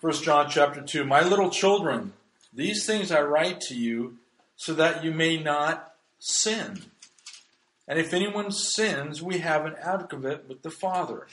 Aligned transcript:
1 0.00 0.12
John 0.22 0.48
chapter 0.48 0.80
2 0.80 1.04
My 1.04 1.22
little 1.22 1.50
children, 1.50 2.12
these 2.52 2.86
things 2.86 3.10
I 3.10 3.20
write 3.22 3.60
to 3.62 3.74
you 3.74 4.18
so 4.56 4.72
that 4.74 5.02
you 5.02 5.10
may 5.10 5.42
not 5.42 5.92
sin. 6.20 6.82
And 7.88 7.98
if 7.98 8.14
anyone 8.14 8.52
sins, 8.52 9.20
we 9.22 9.38
have 9.38 9.66
an 9.66 9.74
advocate 9.82 10.48
with 10.48 10.62
the 10.62 10.70
Father, 10.70 11.26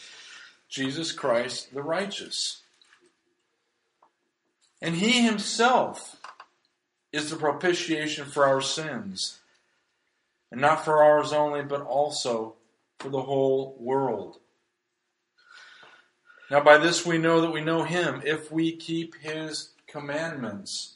Jesus 0.68 1.12
Christ 1.12 1.76
the 1.76 1.84
righteous. 1.84 2.62
And 4.82 4.96
he 4.96 5.22
himself 5.22 6.16
is 7.12 7.30
the 7.30 7.36
propitiation 7.36 8.26
for 8.26 8.48
our 8.48 8.62
sins, 8.62 9.40
and 10.52 10.60
not 10.60 10.84
for 10.84 11.04
ours 11.04 11.32
only, 11.32 11.62
but 11.62 11.82
also 11.82 12.56
for 12.98 13.10
the 13.10 13.22
whole 13.22 13.76
world. 13.80 14.40
Now, 16.50 16.62
by 16.62 16.78
this 16.78 17.06
we 17.06 17.18
know 17.18 17.42
that 17.42 17.52
we 17.52 17.62
know 17.62 17.84
him 17.84 18.22
if 18.24 18.52
we 18.52 18.76
keep 18.76 19.16
his 19.16 19.70
commandments. 19.88 20.96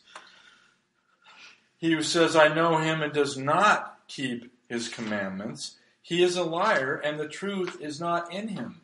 He 1.78 1.92
who 1.92 2.04
says, 2.04 2.36
I 2.36 2.54
know 2.54 2.78
him, 2.78 3.02
and 3.02 3.14
does 3.14 3.38
not 3.38 4.00
keep 4.08 4.52
his 4.68 4.90
commandments, 4.90 5.78
he 6.02 6.24
is 6.24 6.36
a 6.36 6.44
liar, 6.44 6.96
and 6.96 7.20
the 7.20 7.28
truth 7.28 7.82
is 7.82 8.00
not 8.00 8.34
in 8.34 8.50
him. 8.50 8.82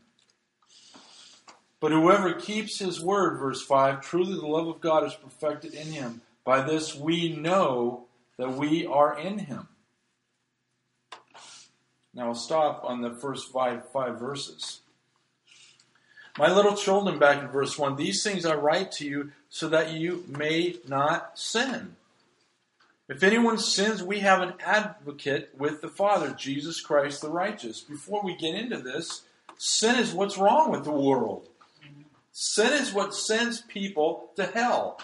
But 1.79 1.91
whoever 1.91 2.33
keeps 2.33 2.79
his 2.79 3.01
word, 3.01 3.37
verse 3.37 3.61
5, 3.61 4.01
truly 4.01 4.33
the 4.33 4.47
love 4.47 4.67
of 4.67 4.81
God 4.81 5.05
is 5.05 5.13
perfected 5.13 5.73
in 5.73 5.87
him. 5.87 6.21
By 6.43 6.61
this 6.61 6.95
we 6.95 7.35
know 7.35 8.05
that 8.37 8.53
we 8.53 8.85
are 8.85 9.17
in 9.19 9.39
him. 9.39 9.67
Now 12.13 12.27
I'll 12.27 12.35
stop 12.35 12.83
on 12.85 13.01
the 13.01 13.13
first 13.13 13.51
five, 13.51 13.89
five 13.91 14.19
verses. 14.19 14.81
My 16.37 16.51
little 16.51 16.75
children, 16.75 17.17
back 17.17 17.41
in 17.41 17.47
verse 17.47 17.77
1, 17.79 17.95
these 17.95 18.21
things 18.21 18.45
I 18.45 18.55
write 18.55 18.91
to 18.93 19.05
you 19.05 19.31
so 19.49 19.69
that 19.69 19.93
you 19.93 20.25
may 20.27 20.75
not 20.87 21.39
sin. 21.39 21.95
If 23.07 23.23
anyone 23.23 23.57
sins, 23.57 24.03
we 24.03 24.19
have 24.19 24.41
an 24.41 24.53
advocate 24.65 25.51
with 25.57 25.81
the 25.81 25.87
Father, 25.87 26.31
Jesus 26.31 26.81
Christ 26.81 27.21
the 27.21 27.29
righteous. 27.29 27.79
Before 27.81 28.21
we 28.21 28.35
get 28.35 28.55
into 28.55 28.79
this, 28.79 29.21
sin 29.57 29.95
is 29.95 30.11
what's 30.11 30.37
wrong 30.37 30.71
with 30.71 30.83
the 30.83 30.91
world. 30.91 31.47
Sin 32.33 32.73
is 32.73 32.91
what 32.91 33.15
sends 33.15 33.61
people 33.61 34.31
to 34.35 34.45
hell. 34.45 34.99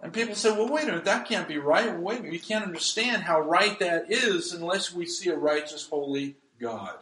And 0.00 0.12
people 0.12 0.34
say, 0.34 0.52
well, 0.52 0.68
wait 0.68 0.84
a 0.84 0.86
minute, 0.86 1.04
that 1.04 1.28
can't 1.28 1.48
be 1.48 1.58
right. 1.58 1.98
Wait 1.98 2.20
a 2.20 2.22
minute, 2.22 2.32
we 2.32 2.38
can't 2.38 2.64
understand 2.64 3.22
how 3.22 3.40
right 3.40 3.78
that 3.80 4.10
is 4.10 4.54
unless 4.54 4.94
we 4.94 5.04
see 5.04 5.28
a 5.28 5.36
righteous, 5.36 5.88
holy 5.88 6.36
God. 6.58 6.94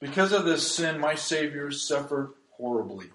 Because 0.00 0.32
of 0.32 0.44
this 0.44 0.70
sin, 0.70 1.00
my 1.00 1.14
Savior 1.14 1.70
suffered 1.70 2.32
horribly. 2.50 3.06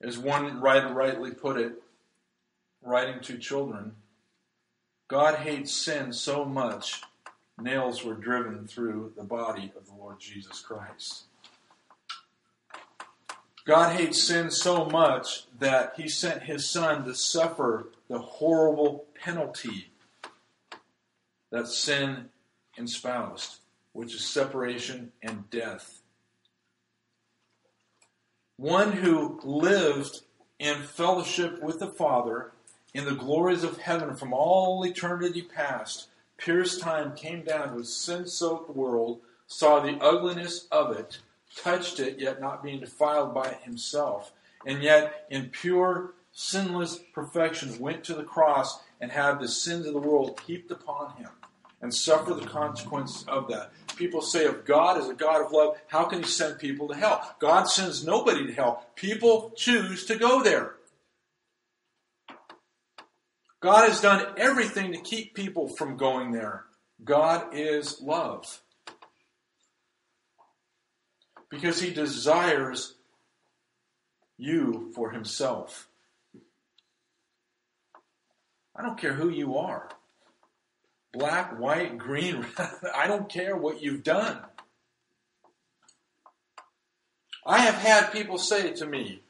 As 0.00 0.18
one 0.18 0.60
writer 0.60 0.92
rightly 0.92 1.32
put 1.32 1.56
it, 1.56 1.82
writing 2.82 3.20
to 3.22 3.38
children, 3.38 3.96
God 5.08 5.36
hates 5.36 5.72
sin 5.72 6.12
so 6.12 6.44
much, 6.44 7.02
nails 7.58 8.04
were 8.04 8.14
driven 8.14 8.66
through 8.66 9.12
the 9.16 9.24
body 9.24 9.72
of 9.76 9.86
the 9.86 9.94
Lord 9.94 10.20
Jesus 10.20 10.60
Christ. 10.60 11.24
God 13.64 13.96
hates 13.96 14.22
sin 14.22 14.50
so 14.52 14.84
much 14.84 15.46
that 15.58 15.94
he 15.96 16.08
sent 16.08 16.44
his 16.44 16.70
son 16.70 17.04
to 17.04 17.14
suffer 17.14 17.88
the 18.08 18.18
horrible 18.18 19.06
penalty 19.20 19.90
that 21.50 21.66
sin 21.66 22.28
espoused, 22.78 23.56
which 23.92 24.14
is 24.14 24.24
separation 24.24 25.12
and 25.22 25.48
death. 25.50 26.00
One 28.56 28.92
who 28.92 29.40
lived 29.44 30.22
in 30.58 30.82
fellowship 30.82 31.62
with 31.62 31.78
the 31.78 31.86
Father 31.86 32.52
in 32.94 33.04
the 33.04 33.14
glories 33.14 33.62
of 33.62 33.78
heaven 33.78 34.16
from 34.16 34.32
all 34.32 34.82
eternity 34.84 35.42
past, 35.42 36.08
pierced 36.38 36.80
time, 36.80 37.14
came 37.14 37.42
down 37.42 37.74
to 37.74 37.80
a 37.80 37.84
sin 37.84 38.26
soaked 38.26 38.74
world, 38.74 39.20
saw 39.46 39.80
the 39.80 39.98
ugliness 40.00 40.66
of 40.72 40.96
it, 40.96 41.18
touched 41.54 42.00
it, 42.00 42.18
yet 42.18 42.40
not 42.40 42.62
being 42.62 42.80
defiled 42.80 43.34
by 43.34 43.48
it 43.48 43.60
himself, 43.62 44.32
and 44.64 44.82
yet 44.82 45.26
in 45.30 45.50
pure, 45.50 46.14
sinless 46.32 46.98
perfection 47.12 47.78
went 47.78 48.04
to 48.04 48.14
the 48.14 48.22
cross 48.22 48.80
and 49.00 49.12
had 49.12 49.38
the 49.38 49.48
sins 49.48 49.86
of 49.86 49.92
the 49.92 50.00
world 50.00 50.40
heaped 50.46 50.70
upon 50.70 51.14
him 51.16 51.28
and 51.80 51.92
suffer 51.94 52.34
the 52.34 52.46
consequences 52.46 53.24
of 53.28 53.48
that. 53.48 53.70
People 53.96 54.20
say 54.20 54.44
if 54.44 54.64
God 54.64 54.98
is 55.00 55.08
a 55.08 55.14
God 55.14 55.44
of 55.44 55.52
love, 55.52 55.76
how 55.88 56.04
can 56.04 56.22
he 56.22 56.28
send 56.28 56.58
people 56.58 56.88
to 56.88 56.94
hell? 56.94 57.36
God 57.38 57.64
sends 57.64 58.04
nobody 58.04 58.46
to 58.46 58.52
hell. 58.52 58.86
People 58.94 59.52
choose 59.56 60.04
to 60.06 60.16
go 60.16 60.42
there. 60.42 60.74
God 63.60 63.88
has 63.88 64.00
done 64.00 64.34
everything 64.36 64.92
to 64.92 64.98
keep 64.98 65.34
people 65.34 65.68
from 65.68 65.96
going 65.96 66.32
there. 66.32 66.64
God 67.02 67.54
is 67.54 68.00
love. 68.00 68.60
Because 71.48 71.80
he 71.80 71.92
desires 71.92 72.94
you 74.36 74.92
for 74.94 75.10
himself. 75.10 75.88
I 78.74 78.82
don't 78.82 78.98
care 78.98 79.14
who 79.14 79.30
you 79.30 79.56
are 79.56 79.88
black, 81.16 81.58
white, 81.58 81.98
green, 81.98 82.46
I 82.94 83.06
don't 83.06 83.28
care 83.28 83.56
what 83.56 83.82
you've 83.82 84.02
done. 84.02 84.38
I 87.44 87.58
have 87.58 87.76
had 87.76 88.12
people 88.12 88.38
say 88.38 88.72
to 88.72 88.86
me, 88.86 89.22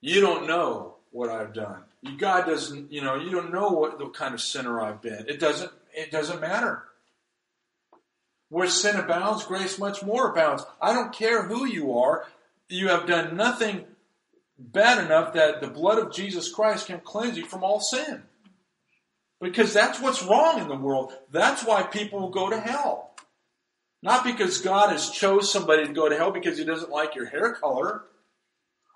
You 0.00 0.20
don't 0.20 0.46
know 0.46 0.96
what 1.10 1.30
I've 1.30 1.54
done. 1.54 1.84
God 2.18 2.46
doesn't, 2.46 2.90
you 2.92 3.00
know, 3.00 3.14
you 3.14 3.30
don't 3.30 3.52
know 3.52 3.68
what 3.68 3.98
the 3.98 4.08
kind 4.08 4.34
of 4.34 4.40
sinner 4.40 4.80
I've 4.80 5.00
been. 5.00 5.26
It 5.28 5.38
doesn't 5.38 5.70
it 5.94 6.10
doesn't 6.10 6.40
matter. 6.40 6.84
Where 8.48 8.68
sin 8.68 8.96
abounds, 8.96 9.44
grace 9.44 9.78
much 9.78 10.02
more 10.02 10.30
abounds. 10.30 10.64
I 10.80 10.92
don't 10.92 11.12
care 11.12 11.44
who 11.44 11.64
you 11.64 11.96
are. 11.98 12.26
You 12.68 12.88
have 12.88 13.06
done 13.06 13.36
nothing 13.36 13.84
bad 14.58 15.04
enough 15.04 15.32
that 15.34 15.60
the 15.60 15.68
blood 15.68 15.98
of 15.98 16.12
Jesus 16.12 16.52
Christ 16.52 16.86
can 16.86 17.00
cleanse 17.00 17.38
you 17.38 17.46
from 17.46 17.64
all 17.64 17.80
sin. 17.80 18.24
Because 19.42 19.74
that's 19.74 20.00
what's 20.00 20.22
wrong 20.22 20.60
in 20.60 20.68
the 20.68 20.76
world. 20.76 21.12
That's 21.32 21.64
why 21.64 21.82
people 21.82 22.20
will 22.20 22.30
go 22.30 22.48
to 22.48 22.60
hell. 22.60 23.10
Not 24.00 24.24
because 24.24 24.60
God 24.60 24.90
has 24.90 25.10
chose 25.10 25.52
somebody 25.52 25.84
to 25.84 25.92
go 25.92 26.08
to 26.08 26.16
hell 26.16 26.30
because 26.30 26.58
he 26.58 26.64
doesn't 26.64 26.92
like 26.92 27.16
your 27.16 27.26
hair 27.26 27.52
color 27.54 28.04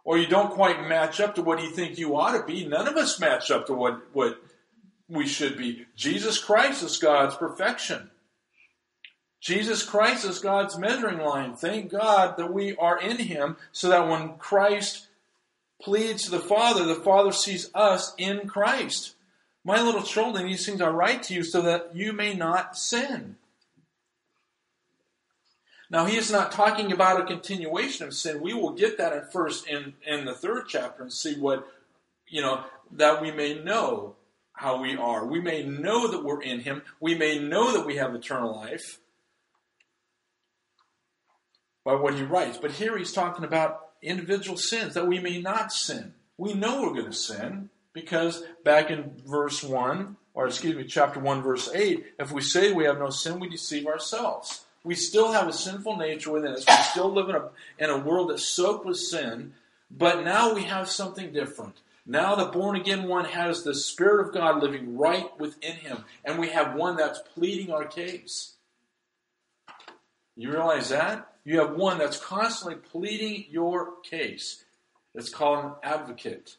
or 0.04 0.18
you 0.18 0.28
don't 0.28 0.52
quite 0.52 0.88
match 0.88 1.18
up 1.18 1.34
to 1.34 1.42
what 1.42 1.58
he 1.58 1.68
think 1.70 1.98
you 1.98 2.16
ought 2.16 2.38
to 2.38 2.44
be. 2.44 2.64
None 2.64 2.86
of 2.86 2.96
us 2.96 3.18
match 3.18 3.50
up 3.50 3.66
to 3.66 3.74
what, 3.74 4.00
what 4.12 4.40
we 5.08 5.26
should 5.26 5.58
be. 5.58 5.84
Jesus 5.96 6.38
Christ 6.38 6.84
is 6.84 6.96
God's 6.98 7.34
perfection. 7.34 8.10
Jesus 9.40 9.82
Christ 9.82 10.24
is 10.24 10.38
God's 10.38 10.78
measuring 10.78 11.18
line. 11.18 11.56
Thank 11.56 11.90
God 11.90 12.36
that 12.36 12.52
we 12.52 12.76
are 12.76 13.00
in 13.00 13.18
him 13.18 13.56
so 13.72 13.88
that 13.88 14.08
when 14.08 14.34
Christ 14.38 15.08
pleads 15.82 16.24
to 16.24 16.30
the 16.30 16.38
Father, 16.38 16.84
the 16.84 16.94
Father 16.94 17.32
sees 17.32 17.68
us 17.74 18.14
in 18.16 18.46
Christ. 18.46 19.15
My 19.66 19.82
little 19.82 20.04
children, 20.04 20.46
these 20.46 20.64
things 20.64 20.80
I 20.80 20.88
write 20.90 21.24
to 21.24 21.34
you 21.34 21.42
so 21.42 21.60
that 21.62 21.90
you 21.92 22.12
may 22.12 22.34
not 22.34 22.78
sin. 22.78 23.34
Now 25.90 26.04
he 26.04 26.16
is 26.16 26.30
not 26.30 26.52
talking 26.52 26.92
about 26.92 27.20
a 27.20 27.24
continuation 27.24 28.06
of 28.06 28.14
sin. 28.14 28.40
We 28.40 28.54
will 28.54 28.74
get 28.74 28.96
that 28.98 29.12
at 29.12 29.32
first 29.32 29.66
in, 29.66 29.94
in 30.06 30.24
the 30.24 30.34
third 30.34 30.66
chapter 30.68 31.02
and 31.02 31.12
see 31.12 31.34
what, 31.34 31.66
you 32.28 32.42
know, 32.42 32.62
that 32.92 33.20
we 33.20 33.32
may 33.32 33.58
know 33.58 34.14
how 34.52 34.80
we 34.80 34.96
are. 34.96 35.26
We 35.26 35.40
may 35.40 35.64
know 35.64 36.12
that 36.12 36.22
we're 36.22 36.42
in 36.42 36.60
him. 36.60 36.82
We 37.00 37.16
may 37.16 37.40
know 37.40 37.72
that 37.72 37.84
we 37.84 37.96
have 37.96 38.14
eternal 38.14 38.54
life 38.54 39.00
by 41.84 41.96
what 41.96 42.14
he 42.14 42.22
writes. 42.22 42.56
But 42.56 42.70
here 42.70 42.96
he's 42.96 43.12
talking 43.12 43.44
about 43.44 43.88
individual 44.00 44.58
sins, 44.58 44.94
that 44.94 45.08
we 45.08 45.18
may 45.18 45.40
not 45.40 45.72
sin. 45.72 46.14
We 46.38 46.54
know 46.54 46.82
we're 46.82 46.94
going 46.94 47.06
to 47.06 47.12
sin. 47.12 47.70
Because 47.96 48.42
back 48.62 48.90
in 48.90 49.10
verse 49.24 49.64
1, 49.64 50.18
or 50.34 50.46
excuse 50.46 50.76
me, 50.76 50.84
chapter 50.84 51.18
1, 51.18 51.40
verse 51.40 51.70
8, 51.74 52.04
if 52.18 52.30
we 52.30 52.42
say 52.42 52.70
we 52.70 52.84
have 52.84 52.98
no 52.98 53.08
sin, 53.08 53.40
we 53.40 53.48
deceive 53.48 53.86
ourselves. 53.86 54.66
We 54.84 54.94
still 54.94 55.32
have 55.32 55.48
a 55.48 55.52
sinful 55.54 55.96
nature 55.96 56.30
within 56.30 56.52
us. 56.52 56.66
We 56.68 56.74
still 56.74 57.10
live 57.10 57.30
in 57.30 57.36
a, 57.36 57.48
in 57.78 57.88
a 57.88 57.96
world 57.96 58.28
that's 58.28 58.44
soaked 58.44 58.84
with 58.84 58.98
sin, 58.98 59.54
but 59.90 60.24
now 60.24 60.52
we 60.52 60.64
have 60.64 60.90
something 60.90 61.32
different. 61.32 61.76
Now 62.04 62.34
the 62.34 62.44
born 62.44 62.76
again 62.76 63.04
one 63.04 63.24
has 63.24 63.62
the 63.62 63.74
Spirit 63.74 64.26
of 64.26 64.34
God 64.34 64.62
living 64.62 64.98
right 64.98 65.30
within 65.40 65.76
him, 65.76 66.04
and 66.22 66.38
we 66.38 66.50
have 66.50 66.74
one 66.74 66.96
that's 66.96 67.20
pleading 67.32 67.72
our 67.72 67.86
case. 67.86 68.56
You 70.36 70.50
realize 70.52 70.90
that? 70.90 71.32
You 71.44 71.60
have 71.60 71.74
one 71.74 71.96
that's 71.96 72.20
constantly 72.20 72.76
pleading 72.76 73.46
your 73.48 74.02
case. 74.02 74.64
It's 75.14 75.30
called 75.30 75.64
an 75.64 75.72
advocate 75.82 76.56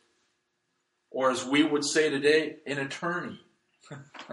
or 1.18 1.31
as 1.31 1.44
we 1.44 1.64
would 1.64 1.84
say 1.84 2.12
today, 2.12 2.58
an 2.68 2.78
attorney. 2.78 3.40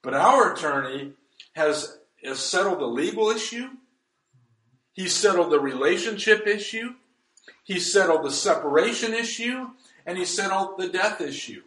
but 0.00 0.14
our 0.14 0.52
attorney 0.52 1.10
has 1.56 1.98
has 2.22 2.38
settled 2.38 2.78
the 2.78 2.86
legal 2.86 3.28
issue. 3.30 3.66
He 4.92 5.08
settled 5.08 5.50
the 5.50 5.58
relationship 5.58 6.46
issue. 6.46 6.94
He 7.64 7.80
settled 7.80 8.24
the 8.24 8.30
separation 8.30 9.12
issue. 9.12 9.70
And 10.06 10.16
he 10.16 10.24
settled 10.24 10.78
the 10.78 10.88
death 10.88 11.20
issue. 11.20 11.62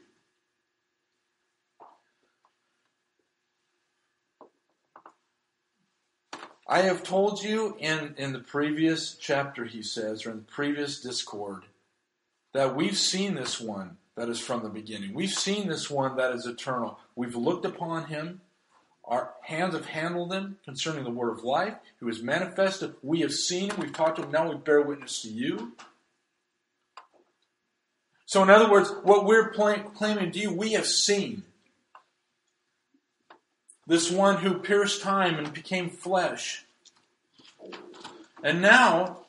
I 6.65 6.83
have 6.83 7.03
told 7.03 7.43
you 7.43 7.75
in, 7.79 8.15
in 8.17 8.31
the 8.31 8.39
previous 8.39 9.15
chapter, 9.15 9.65
he 9.65 9.83
says, 9.83 10.25
or 10.25 10.31
in 10.31 10.37
the 10.37 10.43
previous 10.43 11.01
discord, 11.01 11.65
that 12.53 12.75
we've 12.75 12.97
seen 12.97 13.35
this 13.35 13.59
one 13.59 13.97
that 14.15 14.29
is 14.29 14.39
from 14.39 14.63
the 14.63 14.69
beginning. 14.69 15.13
We've 15.13 15.31
seen 15.31 15.67
this 15.67 15.89
one 15.89 16.17
that 16.17 16.33
is 16.33 16.45
eternal. 16.45 16.99
We've 17.15 17.35
looked 17.35 17.65
upon 17.65 18.05
him. 18.05 18.41
Our 19.03 19.33
hands 19.41 19.73
have 19.73 19.85
handled 19.85 20.33
him 20.33 20.57
concerning 20.63 21.03
the 21.03 21.11
word 21.11 21.31
of 21.31 21.43
life, 21.43 21.75
who 21.99 22.07
is 22.07 22.21
manifested. 22.21 22.95
We 23.01 23.21
have 23.21 23.33
seen 23.33 23.69
him. 23.69 23.79
We've 23.79 23.93
talked 23.93 24.17
to 24.17 24.23
him. 24.23 24.31
Now 24.31 24.49
we 24.49 24.57
bear 24.57 24.81
witness 24.81 25.21
to 25.23 25.29
you. 25.29 25.73
So, 28.25 28.41
in 28.43 28.49
other 28.49 28.71
words, 28.71 28.89
what 29.03 29.25
we're 29.25 29.49
claiming 29.49 30.31
to 30.31 30.39
you, 30.39 30.53
we 30.53 30.73
have 30.73 30.85
seen. 30.85 31.43
This 33.87 34.09
one 34.09 34.37
who 34.37 34.59
pierced 34.59 35.01
time 35.01 35.37
and 35.37 35.51
became 35.53 35.89
flesh. 35.89 36.63
And 38.41 38.61
now, 38.61 39.25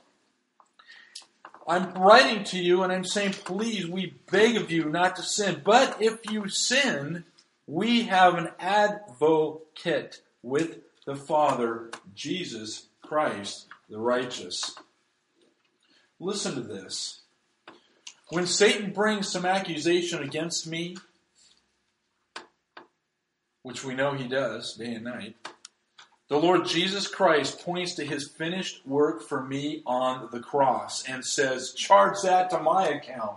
I'm 1.66 1.92
writing 1.94 2.44
to 2.44 2.58
you 2.58 2.82
and 2.82 2.92
I'm 2.92 3.04
saying, 3.04 3.32
please, 3.32 3.86
we 3.86 4.14
beg 4.30 4.56
of 4.56 4.70
you 4.70 4.88
not 4.88 5.16
to 5.16 5.22
sin. 5.22 5.62
But 5.64 6.00
if 6.00 6.30
you 6.30 6.48
sin, 6.48 7.24
we 7.66 8.02
have 8.04 8.34
an 8.34 8.50
advocate 8.58 10.20
with 10.42 10.80
the 11.04 11.16
Father, 11.16 11.90
Jesus 12.14 12.86
Christ, 13.02 13.66
the 13.88 13.98
righteous. 13.98 14.76
Listen 16.18 16.54
to 16.54 16.60
this. 16.60 17.20
When 18.28 18.46
Satan 18.46 18.92
brings 18.92 19.28
some 19.28 19.44
accusation 19.44 20.22
against 20.22 20.66
me, 20.66 20.96
which 23.62 23.84
we 23.84 23.94
know 23.94 24.14
he 24.14 24.26
does 24.26 24.74
day 24.74 24.94
and 24.94 25.04
night, 25.04 25.36
the 26.32 26.38
Lord 26.38 26.64
Jesus 26.64 27.06
Christ 27.06 27.62
points 27.62 27.92
to 27.96 28.06
his 28.06 28.26
finished 28.26 28.86
work 28.86 29.22
for 29.22 29.44
me 29.44 29.82
on 29.84 30.30
the 30.32 30.40
cross 30.40 31.06
and 31.06 31.22
says, 31.22 31.74
Charge 31.74 32.22
that 32.22 32.48
to 32.48 32.58
my 32.58 32.88
account. 32.88 33.36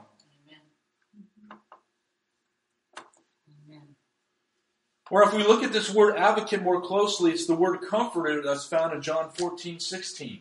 Or 5.12 5.24
if 5.24 5.34
we 5.34 5.44
look 5.44 5.62
at 5.62 5.74
this 5.74 5.94
word 5.94 6.16
advocate 6.16 6.62
more 6.62 6.80
closely, 6.80 7.32
it's 7.32 7.46
the 7.46 7.54
word 7.54 7.82
comforter 7.82 8.42
that's 8.42 8.66
found 8.66 8.94
in 8.94 9.02
John 9.02 9.30
14, 9.30 9.78
16. 9.78 10.40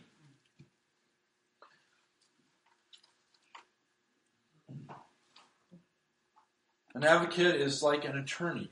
An 6.93 7.03
advocate 7.03 7.57
is 7.57 7.83
like 7.83 8.05
an 8.05 8.17
attorney. 8.17 8.71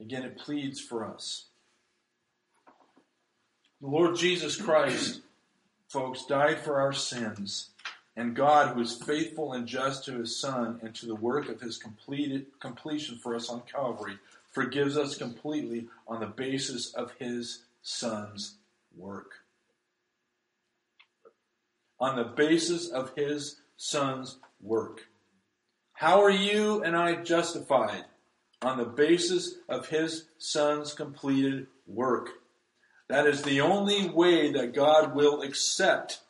Again, 0.00 0.22
it 0.22 0.38
pleads 0.38 0.80
for 0.80 1.04
us. 1.04 1.50
The 3.84 3.90
Lord 3.90 4.16
Jesus 4.16 4.56
Christ, 4.56 5.20
folks, 5.88 6.24
died 6.24 6.58
for 6.58 6.80
our 6.80 6.94
sins. 6.94 7.68
And 8.16 8.34
God, 8.34 8.74
who 8.74 8.80
is 8.80 8.96
faithful 8.96 9.52
and 9.52 9.66
just 9.66 10.06
to 10.06 10.20
his 10.20 10.40
Son 10.40 10.80
and 10.82 10.94
to 10.94 11.04
the 11.04 11.14
work 11.14 11.50
of 11.50 11.60
his 11.60 11.76
completed 11.76 12.46
completion 12.60 13.18
for 13.18 13.36
us 13.36 13.50
on 13.50 13.60
Calvary, 13.70 14.14
forgives 14.52 14.96
us 14.96 15.18
completely 15.18 15.88
on 16.08 16.20
the 16.20 16.26
basis 16.26 16.94
of 16.94 17.12
his 17.18 17.64
Son's 17.82 18.54
work. 18.96 19.32
On 22.00 22.16
the 22.16 22.24
basis 22.24 22.88
of 22.88 23.12
his 23.14 23.56
Son's 23.76 24.38
work. 24.62 25.08
How 25.92 26.22
are 26.22 26.30
you 26.30 26.82
and 26.82 26.96
I 26.96 27.16
justified? 27.16 28.06
On 28.62 28.78
the 28.78 28.86
basis 28.86 29.56
of 29.68 29.88
his 29.88 30.24
Son's 30.38 30.94
completed 30.94 31.66
work. 31.86 32.30
That 33.08 33.26
is 33.26 33.42
the 33.42 33.60
only 33.60 34.08
way 34.08 34.52
that 34.52 34.74
God 34.74 35.14
will 35.14 35.42
accept 35.42 36.20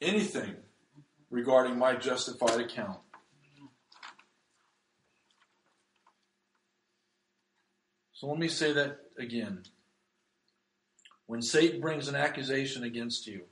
anything 0.00 0.56
regarding 1.30 1.78
my 1.78 1.94
justified 1.94 2.60
account. 2.60 2.98
So 8.12 8.26
let 8.26 8.38
me 8.38 8.48
say 8.48 8.72
that 8.72 8.98
again. 9.16 9.62
When 11.26 11.40
Satan 11.40 11.80
brings 11.80 12.08
an 12.08 12.16
accusation 12.16 12.82
against 12.82 13.26
you, 13.26 13.42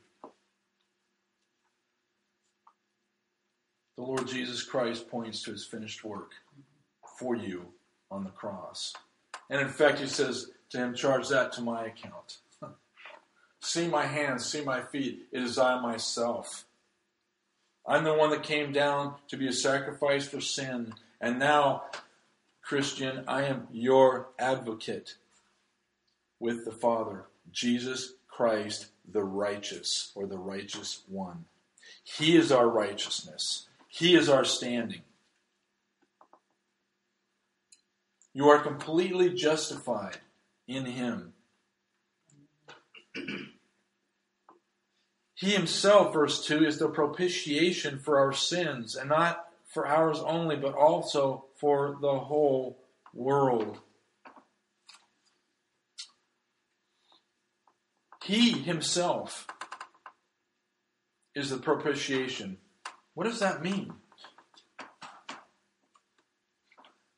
the 3.97 4.03
Lord 4.03 4.27
Jesus 4.27 4.65
Christ 4.65 5.09
points 5.09 5.43
to 5.43 5.53
his 5.53 5.65
finished 5.65 6.05
work 6.05 6.33
for 7.19 7.37
you 7.37 7.67
on 8.11 8.25
the 8.25 8.31
cross. 8.31 8.93
And 9.51 9.61
in 9.61 9.69
fact, 9.69 10.01
he 10.01 10.07
says 10.07 10.51
to 10.71 10.79
him, 10.79 10.95
Charge 10.95 11.29
that 11.29 11.53
to 11.55 11.63
my 11.63 11.87
account. 11.87 12.39
see 13.61 13.89
my 13.89 14.07
hands, 14.07 14.47
see 14.47 14.63
my 14.63 14.83
feet. 14.83 15.27
It 15.33 15.43
is 15.43 15.59
I 15.59 15.81
myself. 15.81 16.65
I'm 17.87 18.05
the 18.05 18.15
one 18.15 18.31
that 18.31 18.43
came 18.43 18.73
down 18.73 19.15
to 19.29 19.37
be 19.37 19.47
a 19.47 19.53
sacrifice 19.53 20.27
for 20.27 20.41
sin. 20.41 20.95
And 21.21 21.39
now, 21.39 21.85
Christian, 22.63 23.25
I 23.29 23.45
am 23.45 23.69
your 23.71 24.29
advocate 24.39 25.15
with 26.41 26.65
the 26.65 26.73
Father, 26.73 27.25
Jesus 27.53 28.15
Christ, 28.29 28.87
the 29.11 29.23
righteous, 29.23 30.11
or 30.17 30.27
the 30.27 30.37
righteous 30.37 31.03
one. 31.09 31.45
He 32.03 32.37
is 32.37 32.51
our 32.51 32.69
righteousness. 32.69 33.67
He 33.89 34.17
is 34.17 34.29
our 34.29 34.45
standing. 34.45 35.03
You 38.37 38.51
are 38.51 38.59
completely 38.59 39.33
justified 39.33 40.19
in 40.69 40.85
Him. 40.85 41.33
He 45.35 45.53
Himself, 45.53 46.13
verse 46.13 46.45
2, 46.47 46.67
is 46.67 46.79
the 46.79 46.89
propitiation 46.89 47.99
for 47.99 48.19
our 48.19 48.33
sins, 48.33 48.95
and 48.95 49.09
not 49.09 49.49
for 49.73 49.87
ours 49.87 50.19
only, 50.21 50.57
but 50.57 50.75
also 50.75 51.47
for 51.57 51.97
the 52.01 52.19
whole 52.19 52.79
world. 53.15 53.81
He 58.23 58.53
Himself 58.53 59.47
is 61.35 61.49
the 61.49 61.59
propitiation 61.59 62.59
what 63.15 63.25
does 63.25 63.41
that 63.41 63.63
mean? 63.63 63.95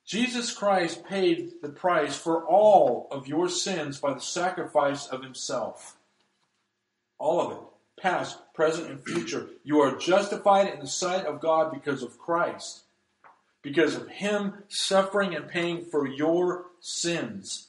Jesus 0.09 0.55
Christ 0.55 1.05
paid 1.05 1.61
the 1.61 1.69
price 1.69 2.17
for 2.17 2.43
all 2.47 3.09
of 3.11 3.29
your 3.29 3.47
sins 3.47 4.01
by 4.01 4.15
the 4.15 4.21
sacrifice 4.21 5.07
of 5.07 5.23
himself. 5.23 5.99
All 7.19 7.43
of 7.43 7.53
it. 7.53 7.59
Past, 8.01 8.39
present, 8.55 8.89
and 8.89 9.05
future. 9.05 9.49
You 9.65 9.81
are 9.81 9.99
justified 9.99 10.73
in 10.73 10.81
the 10.81 10.87
sight 10.87 11.27
of 11.27 11.41
God 11.41 11.73
because 11.73 12.03
of 12.03 12.19
Christ. 12.19 12.85
Because 13.61 13.97
of 13.97 14.09
him 14.09 14.55
suffering 14.69 15.35
and 15.35 15.47
paying 15.47 15.85
for 15.85 16.09
your 16.09 16.67
sins. 16.81 17.68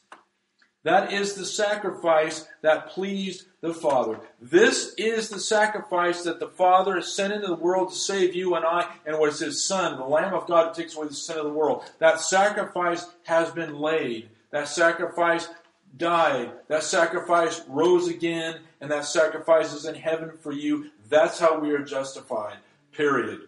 That 0.90 1.14
is 1.14 1.36
the 1.36 1.46
sacrifice 1.46 2.48
that 2.64 2.90
pleased 2.90 3.46
the 3.62 3.76
Father. 3.76 4.20
This 4.42 4.96
is 4.98 5.30
the 5.30 5.40
sacrifice 5.40 6.24
that 6.24 6.40
the 6.40 6.48
Father 6.48 6.96
has 6.96 7.14
sent 7.14 7.32
into 7.32 7.46
the 7.46 7.54
world 7.54 7.92
to 7.92 7.96
save 7.96 8.34
you 8.34 8.56
and 8.56 8.66
I, 8.66 8.92
and 9.06 9.20
was 9.20 9.40
His 9.40 9.64
Son, 9.64 10.00
the 10.00 10.04
Lamb 10.04 10.34
of 10.34 10.48
God 10.48 10.70
who 10.70 10.82
takes 10.82 10.96
away 10.96 11.08
the 11.08 11.14
sin 11.14 11.38
of 11.38 11.46
the 11.46 11.54
world. 11.54 11.84
That 12.00 12.22
sacrifice 12.22 13.06
has 13.26 13.52
been 13.52 13.78
laid. 13.78 14.30
That 14.50 14.68
sacrifice 14.68 15.48
died. 15.96 16.54
That 16.70 16.82
sacrifice 16.82 17.62
rose 17.68 18.08
again, 18.08 18.62
and 18.82 18.90
that 18.90 19.06
sacrifice 19.06 19.72
is 19.74 19.86
in 19.86 19.94
heaven 19.94 20.40
for 20.40 20.52
you. 20.52 20.90
That's 21.08 21.38
how 21.38 21.60
we 21.60 21.70
are 21.70 21.84
justified. 21.84 22.58
Period. 22.94 23.42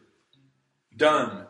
Done. 0.96 1.48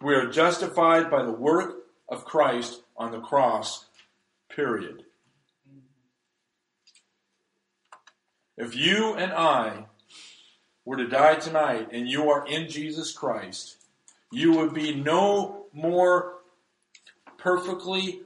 We 0.00 0.14
are 0.14 0.30
justified 0.30 1.10
by 1.10 1.24
the 1.24 1.32
work 1.32 1.74
of 2.08 2.24
Christ 2.24 2.80
on 2.96 3.12
the 3.12 3.20
cross 3.20 3.85
Period. 4.48 5.04
If 8.56 8.74
you 8.74 9.14
and 9.14 9.32
I 9.32 9.86
were 10.84 10.96
to 10.96 11.08
die 11.08 11.34
tonight 11.34 11.88
and 11.92 12.08
you 12.08 12.30
are 12.30 12.46
in 12.46 12.68
Jesus 12.68 13.12
Christ, 13.12 13.76
you 14.32 14.52
would 14.56 14.72
be 14.72 14.94
no 14.94 15.66
more 15.72 16.36
perfectly 17.36 18.20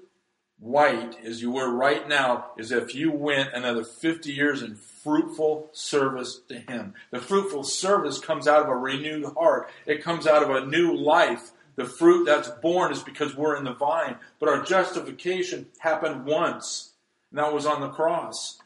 white 0.61 1.17
as 1.25 1.41
you 1.41 1.51
were 1.51 1.73
right 1.73 2.07
now 2.07 2.53
as 2.59 2.71
if 2.71 2.95
you 2.95 3.11
went 3.11 3.53
another 3.55 3.83
50 3.83 4.31
years 4.31 4.63
in 4.63 4.77
fruitful 4.77 5.71
service 5.73 6.41
to 6.49 6.61
Him. 6.61 6.95
The 7.11 7.19
fruitful 7.19 7.65
service 7.65 8.19
comes 8.19 8.47
out 8.47 8.63
of 8.63 8.69
a 8.69 8.77
renewed 8.77 9.33
heart. 9.35 9.71
It 9.87 10.03
comes 10.03 10.27
out 10.27 10.43
of 10.43 10.51
a 10.51 10.67
new 10.67 10.95
life 10.95 11.51
The 11.77 11.85
fruit 11.85 12.25
that's 12.25 12.49
born 12.49 12.93
is 12.93 13.03
because 13.03 13.37
we're 13.37 13.57
in 13.57 13.65
the 13.65 13.73
vine. 13.73 14.17
But 14.39 14.49
our 14.49 14.63
justification 14.63 15.67
happened 15.79 16.25
once, 16.25 16.93
and 17.31 17.39
that 17.39 17.53
was 17.53 17.67
on 17.67 17.81
the 17.81 17.89
cross. 17.89 18.61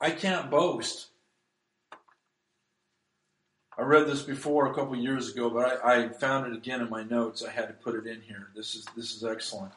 I 0.00 0.10
can't 0.10 0.50
boast. 0.50 1.08
I 3.78 3.82
read 3.82 4.06
this 4.06 4.22
before 4.22 4.70
a 4.70 4.74
couple 4.74 4.96
years 4.96 5.32
ago, 5.32 5.48
but 5.48 5.84
I, 5.84 6.04
I, 6.04 6.08
found 6.08 6.52
it 6.52 6.56
again 6.56 6.80
in 6.82 6.90
my 6.90 7.04
notes. 7.04 7.42
I 7.42 7.50
had 7.50 7.68
to 7.68 7.72
put 7.72 7.94
it 7.94 8.06
in 8.06 8.20
here. 8.20 8.48
This 8.54 8.74
is 8.74 8.84
this 8.96 9.14
is 9.14 9.24
excellent. 9.24 9.72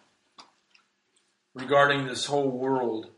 Regarding 1.54 2.06
this 2.06 2.26
whole 2.26 2.50
world, 2.50 3.12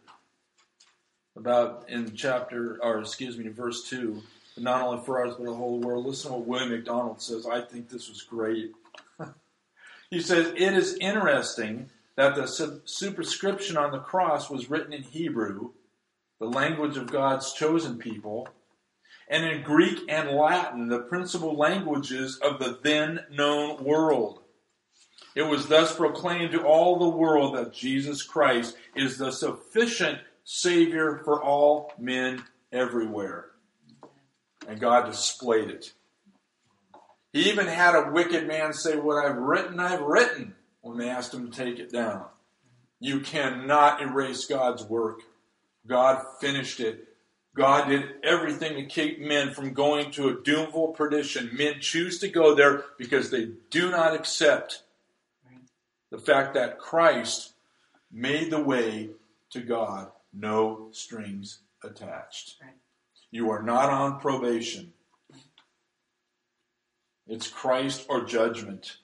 about 1.37 1.85
in 1.87 2.13
chapter 2.15 2.77
or 2.81 2.99
excuse 2.99 3.37
me, 3.37 3.45
in 3.45 3.53
verse 3.53 3.87
two, 3.89 4.21
not 4.59 4.81
only 4.81 5.03
for 5.05 5.25
us 5.25 5.35
but 5.37 5.45
the 5.45 5.53
whole 5.53 5.79
world. 5.79 6.05
Listen 6.05 6.31
to 6.31 6.37
what 6.37 6.47
William 6.47 6.71
MacDonald 6.71 7.21
says. 7.21 7.45
I 7.45 7.61
think 7.61 7.89
this 7.89 8.09
was 8.09 8.21
great. 8.21 8.71
he 10.09 10.21
says 10.21 10.53
it 10.55 10.73
is 10.73 10.97
interesting 10.99 11.89
that 12.15 12.35
the 12.35 12.81
superscription 12.85 13.77
on 13.77 13.91
the 13.91 13.99
cross 13.99 14.49
was 14.49 14.69
written 14.69 14.93
in 14.93 15.03
Hebrew 15.03 15.71
the 16.39 16.45
language 16.45 16.97
of 16.97 17.11
God's 17.11 17.53
chosen 17.53 17.97
people, 17.97 18.47
and 19.27 19.43
in 19.43 19.63
Greek 19.63 19.99
and 20.07 20.29
Latin, 20.29 20.87
the 20.87 20.99
principal 20.99 21.57
languages 21.57 22.37
of 22.37 22.59
the 22.59 22.79
then 22.83 23.21
known 23.31 23.83
world. 23.83 24.41
It 25.35 25.43
was 25.43 25.67
thus 25.67 25.95
proclaimed 25.95 26.51
to 26.51 26.63
all 26.63 26.97
the 26.97 27.17
world 27.17 27.55
that 27.55 27.73
Jesus 27.73 28.23
Christ 28.23 28.75
is 28.95 29.17
the 29.17 29.31
sufficient 29.31 30.19
Savior 30.43 31.21
for 31.23 31.43
all 31.43 31.91
men 31.99 32.43
everywhere. 32.71 33.47
And 34.67 34.79
God 34.79 35.05
displayed 35.05 35.69
it. 35.69 35.93
He 37.33 37.49
even 37.49 37.67
had 37.67 37.95
a 37.95 38.11
wicked 38.11 38.47
man 38.47 38.73
say, 38.73 38.97
What 38.97 39.25
I've 39.25 39.37
written, 39.37 39.79
I've 39.79 40.01
written, 40.01 40.55
when 40.81 40.97
they 40.97 41.09
asked 41.09 41.33
him 41.33 41.49
to 41.49 41.57
take 41.57 41.79
it 41.79 41.91
down. 41.91 42.25
You 42.99 43.21
cannot 43.21 44.01
erase 44.01 44.45
God's 44.45 44.83
work. 44.83 45.21
God 45.85 46.21
finished 46.41 46.79
it. 46.79 47.07
God 47.55 47.89
did 47.89 48.03
everything 48.23 48.75
to 48.75 48.85
keep 48.85 49.19
men 49.19 49.53
from 49.53 49.73
going 49.73 50.11
to 50.11 50.29
a 50.29 50.35
doomful 50.35 50.95
perdition. 50.95 51.49
Men 51.53 51.79
choose 51.79 52.19
to 52.19 52.27
go 52.27 52.53
there 52.53 52.83
because 52.97 53.31
they 53.31 53.49
do 53.71 53.89
not 53.89 54.13
accept 54.13 54.83
the 56.11 56.19
fact 56.19 56.53
that 56.53 56.77
Christ 56.77 57.53
made 58.11 58.51
the 58.51 58.61
way 58.61 59.09
to 59.51 59.61
God, 59.61 60.11
no 60.33 60.89
strings 60.91 61.59
attached. 61.83 62.61
You 63.31 63.49
are 63.51 63.61
not 63.61 63.89
on 63.89 64.19
probation. 64.19 64.93
It's 67.27 67.47
Christ 67.47 68.05
or 68.09 68.23
judgment. 68.23 68.97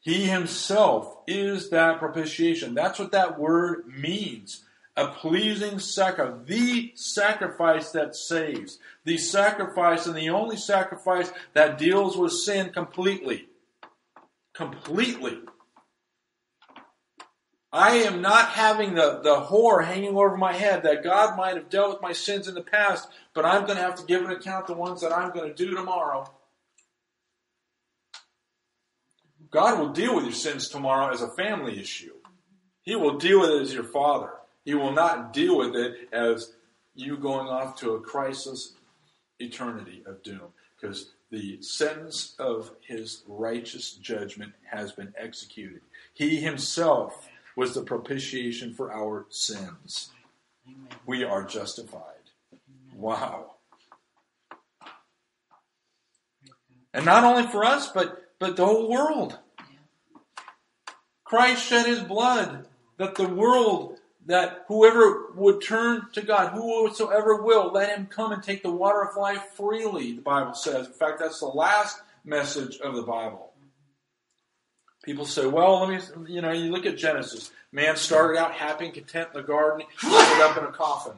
He 0.00 0.26
himself 0.26 1.18
is 1.26 1.70
that 1.70 1.98
propitiation. 1.98 2.74
That's 2.74 2.98
what 2.98 3.12
that 3.12 3.38
word 3.38 3.86
means 3.86 4.64
a 4.98 5.06
pleasing 5.06 5.78
sacrifice, 5.78 6.44
the 6.46 6.92
sacrifice 6.96 7.92
that 7.92 8.16
saves, 8.16 8.78
the 9.04 9.16
sacrifice 9.16 10.06
and 10.06 10.16
the 10.16 10.28
only 10.28 10.56
sacrifice 10.56 11.30
that 11.52 11.78
deals 11.78 12.16
with 12.16 12.32
sin 12.32 12.70
completely. 12.70 13.48
Completely. 14.54 15.38
I 17.72 17.96
am 17.96 18.22
not 18.22 18.48
having 18.48 18.94
the, 18.94 19.20
the 19.22 19.40
horror 19.40 19.82
hanging 19.82 20.16
over 20.16 20.36
my 20.36 20.54
head 20.54 20.84
that 20.84 21.04
God 21.04 21.36
might 21.36 21.56
have 21.56 21.68
dealt 21.68 21.92
with 21.92 22.02
my 22.02 22.12
sins 22.12 22.48
in 22.48 22.54
the 22.54 22.62
past, 22.62 23.08
but 23.34 23.44
I'm 23.44 23.66
going 23.66 23.76
to 23.76 23.82
have 23.82 23.96
to 23.96 24.06
give 24.06 24.24
an 24.24 24.30
account 24.30 24.66
the 24.66 24.74
ones 24.74 25.02
that 25.02 25.12
I'm 25.12 25.32
going 25.32 25.48
to 25.48 25.54
do 25.54 25.74
tomorrow. 25.74 26.30
God 29.50 29.78
will 29.78 29.90
deal 29.90 30.14
with 30.14 30.24
your 30.24 30.32
sins 30.32 30.68
tomorrow 30.68 31.12
as 31.12 31.22
a 31.22 31.28
family 31.28 31.78
issue. 31.78 32.14
He 32.82 32.96
will 32.96 33.18
deal 33.18 33.40
with 33.40 33.50
it 33.50 33.62
as 33.62 33.74
your 33.74 33.84
father. 33.84 34.30
He 34.64 34.74
will 34.74 34.92
not 34.92 35.32
deal 35.32 35.58
with 35.58 35.74
it 35.74 36.08
as 36.12 36.52
you 36.94 37.16
going 37.16 37.48
off 37.48 37.76
to 37.80 37.92
a 37.92 38.00
crisis 38.00 38.74
eternity 39.38 40.02
of 40.06 40.22
doom 40.22 40.52
because 40.78 41.10
the 41.30 41.60
sentence 41.60 42.34
of 42.38 42.70
his 42.80 43.22
righteous 43.26 43.92
judgment 43.92 44.52
has 44.70 44.92
been 44.92 45.12
executed. 45.18 45.80
He 46.14 46.36
himself 46.36 47.28
was 47.58 47.74
the 47.74 47.82
propitiation 47.82 48.72
for 48.72 48.92
our 48.92 49.26
sins. 49.30 50.10
We 51.06 51.24
are 51.24 51.42
justified. 51.42 52.30
Wow. 52.94 53.56
And 56.94 57.04
not 57.04 57.24
only 57.24 57.50
for 57.50 57.64
us, 57.64 57.90
but, 57.90 58.30
but 58.38 58.54
the 58.54 58.64
whole 58.64 58.88
world. 58.88 59.38
Christ 61.24 61.66
shed 61.66 61.86
his 61.86 61.98
blood 61.98 62.68
that 62.96 63.16
the 63.16 63.26
world 63.26 63.98
that 64.26 64.64
whoever 64.68 65.32
would 65.34 65.60
turn 65.60 66.06
to 66.12 66.22
God, 66.22 66.52
whosoever 66.52 67.42
will, 67.42 67.72
let 67.72 67.90
him 67.90 68.06
come 68.06 68.30
and 68.30 68.40
take 68.40 68.62
the 68.62 68.70
water 68.70 69.02
of 69.02 69.16
life 69.16 69.42
freely, 69.56 70.12
the 70.12 70.22
Bible 70.22 70.54
says. 70.54 70.86
In 70.86 70.92
fact, 70.92 71.18
that's 71.18 71.40
the 71.40 71.46
last 71.46 72.00
message 72.24 72.78
of 72.78 72.94
the 72.94 73.02
Bible. 73.02 73.47
People 75.08 75.24
say, 75.24 75.46
well, 75.46 75.80
let 75.80 75.88
me, 75.88 76.34
you 76.34 76.42
know, 76.42 76.52
you 76.52 76.70
look 76.70 76.84
at 76.84 76.98
Genesis. 76.98 77.50
Man 77.72 77.96
started 77.96 78.38
out 78.38 78.52
happy 78.52 78.84
and 78.84 78.92
content 78.92 79.30
in 79.32 79.40
the 79.40 79.46
garden, 79.46 79.86
ended 80.04 80.42
up 80.42 80.58
in 80.58 80.64
a 80.64 80.70
coffin. 80.70 81.14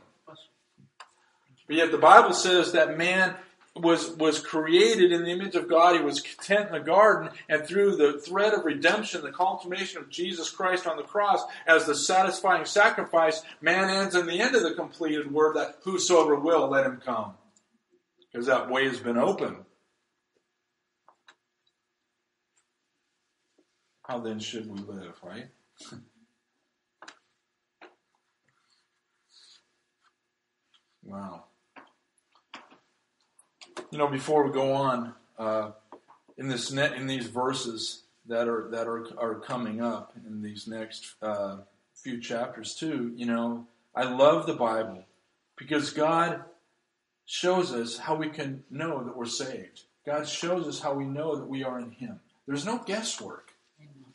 But 1.67 1.77
yet 1.77 1.91
the 1.91 1.99
Bible 1.99 2.33
says 2.33 2.71
that 2.71 2.97
man 2.97 3.35
was, 3.75 4.11
was 4.11 4.39
created 4.39 5.11
in 5.11 5.25
the 5.25 5.31
image 5.31 5.57
of 5.57 5.69
God. 5.69 5.97
He 5.97 6.03
was 6.03 6.21
content 6.21 6.69
in 6.69 6.75
the 6.75 6.79
garden, 6.79 7.31
and 7.49 7.67
through 7.67 7.97
the 7.97 8.21
thread 8.21 8.55
of 8.55 8.65
redemption, 8.65 9.23
the 9.23 9.33
consummation 9.33 10.01
of 10.01 10.09
Jesus 10.09 10.51
Christ 10.51 10.87
on 10.87 10.97
the 10.97 11.03
cross 11.03 11.43
as 11.67 11.85
the 11.85 11.97
satisfying 11.97 12.67
sacrifice, 12.67 13.43
man 13.61 13.91
ends 13.91 14.15
in 14.15 14.27
the 14.27 14.41
end 14.41 14.55
of 14.55 14.63
the 14.63 14.75
completed 14.75 15.33
word 15.33 15.57
that 15.57 15.79
whosoever 15.83 16.37
will, 16.37 16.69
let 16.69 16.87
him 16.87 17.03
come. 17.05 17.33
Because 18.31 18.47
that 18.47 18.71
way 18.71 18.87
has 18.87 19.01
been 19.01 19.19
open. 19.19 19.57
How 24.11 24.19
then 24.19 24.41
should 24.41 24.69
we 24.71 24.81
live, 24.81 25.15
right? 25.23 25.49
wow 31.05 31.45
you 33.91 33.99
know, 33.99 34.07
before 34.07 34.47
we 34.47 34.53
go 34.53 34.73
on, 34.73 35.15
uh, 35.39 35.71
in 36.37 36.49
this 36.49 36.71
net, 36.71 36.95
in 36.95 37.07
these 37.07 37.27
verses 37.27 38.05
that 38.27 38.49
are 38.49 38.69
that 38.71 38.87
are 38.87 39.07
are 39.19 39.35
coming 39.35 39.83
up 39.83 40.13
in 40.27 40.43
these 40.43 40.67
next 40.67 41.15
uh, 41.21 41.59
few 41.95 42.21
chapters 42.21 42.75
too, 42.75 43.13
you 43.17 43.27
know, 43.27 43.67
I 43.95 44.05
love 44.05 44.47
the 44.47 44.55
Bible 44.55 45.05
because 45.57 45.91
God 45.91 46.45
shows 47.27 47.73
us 47.73 47.99
how 47.99 48.15
we 48.15 48.29
can 48.29 48.65
know 48.71 49.05
that 49.05 49.17
we're 49.17 49.27
saved. 49.27 49.83
God 50.07 50.27
shows 50.27 50.67
us 50.67 50.81
how 50.81 50.95
we 50.95 51.05
know 51.05 51.37
that 51.37 51.49
we 51.49 51.63
are 51.65 51.79
in 51.79 51.91
Him. 51.91 52.21
There's 52.47 52.65
no 52.65 52.79
guesswork. 52.79 53.50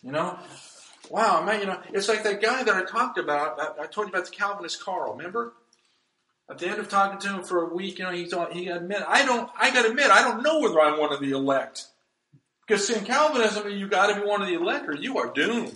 You 0.06 0.12
know, 0.12 0.38
wow, 1.10 1.44
man, 1.44 1.62
you 1.62 1.66
know, 1.66 1.80
it's 1.92 2.08
like 2.08 2.24
that 2.24 2.40
guy 2.40 2.64
that 2.64 2.76
I 2.76 2.84
talked 2.84 3.18
about. 3.18 3.60
I, 3.60 3.84
I 3.84 3.88
told 3.88 4.08
you 4.08 4.14
about 4.14 4.26
the 4.26 4.32
Calvinist 4.32 4.84
Carl. 4.84 5.16
Remember? 5.16 5.54
At 6.48 6.60
the 6.60 6.68
end 6.68 6.80
of 6.80 6.90
talking 6.90 7.18
to 7.18 7.38
him 7.38 7.44
for 7.44 7.64
a 7.64 7.74
week, 7.74 7.98
you 7.98 8.06
know, 8.06 8.12
he 8.12 8.26
thought 8.26 8.54
he 8.54 8.68
admit, 8.68 9.02
I 9.08 9.26
don't, 9.26 9.50
I 9.60 9.74
got 9.74 9.82
to 9.82 9.90
admit, 9.90 10.12
I 10.12 10.22
don't 10.22 10.44
know 10.44 10.60
whether 10.60 10.80
I'm 10.80 11.00
one 11.00 11.12
of 11.12 11.20
the 11.20 11.32
elect. 11.32 11.88
Because 12.68 12.88
in 12.92 13.04
Calvinism, 13.04 13.68
you 13.72 13.88
got 13.88 14.14
to 14.14 14.22
be 14.22 14.28
one 14.28 14.44
of 14.44 14.48
the 14.48 14.54
elect, 14.54 14.88
or 14.88 14.96
you 14.96 15.18
are 15.18 15.34
doomed. 15.34 15.76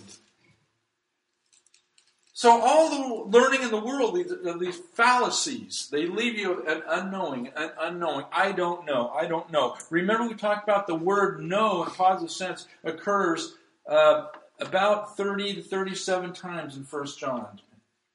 So 2.32 2.50
all 2.62 2.88
the 2.88 3.36
learning 3.36 3.62
in 3.62 3.70
the 3.70 3.80
world, 3.80 4.14
these, 4.14 4.32
uh, 4.32 4.56
these 4.58 4.78
fallacies, 4.94 5.88
they 5.90 6.06
leave 6.06 6.38
you 6.38 6.64
an 6.66 6.82
unknowing, 6.88 7.48
an 7.56 7.72
unknowing. 7.80 8.26
I 8.32 8.52
don't 8.52 8.86
know. 8.86 9.08
I 9.10 9.26
don't 9.26 9.50
know. 9.50 9.76
Remember, 9.90 10.28
we 10.28 10.34
talked 10.34 10.62
about 10.62 10.86
the 10.86 10.94
word 10.94 11.42
"know" 11.42 11.82
in 11.82 11.90
positive 11.90 12.30
sense 12.30 12.66
occurs 12.84 13.56
uh, 13.90 14.28
about 14.58 15.16
thirty 15.16 15.54
to 15.54 15.62
thirty-seven 15.62 16.32
times 16.32 16.76
in 16.76 16.84
First 16.84 17.18
John. 17.18 17.60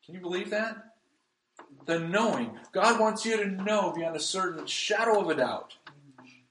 Can 0.05 0.15
you 0.15 0.21
believe 0.21 0.49
that? 0.49 0.95
the 1.85 1.99
knowing. 1.99 2.51
God 2.71 2.99
wants 2.99 3.25
you 3.25 3.37
to 3.37 3.47
know 3.47 3.91
beyond 3.91 4.15
a 4.15 4.19
certain 4.19 4.65
shadow 4.65 5.19
of 5.21 5.29
a 5.29 5.35
doubt. 5.35 5.75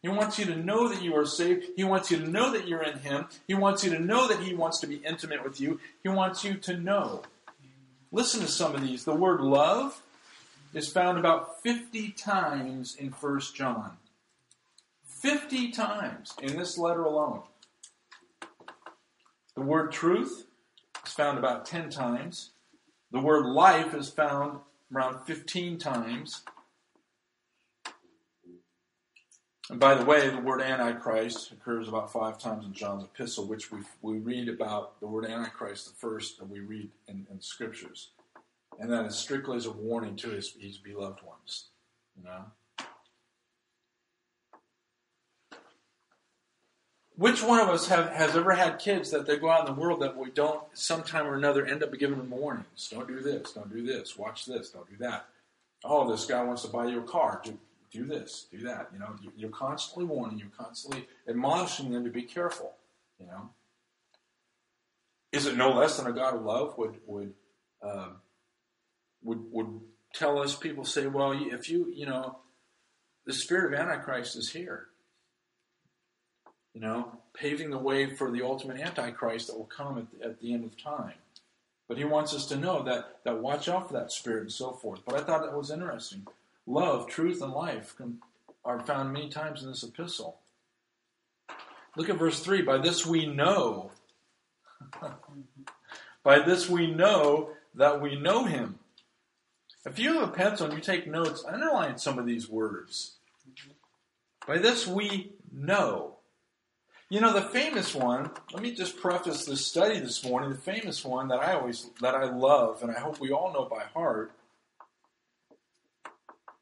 He 0.03 0.09
wants 0.09 0.39
you 0.39 0.45
to 0.47 0.57
know 0.57 0.89
that 0.89 1.03
you 1.03 1.17
are 1.17 1.25
saved. 1.25 1.65
He 1.77 1.85
wants 1.85 2.11
you 2.11 2.19
to 2.19 2.29
know 2.29 2.53
that 2.53 2.69
you're 2.69 2.83
in 2.83 2.99
Him. 2.99 3.27
He 3.49 3.55
wants 3.55 3.85
you 3.85 3.91
to 3.91 3.99
know 3.99 4.29
that 4.29 4.41
He 4.41 4.55
wants 4.55 4.81
to 4.81 4.87
be 4.87 4.97
intimate 4.97 5.43
with 5.43 5.61
you. 5.61 5.81
He 6.03 6.11
wants 6.11 6.45
you 6.45 6.55
to 6.55 6.77
know. 6.77 7.23
Listen 8.13 8.41
to 8.41 8.49
some 8.49 8.75
of 8.75 8.83
these. 8.83 9.05
The 9.05 9.15
word 9.15 9.41
love 9.41 10.03
is 10.75 10.93
found 10.93 11.19
about 11.19 11.63
50 11.63 12.11
times 12.11 12.95
in 12.97 13.09
1 13.09 13.41
John. 13.55 13.97
50 15.07 15.71
times 15.71 16.35
in 16.43 16.57
this 16.59 16.77
letter 16.77 17.05
alone. 17.05 17.43
The 19.55 19.63
word 19.63 19.93
truth 19.93 20.47
is 21.07 21.13
found 21.13 21.39
about 21.39 21.65
10 21.67 21.91
times. 21.91 22.51
The 23.13 23.21
word 23.21 23.47
life 23.47 23.95
is 23.95 24.11
found 24.11 24.59
around 24.93 25.25
15 25.25 25.79
times. 25.79 26.43
And 29.71 29.81
by 29.81 29.95
the 29.95 30.05
way, 30.05 30.29
the 30.29 30.41
word 30.41 30.61
Antichrist 30.61 31.53
occurs 31.53 31.89
about 31.89 32.13
five 32.13 32.39
times 32.39 32.67
in 32.67 32.73
John's 32.73 33.05
epistle, 33.05 33.47
which 33.47 33.73
we, 33.73 33.81
we 34.03 34.19
read 34.19 34.49
about 34.49 35.01
the 35.01 35.07
word 35.07 35.25
Antichrist, 35.25 35.89
the 35.89 35.95
first 35.95 36.39
that 36.39 36.51
we 36.51 36.61
read 36.61 36.91
in, 37.09 37.27
in 37.31 37.41
scriptures. 37.41 38.11
And 38.79 38.93
that 38.93 39.07
is 39.07 39.15
strictly 39.15 39.57
as 39.57 39.67
a 39.67 39.73
warning 39.73 40.17
to 40.17 40.31
his, 40.31 40.55
his 40.59 40.77
beloved 40.77 41.23
ones. 41.25 41.69
You 42.17 42.25
know? 42.25 42.45
Which 47.17 47.45
one 47.45 47.61
of 47.61 47.69
us 47.69 47.87
have, 47.89 48.11
has 48.11 48.35
ever 48.35 48.53
had 48.53 48.81
kids 48.81 49.11
that 49.13 49.27
they 49.27 49.37
go 49.37 49.49
out 49.49 49.69
in 49.69 49.75
the 49.75 49.81
world 49.81 50.01
that 50.01 50.17
we 50.17 50.31
don't, 50.31 50.63
sometime 50.73 51.27
or 51.27 51.37
another, 51.37 51.65
end 51.65 51.83
up 51.83 51.97
giving 51.97 52.19
them 52.19 52.31
warnings? 52.31 52.89
Don't 52.91 53.07
do 53.07 53.21
this, 53.21 53.53
don't 53.53 53.73
do 53.73 53.85
this, 53.85 54.19
watch 54.19 54.47
this, 54.47 54.71
don't 54.71 54.89
do 54.91 54.97
that. 54.99 55.27
Oh, 55.85 56.11
this 56.11 56.27
guy 56.27 56.43
wants 56.43 56.63
to 56.63 56.69
buy 56.69 56.87
you 56.87 57.01
a 57.01 57.05
car. 57.05 57.41
Do, 57.45 57.57
do 57.93 58.05
this, 58.05 58.47
do 58.51 58.59
that. 58.65 58.89
You 58.93 58.99
know, 58.99 59.15
you're 59.37 59.51
constantly 59.51 60.05
warning, 60.07 60.39
you're 60.39 60.49
constantly 60.59 61.07
admonishing 61.29 61.93
them 61.93 62.03
to 62.05 62.11
be 62.11 62.23
careful. 62.23 62.73
You 63.21 63.27
know, 63.27 63.51
is 65.31 65.47
it 65.47 65.57
no 65.57 65.71
less 65.71 65.99
than 65.99 66.09
a 66.09 66.13
God 66.13 66.35
of 66.35 66.43
love 66.43 66.77
would 66.79 66.97
would 67.07 67.35
uh, 67.81 68.09
would 69.23 69.53
would 69.53 69.81
tell 70.13 70.41
us? 70.41 70.57
People 70.57 70.85
say, 70.85 71.07
well, 71.07 71.33
if 71.33 71.71
you 71.71 71.93
you 71.95 72.07
know, 72.07 72.39
the 73.25 73.33
spirit 73.33 73.73
of 73.73 73.79
Antichrist 73.79 74.37
is 74.37 74.51
here. 74.51 74.89
You 76.75 76.81
know, 76.81 77.13
paving 77.35 77.71
the 77.71 77.79
way 77.79 78.15
for 78.15 78.31
the 78.31 78.43
ultimate 78.43 78.81
Antichrist 78.81 79.47
that 79.47 79.57
will 79.57 79.65
come 79.65 79.99
at 79.99 80.11
the, 80.11 80.27
at 80.27 80.41
the 80.41 80.53
end 80.53 80.65
of 80.65 80.77
time. 80.77 81.15
But 81.87 81.99
he 81.99 82.05
wants 82.05 82.35
us 82.35 82.47
to 82.47 82.57
know 82.57 82.83
that 82.83 83.19
that 83.25 83.41
watch 83.41 83.69
out 83.69 83.89
for 83.89 83.95
that 83.95 84.11
spirit 84.11 84.43
and 84.43 84.53
so 84.53 84.73
forth. 84.73 85.01
But 85.07 85.17
I 85.17 85.25
thought 85.25 85.43
that 85.43 85.57
was 85.57 85.71
interesting 85.71 86.27
love, 86.67 87.09
truth, 87.09 87.43
and 87.43 87.53
life 87.53 87.95
are 88.65 88.81
found 88.81 89.13
many 89.13 89.29
times 89.29 89.63
in 89.63 89.69
this 89.69 89.83
epistle. 89.83 90.39
Look 91.97 92.09
at 92.09 92.19
verse 92.19 92.41
3. 92.41 92.63
By 92.63 92.79
this 92.79 93.07
we 93.07 93.27
know. 93.27 93.93
By 96.23 96.41
this 96.41 96.69
we 96.69 96.87
know 96.87 97.51
that 97.75 98.01
we 98.01 98.17
know 98.17 98.45
him. 98.45 98.79
If 99.87 99.99
you 99.99 100.15
have 100.15 100.29
a 100.31 100.33
pencil 100.33 100.67
and 100.67 100.75
you 100.75 100.81
take 100.81 101.07
notes, 101.07 101.45
underline 101.47 101.99
some 101.99 102.19
of 102.19 102.25
these 102.25 102.49
words. 102.49 103.17
By 104.47 104.59
this 104.59 104.87
we 104.87 105.33
know. 105.53 106.14
You 107.11 107.21
know, 107.21 107.33
the 107.33 107.43
famous 107.43 107.95
one, 107.95 108.31
let 108.53 108.63
me 108.63 108.75
just 108.75 108.99
preface 108.99 109.45
this 109.45 109.67
study 109.67 110.01
this 110.01 110.25
morning, 110.25 110.51
the 110.51 110.57
famous 110.57 111.05
one 111.05 111.29
that 111.29 111.39
I 111.39 111.53
always, 111.53 111.91
that 112.01 112.15
I 112.15 112.25
love, 112.25 112.83
and 112.83 112.91
I 112.91 112.99
hope 112.99 113.21
we 113.21 113.31
all 113.31 113.53
know 113.53 113.67
by 113.67 113.85
heart, 113.93 114.33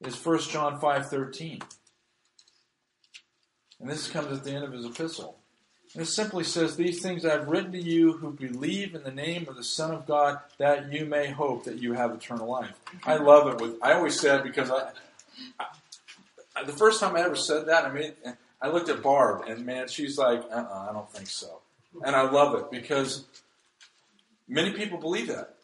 is 0.00 0.16
1 0.24 0.40
John 0.40 0.80
5.13. 0.80 1.62
And 3.80 3.90
this 3.90 4.08
comes 4.08 4.36
at 4.36 4.44
the 4.44 4.52
end 4.52 4.64
of 4.64 4.72
his 4.72 4.84
epistle. 4.84 5.38
And 5.94 6.02
it 6.02 6.06
simply 6.06 6.44
says, 6.44 6.76
These 6.76 7.02
things 7.02 7.24
I 7.24 7.32
have 7.32 7.48
written 7.48 7.72
to 7.72 7.82
you 7.82 8.14
who 8.14 8.32
believe 8.32 8.94
in 8.94 9.02
the 9.02 9.10
name 9.10 9.46
of 9.48 9.56
the 9.56 9.64
Son 9.64 9.92
of 9.92 10.06
God, 10.06 10.38
that 10.58 10.92
you 10.92 11.04
may 11.04 11.28
hope 11.28 11.64
that 11.64 11.78
you 11.78 11.92
have 11.92 12.12
eternal 12.12 12.48
life. 12.48 12.72
I 13.04 13.16
love 13.16 13.48
it. 13.48 13.60
With 13.60 13.82
I 13.82 13.92
always 13.92 14.18
said 14.18 14.42
because 14.42 14.70
I, 14.70 14.90
I 15.60 16.64
the 16.64 16.72
first 16.72 17.00
time 17.00 17.16
I 17.16 17.20
ever 17.20 17.36
said 17.36 17.66
that, 17.66 17.84
I 17.84 17.92
mean, 17.92 18.12
I 18.62 18.68
looked 18.68 18.88
at 18.88 19.02
Barb, 19.02 19.48
and 19.48 19.66
man, 19.66 19.88
she's 19.88 20.16
like, 20.16 20.40
uh-uh, 20.50 20.86
I 20.88 20.92
don't 20.92 21.10
think 21.10 21.28
so. 21.28 21.60
And 22.04 22.14
I 22.14 22.30
love 22.30 22.54
it 22.54 22.70
because 22.70 23.24
many 24.48 24.70
people 24.72 24.98
believe 24.98 25.26
that. 25.28 25.56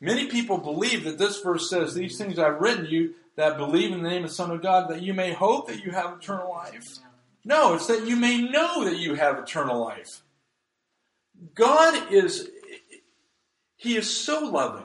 Many 0.00 0.26
people 0.26 0.58
believe 0.58 1.04
that 1.04 1.16
this 1.16 1.40
verse 1.40 1.70
says, 1.70 1.94
These 1.94 2.18
things 2.18 2.38
I've 2.38 2.60
written 2.60 2.86
you 2.86 3.14
that 3.36 3.56
believe 3.56 3.92
in 3.92 4.02
the 4.02 4.08
name 4.08 4.24
of 4.24 4.30
the 4.30 4.34
Son 4.34 4.50
of 4.50 4.60
God 4.60 4.90
that 4.90 5.00
you 5.00 5.14
may 5.14 5.32
hope 5.32 5.68
that 5.68 5.82
you 5.82 5.92
have 5.92 6.18
eternal 6.18 6.50
life. 6.50 6.98
No, 7.44 7.74
it's 7.74 7.86
that 7.86 8.06
you 8.06 8.16
may 8.16 8.42
know 8.42 8.84
that 8.84 8.98
you 8.98 9.14
have 9.14 9.38
eternal 9.38 9.80
life. 9.80 10.20
God 11.54 12.12
is, 12.12 12.50
He 13.76 13.96
is 13.96 14.14
so 14.14 14.44
loving. 14.44 14.84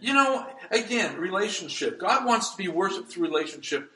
You 0.00 0.14
know, 0.14 0.46
again, 0.70 1.16
relationship. 1.16 2.00
God 2.00 2.26
wants 2.26 2.50
to 2.50 2.56
be 2.56 2.68
worshiped 2.68 3.12
through 3.12 3.28
relationship. 3.28 3.90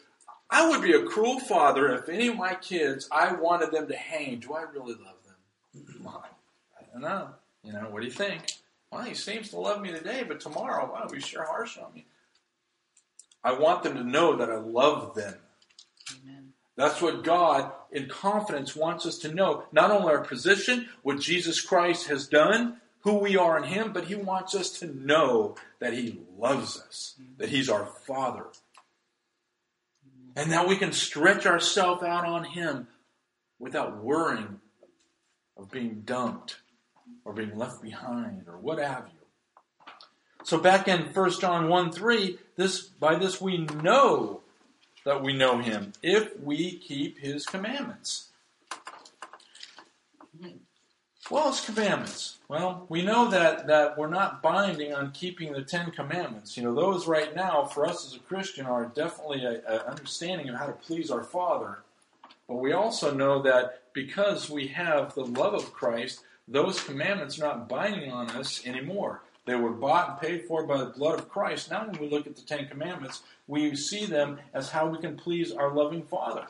I 0.48 0.68
would 0.68 0.82
be 0.82 0.92
a 0.92 1.02
cruel 1.02 1.40
father 1.40 1.92
if 1.94 2.08
any 2.08 2.28
of 2.28 2.36
my 2.36 2.54
kids, 2.54 3.08
I 3.10 3.32
wanted 3.34 3.72
them 3.72 3.88
to 3.88 3.96
hang. 3.96 4.38
Do 4.38 4.54
I 4.54 4.62
really 4.62 4.94
love 4.94 5.16
them? 5.24 5.36
Mm-hmm. 5.76 6.08
I 6.08 6.82
don't 6.92 7.02
know. 7.02 7.30
You 7.64 7.72
know, 7.72 7.88
what 7.90 8.00
do 8.00 8.06
you 8.06 8.12
think? 8.12 8.42
Well, 8.92 9.02
he 9.02 9.14
seems 9.14 9.50
to 9.50 9.58
love 9.58 9.80
me 9.80 9.90
today, 9.90 10.24
but 10.26 10.40
tomorrow, 10.40 10.90
wow, 10.92 11.08
he's 11.12 11.26
sure 11.26 11.44
harsh 11.44 11.76
on 11.78 11.92
me. 11.92 12.06
I 13.42 13.52
want 13.52 13.82
them 13.82 13.94
to 13.94 14.04
know 14.04 14.36
that 14.36 14.50
I 14.50 14.56
love 14.56 15.14
them. 15.14 15.34
Amen. 16.12 16.52
That's 16.76 17.00
what 17.00 17.24
God, 17.24 17.72
in 17.90 18.08
confidence, 18.08 18.76
wants 18.76 19.06
us 19.06 19.18
to 19.18 19.34
know. 19.34 19.64
Not 19.72 19.90
only 19.90 20.12
our 20.12 20.22
position, 20.22 20.88
what 21.02 21.20
Jesus 21.20 21.60
Christ 21.60 22.08
has 22.08 22.28
done, 22.28 22.80
who 23.00 23.14
we 23.14 23.36
are 23.36 23.56
in 23.56 23.64
Him, 23.64 23.92
but 23.92 24.04
He 24.04 24.14
wants 24.14 24.54
us 24.54 24.70
to 24.80 24.86
know 24.86 25.56
that 25.80 25.94
He 25.94 26.20
loves 26.38 26.80
us, 26.80 27.14
that 27.38 27.48
He's 27.48 27.68
our 27.68 27.86
Father, 27.86 28.46
and 30.36 30.52
that 30.52 30.68
we 30.68 30.76
can 30.76 30.92
stretch 30.92 31.46
ourselves 31.46 32.02
out 32.02 32.26
on 32.26 32.44
Him 32.44 32.86
without 33.58 34.02
worrying 34.02 34.60
of 35.56 35.70
being 35.70 36.02
dumped 36.04 36.58
or 37.24 37.32
being 37.32 37.56
left 37.56 37.82
behind 37.82 38.44
or 38.46 38.58
what 38.58 38.78
have 38.78 39.06
you. 39.08 39.92
So 40.44 40.58
back 40.58 40.86
in 40.86 41.12
1 41.12 41.30
John 41.40 41.68
1 41.68 41.90
3, 41.90 42.38
this, 42.56 42.82
by 42.82 43.16
this 43.16 43.40
we 43.40 43.58
know 43.58 44.42
that 45.04 45.22
we 45.22 45.32
know 45.32 45.58
him, 45.58 45.92
if 46.02 46.38
we 46.40 46.78
keep 46.78 47.18
his 47.18 47.46
commandments. 47.46 48.25
Well, 51.28 51.48
it's 51.48 51.64
commandments. 51.64 52.38
Well, 52.48 52.86
we 52.88 53.02
know 53.02 53.28
that, 53.30 53.66
that 53.66 53.98
we're 53.98 54.06
not 54.06 54.42
binding 54.42 54.94
on 54.94 55.10
keeping 55.10 55.52
the 55.52 55.62
Ten 55.62 55.90
Commandments. 55.90 56.56
You 56.56 56.62
know, 56.62 56.72
those 56.72 57.08
right 57.08 57.34
now, 57.34 57.64
for 57.64 57.84
us 57.84 58.06
as 58.06 58.14
a 58.14 58.20
Christian, 58.20 58.64
are 58.64 58.86
definitely 58.86 59.44
an 59.44 59.60
understanding 59.88 60.48
of 60.48 60.54
how 60.54 60.66
to 60.66 60.72
please 60.72 61.10
our 61.10 61.24
Father. 61.24 61.78
But 62.46 62.56
we 62.56 62.72
also 62.72 63.12
know 63.12 63.42
that 63.42 63.92
because 63.92 64.48
we 64.48 64.68
have 64.68 65.14
the 65.14 65.24
love 65.24 65.54
of 65.54 65.72
Christ, 65.72 66.22
those 66.46 66.80
commandments 66.80 67.40
are 67.40 67.48
not 67.48 67.68
binding 67.68 68.12
on 68.12 68.30
us 68.30 68.64
anymore. 68.64 69.22
They 69.46 69.56
were 69.56 69.70
bought 69.70 70.10
and 70.10 70.20
paid 70.20 70.44
for 70.46 70.64
by 70.64 70.78
the 70.78 70.86
blood 70.86 71.18
of 71.18 71.28
Christ. 71.28 71.72
Now, 71.72 71.88
when 71.88 72.00
we 72.00 72.08
look 72.08 72.28
at 72.28 72.36
the 72.36 72.42
Ten 72.42 72.68
Commandments, 72.68 73.22
we 73.48 73.74
see 73.74 74.06
them 74.06 74.38
as 74.54 74.70
how 74.70 74.86
we 74.86 74.98
can 74.98 75.16
please 75.16 75.50
our 75.50 75.74
loving 75.74 76.04
Father. 76.04 76.46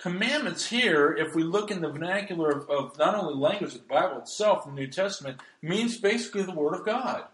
Commandments 0.00 0.66
here, 0.66 1.12
if 1.12 1.34
we 1.34 1.42
look 1.42 1.70
in 1.70 1.80
the 1.80 1.90
vernacular 1.90 2.50
of, 2.50 2.70
of 2.70 2.98
not 2.98 3.14
only 3.14 3.34
language 3.34 3.74
of 3.74 3.82
the 3.82 3.86
Bible 3.86 4.18
itself, 4.18 4.64
the 4.64 4.72
New 4.72 4.86
Testament, 4.86 5.40
means 5.62 5.98
basically 5.98 6.42
the 6.42 6.52
Word 6.52 6.74
of 6.74 6.86
God. 6.86 7.24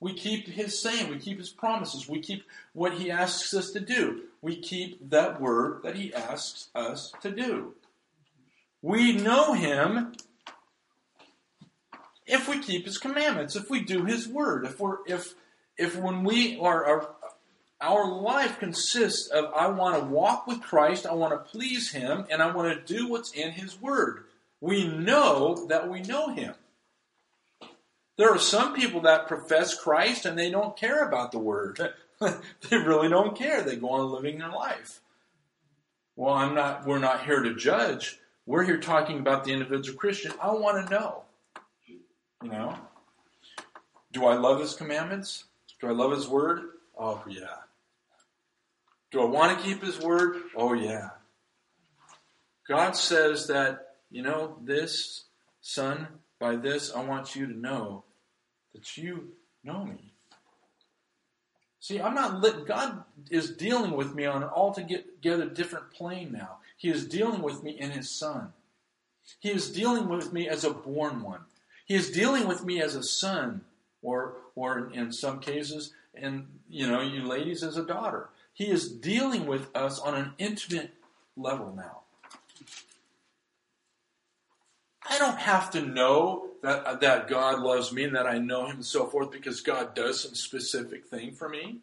We 0.00 0.14
keep 0.14 0.48
His 0.48 0.80
saying, 0.80 1.10
we 1.10 1.18
keep 1.18 1.38
His 1.38 1.50
promises, 1.50 2.08
we 2.08 2.20
keep 2.20 2.44
what 2.72 2.94
He 2.94 3.10
asks 3.10 3.52
us 3.52 3.70
to 3.72 3.80
do. 3.80 4.22
We 4.40 4.56
keep 4.56 5.10
that 5.10 5.40
word 5.40 5.82
that 5.84 5.96
He 5.96 6.12
asks 6.14 6.68
us 6.74 7.12
to 7.22 7.30
do. 7.30 7.74
We 8.82 9.12
know 9.12 9.54
Him 9.54 10.14
if 12.26 12.48
we 12.48 12.58
keep 12.58 12.86
his 12.86 12.98
commandments, 12.98 13.56
if 13.56 13.70
we 13.70 13.80
do 13.80 14.04
his 14.04 14.26
word, 14.28 14.64
if 14.64 14.80
we're 14.80 14.98
if 15.06 15.34
if 15.76 15.96
when 15.96 16.24
we 16.24 16.58
are, 16.58 16.84
are 16.84 17.08
our 17.84 18.10
life 18.10 18.58
consists 18.58 19.28
of 19.28 19.52
I 19.54 19.68
want 19.68 19.98
to 19.98 20.04
walk 20.06 20.46
with 20.46 20.62
Christ, 20.62 21.06
I 21.06 21.12
want 21.12 21.32
to 21.32 21.50
please 21.50 21.92
him, 21.92 22.24
and 22.30 22.42
I 22.42 22.50
want 22.50 22.74
to 22.74 22.94
do 22.94 23.08
what's 23.08 23.32
in 23.32 23.52
his 23.52 23.80
word. 23.80 24.24
We 24.60 24.88
know 24.88 25.66
that 25.68 25.90
we 25.90 26.00
know 26.00 26.28
him. 26.28 26.54
There 28.16 28.30
are 28.30 28.38
some 28.38 28.74
people 28.74 29.02
that 29.02 29.28
profess 29.28 29.78
Christ 29.78 30.24
and 30.24 30.38
they 30.38 30.50
don't 30.50 30.76
care 30.76 31.06
about 31.06 31.32
the 31.32 31.38
word. 31.38 31.78
they 32.20 32.76
really 32.76 33.08
don't 33.08 33.36
care. 33.36 33.62
They 33.62 33.76
go 33.76 33.90
on 33.90 34.10
living 34.10 34.38
their 34.38 34.50
life. 34.50 35.00
Well, 36.16 36.32
I'm 36.32 36.54
not 36.54 36.86
we're 36.86 36.98
not 36.98 37.24
here 37.24 37.42
to 37.42 37.54
judge. 37.54 38.18
We're 38.46 38.62
here 38.62 38.78
talking 38.78 39.18
about 39.18 39.44
the 39.44 39.52
individual 39.52 39.98
Christian. 39.98 40.32
I 40.40 40.52
want 40.52 40.86
to 40.86 40.94
know. 40.94 41.24
You 42.42 42.50
know? 42.50 42.78
Do 44.12 44.26
I 44.26 44.36
love 44.36 44.60
his 44.60 44.74
commandments? 44.74 45.44
Do 45.80 45.88
I 45.88 45.92
love 45.92 46.12
his 46.12 46.28
word? 46.28 46.60
Oh, 46.96 47.22
yeah. 47.28 47.63
Do 49.14 49.22
I 49.22 49.26
want 49.26 49.56
to 49.56 49.64
keep 49.64 49.80
his 49.80 50.00
word? 50.00 50.42
Oh, 50.56 50.72
yeah. 50.72 51.10
God 52.66 52.96
says 52.96 53.46
that, 53.46 53.94
you 54.10 54.22
know, 54.22 54.56
this, 54.60 55.26
son, 55.60 56.08
by 56.40 56.56
this, 56.56 56.92
I 56.92 57.00
want 57.04 57.36
you 57.36 57.46
to 57.46 57.56
know 57.56 58.02
that 58.74 58.96
you 58.96 59.28
know 59.62 59.84
me. 59.84 60.14
See, 61.78 62.00
I'm 62.00 62.14
not 62.14 62.40
lit. 62.40 62.66
God 62.66 63.04
is 63.30 63.52
dealing 63.52 63.92
with 63.92 64.16
me 64.16 64.24
on 64.24 64.42
an 64.42 64.48
altogether 64.48 65.48
different 65.48 65.92
plane 65.92 66.32
now. 66.32 66.56
He 66.76 66.88
is 66.90 67.06
dealing 67.06 67.40
with 67.40 67.62
me 67.62 67.70
in 67.70 67.92
His 67.92 68.10
Son. 68.10 68.52
He 69.38 69.52
is 69.52 69.70
dealing 69.70 70.08
with 70.08 70.32
me 70.32 70.48
as 70.48 70.64
a 70.64 70.70
born 70.70 71.22
one. 71.22 71.42
He 71.86 71.94
is 71.94 72.10
dealing 72.10 72.48
with 72.48 72.64
me 72.64 72.82
as 72.82 72.96
a 72.96 73.02
son, 73.02 73.60
or 74.02 74.34
or 74.56 74.90
in 74.92 75.12
some 75.12 75.38
cases, 75.38 75.92
and 76.14 76.46
you 76.68 76.86
know, 76.88 77.00
you 77.00 77.22
ladies 77.22 77.62
as 77.62 77.76
a 77.76 77.84
daughter. 77.84 78.28
He 78.54 78.70
is 78.70 78.90
dealing 78.90 79.46
with 79.46 79.74
us 79.76 79.98
on 79.98 80.14
an 80.14 80.32
intimate 80.38 80.94
level 81.36 81.74
now. 81.76 82.00
I 85.08 85.18
don't 85.18 85.38
have 85.38 85.70
to 85.72 85.82
know 85.82 86.48
that, 86.62 87.00
that 87.00 87.28
God 87.28 87.60
loves 87.60 87.92
me 87.92 88.04
and 88.04 88.16
that 88.16 88.26
I 88.26 88.38
know 88.38 88.66
Him 88.66 88.76
and 88.76 88.86
so 88.86 89.06
forth 89.06 89.30
because 89.30 89.60
God 89.60 89.94
does 89.94 90.22
some 90.22 90.34
specific 90.34 91.06
thing 91.06 91.32
for 91.32 91.48
me. 91.48 91.80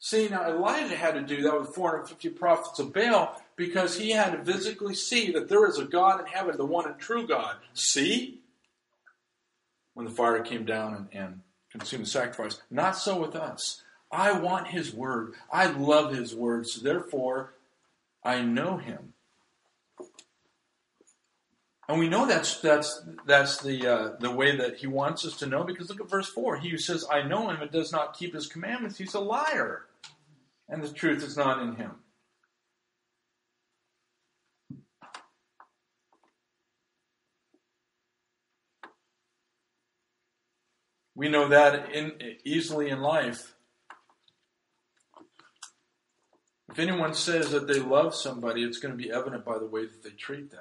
See, 0.00 0.28
now 0.28 0.48
Elijah 0.48 0.94
had 0.94 1.14
to 1.14 1.22
do 1.22 1.42
that 1.42 1.58
with 1.58 1.74
450 1.74 2.28
prophets 2.30 2.78
of 2.78 2.92
Baal 2.92 3.40
because 3.56 3.98
he 3.98 4.10
had 4.10 4.30
to 4.30 4.44
physically 4.44 4.94
see 4.94 5.32
that 5.32 5.48
there 5.48 5.66
is 5.66 5.78
a 5.78 5.84
God 5.84 6.20
in 6.20 6.26
heaven, 6.26 6.56
the 6.56 6.64
one 6.64 6.86
and 6.86 6.98
true 6.98 7.26
God. 7.26 7.56
See? 7.74 8.40
When 9.94 10.06
the 10.06 10.12
fire 10.12 10.40
came 10.40 10.64
down 10.64 10.94
and, 10.94 11.08
and 11.20 11.40
consumed 11.72 12.04
the 12.04 12.10
sacrifice. 12.10 12.60
Not 12.70 12.92
so 12.92 13.20
with 13.20 13.34
us. 13.34 13.82
I 14.10 14.32
want 14.32 14.68
His 14.68 14.92
Word. 14.92 15.34
I 15.52 15.66
love 15.66 16.14
His 16.14 16.34
Word. 16.34 16.66
So 16.66 16.80
therefore, 16.82 17.54
I 18.24 18.42
know 18.42 18.78
Him. 18.78 19.14
And 21.88 21.98
we 21.98 22.08
know 22.08 22.26
that's 22.26 22.60
that's 22.60 23.02
that's 23.26 23.62
the 23.62 23.86
uh, 23.86 24.16
the 24.20 24.30
way 24.30 24.54
that 24.56 24.76
he 24.76 24.86
wants 24.86 25.24
us 25.24 25.38
to 25.38 25.46
know 25.46 25.64
because 25.64 25.88
look 25.88 26.02
at 26.02 26.10
verse 26.10 26.28
four. 26.28 26.58
He 26.58 26.68
who 26.68 26.76
says, 26.76 27.06
"I 27.10 27.22
know 27.22 27.48
him," 27.48 27.62
and 27.62 27.70
does 27.70 27.92
not 27.92 28.16
keep 28.16 28.34
his 28.34 28.46
commandments, 28.46 28.98
he's 28.98 29.14
a 29.14 29.20
liar, 29.20 29.86
and 30.68 30.82
the 30.82 30.92
truth 30.92 31.24
is 31.24 31.34
not 31.34 31.62
in 31.62 31.76
him. 31.76 31.92
We 41.14 41.30
know 41.30 41.48
that 41.48 41.90
in, 41.92 42.12
easily 42.44 42.90
in 42.90 43.00
life. 43.00 43.54
If 46.78 46.82
anyone 46.88 47.12
says 47.12 47.50
that 47.50 47.66
they 47.66 47.80
love 47.80 48.14
somebody, 48.14 48.62
it's 48.62 48.78
going 48.78 48.96
to 48.96 49.02
be 49.02 49.10
evident 49.10 49.44
by 49.44 49.58
the 49.58 49.66
way 49.66 49.84
that 49.86 50.04
they 50.04 50.10
treat 50.10 50.52
them 50.52 50.60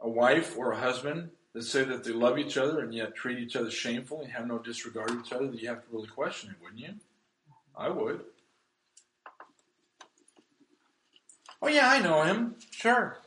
a 0.00 0.08
wife 0.08 0.58
or 0.58 0.72
a 0.72 0.76
husband 0.76 1.30
that 1.52 1.62
say 1.62 1.84
that 1.84 2.02
they 2.02 2.10
love 2.10 2.36
each 2.36 2.56
other 2.56 2.80
and 2.80 2.92
yet 2.92 3.14
treat 3.14 3.38
each 3.38 3.54
other 3.54 3.70
shamefully 3.70 4.24
and 4.24 4.32
have 4.32 4.48
no 4.48 4.58
disregard 4.58 5.12
of 5.12 5.20
each 5.20 5.32
other, 5.32 5.44
you 5.44 5.68
have 5.68 5.84
to 5.84 5.86
really 5.92 6.08
question 6.08 6.50
it, 6.50 6.56
wouldn't 6.60 6.80
you? 6.80 6.94
I 7.76 7.90
would. 7.90 8.22
Oh, 11.62 11.68
yeah, 11.68 11.90
I 11.90 12.00
know 12.00 12.22
him. 12.22 12.56
Sure. 12.72 13.18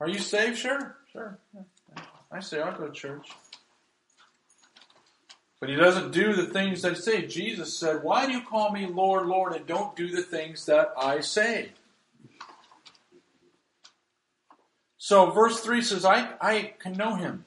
Are 0.00 0.08
you 0.08 0.18
saved? 0.18 0.56
Sure. 0.56 0.96
Sure. 1.12 1.38
I 2.32 2.40
say 2.40 2.62
I'll 2.62 2.76
go 2.78 2.86
to 2.86 2.92
church. 2.94 3.28
But 5.64 5.70
he 5.70 5.76
doesn't 5.76 6.10
do 6.10 6.34
the 6.34 6.44
things 6.44 6.82
that 6.82 6.98
say. 6.98 7.26
Jesus 7.26 7.74
said, 7.74 8.02
Why 8.02 8.26
do 8.26 8.32
you 8.32 8.42
call 8.42 8.70
me 8.70 8.84
Lord, 8.84 9.24
Lord, 9.24 9.54
and 9.54 9.66
don't 9.66 9.96
do 9.96 10.10
the 10.10 10.20
things 10.20 10.66
that 10.66 10.92
I 10.94 11.20
say? 11.20 11.70
So 14.98 15.30
verse 15.30 15.60
3 15.60 15.80
says, 15.80 16.04
I, 16.04 16.34
I 16.38 16.74
can 16.78 16.92
know 16.92 17.14
him. 17.14 17.46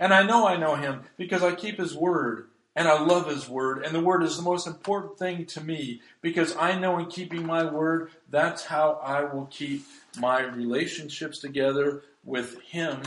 And 0.00 0.12
I 0.12 0.24
know 0.24 0.44
I 0.44 0.56
know 0.56 0.74
him 0.74 1.02
because 1.16 1.44
I 1.44 1.54
keep 1.54 1.78
his 1.78 1.94
word 1.94 2.48
and 2.74 2.88
I 2.88 3.00
love 3.00 3.28
his 3.28 3.48
word. 3.48 3.84
And 3.84 3.94
the 3.94 4.00
word 4.00 4.24
is 4.24 4.36
the 4.36 4.42
most 4.42 4.66
important 4.66 5.16
thing 5.16 5.46
to 5.46 5.60
me 5.60 6.00
because 6.20 6.56
I 6.56 6.76
know 6.76 6.98
in 6.98 7.06
keeping 7.06 7.46
my 7.46 7.62
word, 7.62 8.10
that's 8.28 8.64
how 8.64 8.98
I 9.04 9.22
will 9.22 9.46
keep 9.46 9.84
my 10.18 10.40
relationships 10.40 11.38
together 11.38 12.02
with 12.24 12.60
him, 12.62 13.02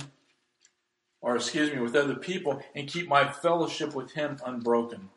or 1.25 1.35
excuse 1.35 1.73
me, 1.73 1.81
with 1.81 1.95
other 1.95 2.13
people, 2.15 2.61
and 2.75 2.88
keep 2.88 3.09
my 3.09 3.27
fellowship 3.27 3.95
with 3.95 4.11
him 4.11 4.38
unbroken. 4.45 5.09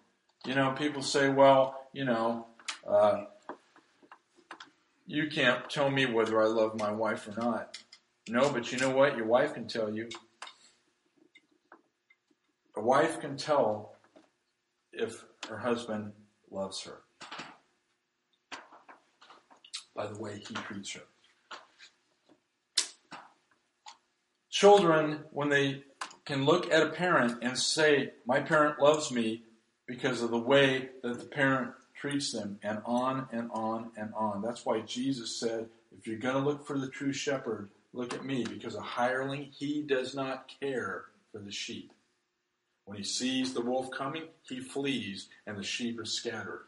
You 0.47 0.55
know, 0.55 0.73
people 0.73 1.03
say, 1.03 1.29
well, 1.29 1.87
you 1.93 2.07
know, 2.07 2.47
uh, 2.87 3.25
you 5.07 5.29
can't 5.29 5.69
tell 5.69 5.91
me 5.91 6.07
whether 6.07 6.41
I 6.43 6.47
love 6.47 6.81
my 6.81 6.91
wife 6.91 7.29
or 7.29 7.39
not. 7.39 7.77
No, 8.27 8.51
but 8.51 8.73
you 8.73 8.79
know 8.79 8.89
what? 8.89 9.19
Your 9.19 9.27
wife 9.27 9.53
can 9.53 9.69
tell 9.69 9.95
you. 9.95 10.09
A 12.75 12.81
wife 12.81 13.21
can 13.21 13.37
tell 13.37 13.93
if 14.95 15.27
her 15.51 15.59
husband 15.59 16.13
loves 16.51 16.83
her 16.85 17.03
by 19.95 20.07
the 20.07 20.19
way 20.19 20.39
he 20.39 20.55
treats 20.55 20.95
her. 20.95 21.03
Children, 24.49 25.21
when 25.31 25.51
they 25.51 25.83
can 26.29 26.45
look 26.45 26.73
at 26.73 26.85
a 26.85 26.91
parent 26.91 27.43
and 27.43 27.59
say, 27.59 28.13
My 28.25 28.39
parent 28.39 28.81
loves 28.81 29.11
me 29.11 29.43
because 29.87 30.23
of 30.23 30.31
the 30.31 30.39
way 30.39 30.91
that 31.03 31.19
the 31.19 31.27
parent 31.27 31.73
treats 31.97 32.31
them, 32.31 32.61
and 32.63 32.81
on 32.85 33.27
and 33.33 33.51
on 33.53 33.91
and 33.97 34.15
on. 34.15 34.43
That's 34.43 34.65
why 34.65 34.83
Jesus 34.83 35.41
said, 35.41 35.69
If 35.99 36.07
you're 36.07 36.19
going 36.19 36.37
to 36.37 36.49
look 36.49 36.65
for 36.65 36.79
the 36.79 36.89
true 36.89 37.13
shepherd, 37.13 37.71
Look 37.93 38.15
at 38.15 38.25
me, 38.25 38.45
because 38.45 38.75
a 38.75 38.81
hireling, 38.81 39.51
he 39.59 39.83
does 39.83 40.15
not 40.15 40.53
care 40.61 41.07
for 41.33 41.39
the 41.39 41.51
sheep. 41.51 41.93
When 42.85 42.99
he 42.99 43.05
sees 43.05 43.55
the 43.55 43.61
wolf 43.63 43.91
coming, 43.91 44.25
he 44.43 44.61
flees, 44.61 45.29
and 45.47 45.59
the 45.59 45.63
sheep 45.63 45.99
are 45.99 46.05
scattered. 46.05 46.67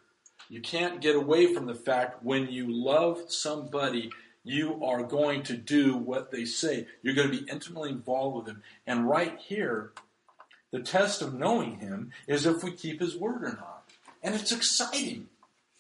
You 0.49 0.61
can't 0.61 1.01
get 1.01 1.17
away 1.17 1.55
from 1.55 1.67
the 1.67 1.75
fact 1.75 2.25
when 2.25 2.49
you 2.49 2.67
love 2.69 3.25
somebody, 3.29 4.11
you 4.43 4.85
are 4.85 5.03
going 5.03 5.43
to 5.45 5.57
do 5.57 5.97
what 5.97 6.31
they 6.31 6.45
say. 6.45 6.87
You're 7.03 7.15
going 7.15 7.31
to 7.31 7.39
be 7.39 7.51
intimately 7.51 7.91
involved 7.91 8.37
with 8.37 8.47
them. 8.47 8.63
And 8.87 9.09
right 9.09 9.39
here, 9.39 9.93
the 10.71 10.81
test 10.81 11.23
of 11.23 11.35
knowing 11.35 11.79
him 11.79 12.13
is 12.27 12.47
if 12.47 12.63
we 12.63 12.73
keep 12.73 13.01
his 13.01 13.17
word 13.17 13.43
or 13.43 13.53
not. 13.53 13.85
And 14.23 14.35
it's 14.35 14.53
exciting 14.53 15.29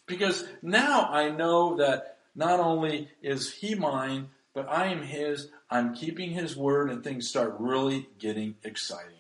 because 0.06 0.46
now 0.62 1.08
I 1.10 1.30
know 1.30 1.76
that 1.76 2.18
not 2.34 2.60
only 2.60 3.08
is 3.22 3.52
he 3.54 3.74
mine, 3.74 4.28
but 4.54 4.68
I 4.68 4.86
am 4.86 5.02
His. 5.02 5.48
I'm 5.70 5.94
keeping 5.94 6.30
His 6.30 6.56
word, 6.56 6.90
and 6.90 7.02
things 7.02 7.28
start 7.28 7.56
really 7.58 8.08
getting 8.18 8.56
exciting. 8.64 9.14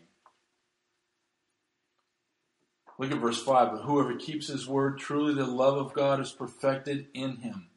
Look 2.98 3.12
at 3.12 3.18
verse 3.18 3.42
5. 3.42 3.72
But 3.72 3.82
whoever 3.82 4.16
keeps 4.16 4.48
His 4.48 4.68
word, 4.68 4.98
truly 4.98 5.34
the 5.34 5.46
love 5.46 5.78
of 5.78 5.92
God 5.92 6.20
is 6.20 6.32
perfected 6.32 7.06
in 7.14 7.36
him. 7.36 7.69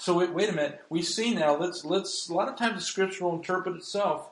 So 0.00 0.16
wait, 0.16 0.32
wait 0.32 0.48
a 0.48 0.52
minute. 0.52 0.80
We 0.88 1.02
see 1.02 1.34
now. 1.34 1.58
Let's 1.58 1.84
let's. 1.84 2.30
A 2.30 2.34
lot 2.34 2.48
of 2.48 2.56
times 2.56 2.76
the 2.76 2.80
Scripture 2.80 3.24
will 3.24 3.34
interpret 3.34 3.76
itself. 3.76 4.30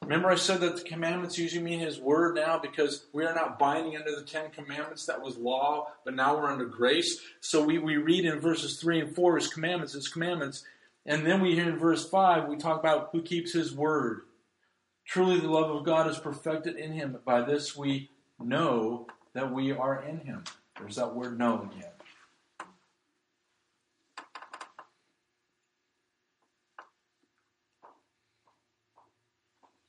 Remember, 0.00 0.30
I 0.30 0.36
said 0.36 0.60
that 0.60 0.76
the 0.78 0.82
commandments 0.82 1.36
usually 1.36 1.62
mean 1.62 1.80
His 1.80 2.00
word 2.00 2.34
now 2.34 2.58
because 2.58 3.04
we 3.12 3.26
are 3.26 3.34
not 3.34 3.58
binding 3.58 3.98
under 3.98 4.16
the 4.16 4.22
Ten 4.22 4.50
Commandments. 4.50 5.04
That 5.04 5.20
was 5.20 5.36
law, 5.36 5.88
but 6.06 6.14
now 6.14 6.34
we're 6.34 6.50
under 6.50 6.64
grace. 6.64 7.20
So 7.40 7.62
we, 7.62 7.76
we 7.76 7.98
read 7.98 8.24
in 8.24 8.40
verses 8.40 8.80
3 8.80 9.00
and 9.00 9.14
4 9.14 9.36
His 9.36 9.48
commandments, 9.48 9.92
His 9.92 10.08
commandments. 10.08 10.64
And 11.04 11.26
then 11.26 11.42
we 11.42 11.54
hear 11.54 11.68
in 11.68 11.78
verse 11.78 12.08
5, 12.08 12.48
we 12.48 12.56
talk 12.56 12.80
about 12.80 13.10
who 13.12 13.20
keeps 13.20 13.52
his 13.52 13.74
word. 13.74 14.22
Truly, 15.06 15.40
the 15.40 15.48
love 15.48 15.70
of 15.70 15.84
God 15.84 16.08
is 16.08 16.18
perfected 16.18 16.76
in 16.76 16.92
him. 16.92 17.18
By 17.24 17.42
this 17.42 17.76
we 17.76 18.10
know 18.38 19.06
that 19.34 19.52
we 19.52 19.72
are 19.72 20.02
in 20.02 20.20
him. 20.20 20.44
There's 20.78 20.96
that 20.96 21.14
word 21.14 21.38
know 21.38 21.68
again. 21.70 21.90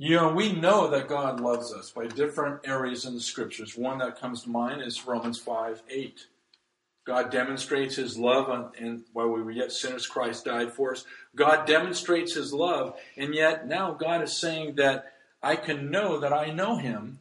You 0.03 0.15
know, 0.15 0.33
we 0.33 0.51
know 0.51 0.87
that 0.87 1.07
God 1.07 1.39
loves 1.39 1.71
us 1.71 1.91
by 1.91 2.07
different 2.07 2.61
areas 2.65 3.05
in 3.05 3.13
the 3.13 3.21
scriptures. 3.21 3.77
One 3.77 3.99
that 3.99 4.19
comes 4.19 4.41
to 4.41 4.49
mind 4.49 4.81
is 4.81 5.05
Romans 5.05 5.37
5 5.37 5.83
8. 5.87 6.25
God 7.05 7.29
demonstrates 7.29 7.97
his 7.97 8.17
love 8.17 8.49
on, 8.49 8.71
and 8.79 9.03
while 9.13 9.27
we 9.27 9.43
were 9.43 9.51
yet 9.51 9.71
sinners, 9.71 10.07
Christ 10.07 10.45
died 10.45 10.73
for 10.73 10.93
us. 10.93 11.05
God 11.35 11.67
demonstrates 11.67 12.33
his 12.33 12.51
love, 12.51 12.97
and 13.15 13.35
yet 13.35 13.67
now 13.67 13.91
God 13.91 14.23
is 14.23 14.35
saying 14.35 14.73
that 14.77 15.13
I 15.43 15.55
can 15.55 15.91
know 15.91 16.17
that 16.19 16.33
I 16.33 16.49
know 16.49 16.77
him 16.77 17.19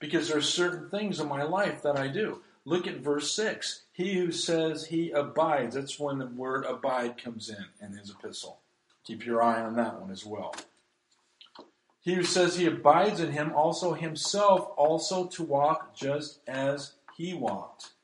because 0.00 0.26
there 0.26 0.38
are 0.38 0.42
certain 0.42 0.90
things 0.90 1.20
in 1.20 1.28
my 1.28 1.44
life 1.44 1.80
that 1.82 1.96
I 1.96 2.08
do. 2.08 2.42
Look 2.64 2.88
at 2.88 2.96
verse 2.96 3.30
6. 3.36 3.82
He 3.92 4.14
who 4.14 4.32
says 4.32 4.86
he 4.86 5.12
abides, 5.12 5.76
that's 5.76 6.00
when 6.00 6.18
the 6.18 6.26
word 6.26 6.64
abide 6.64 7.22
comes 7.22 7.48
in 7.48 7.66
in 7.80 7.96
his 7.96 8.10
epistle. 8.10 8.58
Keep 9.04 9.24
your 9.24 9.44
eye 9.44 9.62
on 9.62 9.76
that 9.76 10.00
one 10.00 10.10
as 10.10 10.26
well. 10.26 10.52
He 12.06 12.14
who 12.14 12.22
says 12.22 12.54
he 12.54 12.66
abides 12.66 13.18
in 13.18 13.32
him 13.32 13.52
also 13.52 13.92
himself 13.92 14.70
also 14.76 15.26
to 15.26 15.42
walk 15.42 15.92
just 15.92 16.38
as 16.46 16.92
he 17.16 17.34
walked. 17.34 17.94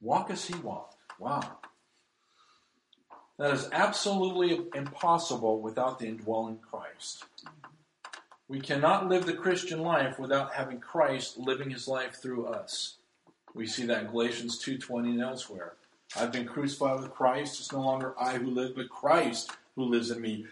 Walk 0.00 0.28
as 0.32 0.44
he 0.46 0.54
walked. 0.56 0.96
Wow. 1.20 1.58
That 3.38 3.54
is 3.54 3.68
absolutely 3.70 4.66
impossible 4.74 5.60
without 5.60 6.00
the 6.00 6.08
indwelling 6.08 6.58
Christ. 6.58 7.24
We 8.48 8.58
cannot 8.58 9.08
live 9.08 9.24
the 9.24 9.34
Christian 9.34 9.82
life 9.82 10.18
without 10.18 10.54
having 10.54 10.80
Christ 10.80 11.38
living 11.38 11.70
his 11.70 11.86
life 11.86 12.16
through 12.20 12.46
us. 12.46 12.96
We 13.56 13.66
see 13.66 13.86
that 13.86 14.02
in 14.02 14.10
Galatians 14.10 14.58
2:20 14.58 15.12
and 15.12 15.22
elsewhere. 15.22 15.76
I've 16.14 16.30
been 16.30 16.46
crucified 16.46 17.00
with 17.00 17.10
Christ. 17.10 17.58
It's 17.58 17.72
no 17.72 17.80
longer 17.80 18.14
I 18.20 18.36
who 18.36 18.50
live, 18.50 18.76
but 18.76 18.90
Christ 18.90 19.50
who 19.74 19.84
lives 19.84 20.10
in 20.10 20.20
me. 20.20 20.46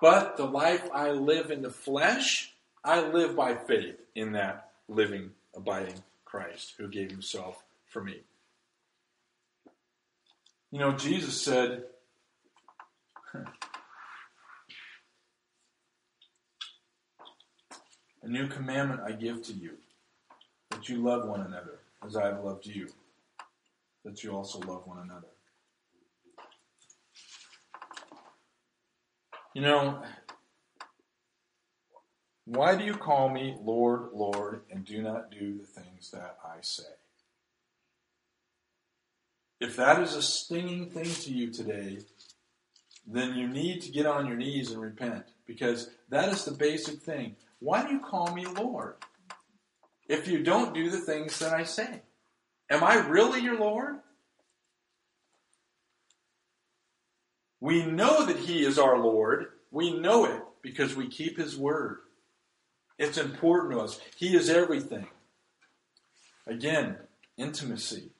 But 0.00 0.36
the 0.36 0.46
life 0.46 0.88
I 0.92 1.10
live 1.10 1.50
in 1.50 1.62
the 1.62 1.70
flesh, 1.70 2.54
I 2.84 3.00
live 3.00 3.34
by 3.34 3.56
faith 3.56 4.00
in 4.14 4.30
that 4.32 4.70
living, 4.88 5.32
abiding 5.56 6.04
Christ 6.24 6.74
who 6.76 6.86
gave 6.86 7.10
himself 7.10 7.64
for 7.88 8.00
me. 8.00 8.20
You 10.70 10.78
know, 10.78 10.92
Jesus 10.92 11.42
said, 11.42 11.86
A 18.22 18.28
new 18.28 18.46
commandment 18.46 19.00
I 19.00 19.12
give 19.12 19.42
to 19.44 19.52
you, 19.52 19.78
that 20.70 20.88
you 20.88 21.02
love 21.02 21.28
one 21.28 21.40
another 21.40 21.80
as 22.04 22.16
I 22.16 22.26
have 22.26 22.44
loved 22.44 22.66
you, 22.66 22.88
that 24.04 24.22
you 24.22 24.32
also 24.32 24.58
love 24.60 24.86
one 24.86 24.98
another. 24.98 25.28
You 29.54 29.62
know, 29.62 30.02
why 32.44 32.76
do 32.76 32.84
you 32.84 32.94
call 32.94 33.28
me 33.28 33.56
Lord, 33.60 34.10
Lord, 34.12 34.62
and 34.70 34.84
do 34.84 35.02
not 35.02 35.30
do 35.30 35.58
the 35.58 35.64
things 35.64 36.10
that 36.10 36.38
I 36.44 36.58
say? 36.60 36.84
If 39.58 39.76
that 39.76 40.00
is 40.02 40.14
a 40.14 40.22
stinging 40.22 40.90
thing 40.90 41.06
to 41.06 41.32
you 41.32 41.50
today, 41.50 42.00
then 43.06 43.34
you 43.36 43.48
need 43.48 43.80
to 43.82 43.90
get 43.90 44.06
on 44.06 44.26
your 44.26 44.36
knees 44.36 44.70
and 44.70 44.80
repent 44.80 45.24
because 45.46 45.90
that 46.10 46.28
is 46.28 46.44
the 46.44 46.52
basic 46.52 47.00
thing. 47.00 47.36
Why 47.58 47.86
do 47.86 47.92
you 47.92 48.00
call 48.00 48.34
me 48.34 48.46
Lord? 48.46 48.96
If 50.08 50.28
you 50.28 50.42
don't 50.42 50.74
do 50.74 50.90
the 50.90 50.98
things 51.00 51.38
that 51.40 51.52
I 51.52 51.64
say, 51.64 52.02
am 52.70 52.84
I 52.84 53.06
really 53.06 53.40
your 53.40 53.58
Lord? 53.58 53.96
We 57.60 57.84
know 57.84 58.26
that 58.26 58.36
He 58.38 58.64
is 58.64 58.78
our 58.78 58.98
Lord. 58.98 59.46
We 59.70 59.98
know 59.98 60.24
it 60.24 60.42
because 60.62 60.94
we 60.94 61.08
keep 61.08 61.38
His 61.38 61.56
word. 61.56 61.98
It's 62.98 63.18
important 63.18 63.74
to 63.74 63.80
us. 63.80 64.00
He 64.16 64.36
is 64.36 64.48
everything. 64.48 65.06
Again, 66.46 66.96
intimacy. 67.36 68.10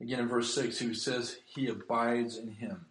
Again, 0.00 0.20
in 0.20 0.28
verse 0.28 0.54
6, 0.54 0.78
he 0.78 0.94
says, 0.94 1.38
He 1.46 1.68
abides 1.68 2.36
in 2.36 2.52
Him, 2.52 2.86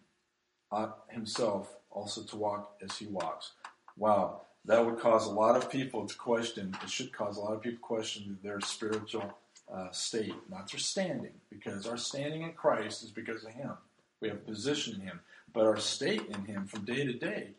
uh, 0.70 0.88
Himself 1.08 1.76
also 1.96 2.22
to 2.22 2.36
walk 2.36 2.76
as 2.82 2.98
he 2.98 3.06
walks. 3.06 3.52
Wow, 3.96 4.42
that 4.66 4.84
would 4.84 4.98
cause 4.98 5.26
a 5.26 5.30
lot 5.30 5.56
of 5.56 5.70
people 5.70 6.06
to 6.06 6.14
question, 6.16 6.76
it 6.82 6.90
should 6.90 7.12
cause 7.12 7.36
a 7.36 7.40
lot 7.40 7.54
of 7.54 7.62
people 7.62 7.78
to 7.78 7.82
question 7.82 8.38
their 8.42 8.60
spiritual 8.60 9.38
uh, 9.72 9.90
state, 9.92 10.34
not 10.50 10.70
their 10.70 10.80
standing, 10.80 11.32
because 11.50 11.86
our 11.86 11.96
standing 11.96 12.42
in 12.42 12.52
Christ 12.52 13.02
is 13.02 13.10
because 13.10 13.44
of 13.44 13.50
Him. 13.50 13.72
We 14.20 14.28
have 14.28 14.38
a 14.38 14.40
position 14.40 14.96
in 14.96 15.00
Him, 15.00 15.20
but 15.52 15.66
our 15.66 15.76
state 15.76 16.26
in 16.28 16.44
Him 16.44 16.66
from 16.66 16.84
day 16.84 17.04
to 17.04 17.12
day. 17.12 17.50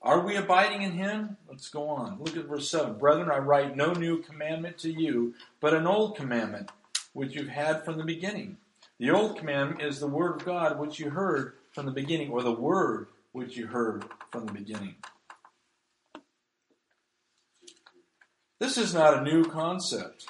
Are 0.00 0.20
we 0.20 0.36
abiding 0.36 0.82
in 0.82 0.92
Him? 0.92 1.36
Let's 1.48 1.70
go 1.70 1.88
on. 1.88 2.18
Look 2.20 2.36
at 2.36 2.44
verse 2.44 2.68
7. 2.68 2.98
Brethren, 2.98 3.30
I 3.30 3.38
write 3.38 3.76
no 3.76 3.92
new 3.92 4.22
commandment 4.22 4.78
to 4.78 4.92
you, 4.92 5.34
but 5.60 5.74
an 5.74 5.86
old 5.86 6.16
commandment 6.16 6.70
which 7.14 7.34
you've 7.34 7.48
had 7.48 7.84
from 7.84 7.96
the 7.98 8.04
beginning. 8.04 8.58
The 8.98 9.10
old 9.10 9.38
commandment 9.38 9.82
is 9.82 9.98
the 9.98 10.06
word 10.06 10.36
of 10.36 10.44
God 10.44 10.78
which 10.78 11.00
you 11.00 11.10
heard 11.10 11.54
from 11.72 11.86
the 11.86 11.92
beginning, 11.92 12.30
or 12.30 12.42
the 12.42 12.52
word 12.52 13.08
which 13.32 13.56
you 13.56 13.66
heard 13.66 14.04
from 14.30 14.46
the 14.46 14.52
beginning. 14.52 14.94
This 18.64 18.78
is 18.78 18.94
not 18.94 19.18
a 19.18 19.22
new 19.22 19.44
concept. 19.44 20.24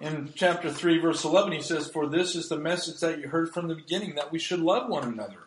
In 0.00 0.32
chapter 0.34 0.72
3, 0.72 0.98
verse 0.98 1.24
11, 1.24 1.52
he 1.52 1.60
says, 1.60 1.88
For 1.88 2.08
this 2.08 2.34
is 2.34 2.48
the 2.48 2.58
message 2.58 2.98
that 2.98 3.20
you 3.20 3.28
heard 3.28 3.54
from 3.54 3.68
the 3.68 3.76
beginning, 3.76 4.16
that 4.16 4.32
we 4.32 4.40
should 4.40 4.58
love 4.58 4.90
one 4.90 5.04
another. 5.06 5.44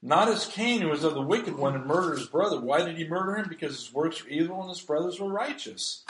Not 0.00 0.28
as 0.28 0.46
Cain, 0.46 0.80
who 0.80 0.90
was 0.90 1.02
of 1.02 1.14
the 1.14 1.22
wicked 1.22 1.58
one 1.58 1.74
and 1.74 1.86
murdered 1.86 2.18
his 2.18 2.28
brother. 2.28 2.60
Why 2.60 2.84
did 2.84 2.96
he 2.96 3.08
murder 3.08 3.34
him? 3.34 3.48
Because 3.48 3.74
his 3.74 3.92
works 3.92 4.22
were 4.22 4.30
evil 4.30 4.60
and 4.60 4.68
his 4.68 4.80
brothers 4.80 5.18
were 5.18 5.32
righteous. 5.32 6.04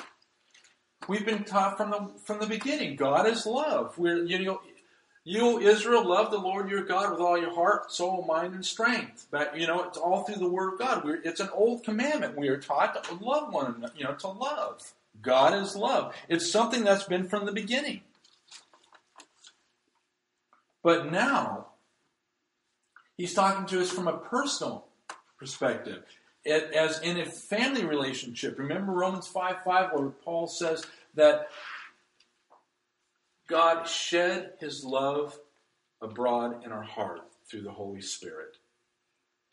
We've 1.08 1.24
been 1.24 1.44
taught 1.44 1.78
from 1.78 1.90
the 1.90 2.10
from 2.22 2.38
the 2.38 2.46
beginning, 2.46 2.96
God 2.96 3.26
is 3.26 3.46
love. 3.46 3.96
We're 3.96 4.26
you 4.26 4.44
know 4.44 4.60
you, 5.24 5.60
Israel, 5.60 6.06
love 6.06 6.30
the 6.32 6.38
Lord 6.38 6.68
your 6.68 6.82
God 6.82 7.12
with 7.12 7.20
all 7.20 7.38
your 7.38 7.54
heart, 7.54 7.92
soul, 7.92 8.24
mind, 8.26 8.54
and 8.54 8.64
strength. 8.64 9.26
But 9.30 9.56
you 9.58 9.66
know, 9.66 9.84
it's 9.84 9.98
all 9.98 10.24
through 10.24 10.36
the 10.36 10.48
Word 10.48 10.74
of 10.74 10.78
God. 10.80 11.04
We're, 11.04 11.20
it's 11.22 11.40
an 11.40 11.50
old 11.54 11.84
commandment. 11.84 12.36
We 12.36 12.48
are 12.48 12.58
taught 12.58 13.04
to 13.04 13.14
love 13.14 13.52
one 13.52 13.74
another. 13.76 13.92
You 13.96 14.04
know, 14.04 14.14
to 14.14 14.28
love. 14.28 14.92
God 15.20 15.54
is 15.54 15.76
love. 15.76 16.14
It's 16.28 16.50
something 16.50 16.82
that's 16.82 17.04
been 17.04 17.28
from 17.28 17.46
the 17.46 17.52
beginning. 17.52 18.00
But 20.82 21.12
now, 21.12 21.66
he's 23.16 23.34
talking 23.34 23.66
to 23.66 23.80
us 23.80 23.90
from 23.90 24.08
a 24.08 24.18
personal 24.18 24.86
perspective, 25.38 26.02
it, 26.44 26.72
as 26.72 27.00
in 27.00 27.20
a 27.20 27.26
family 27.26 27.84
relationship. 27.84 28.58
Remember 28.58 28.92
Romans 28.92 29.28
5 29.28 29.62
5, 29.64 29.90
where 29.92 30.08
Paul 30.08 30.48
says 30.48 30.84
that 31.14 31.48
God 33.48 33.88
shed 33.88 34.52
his 34.60 34.84
love 34.84 35.38
abroad 36.00 36.64
in 36.64 36.72
our 36.72 36.82
heart 36.82 37.20
through 37.48 37.62
the 37.62 37.72
Holy 37.72 38.00
Spirit. 38.00 38.56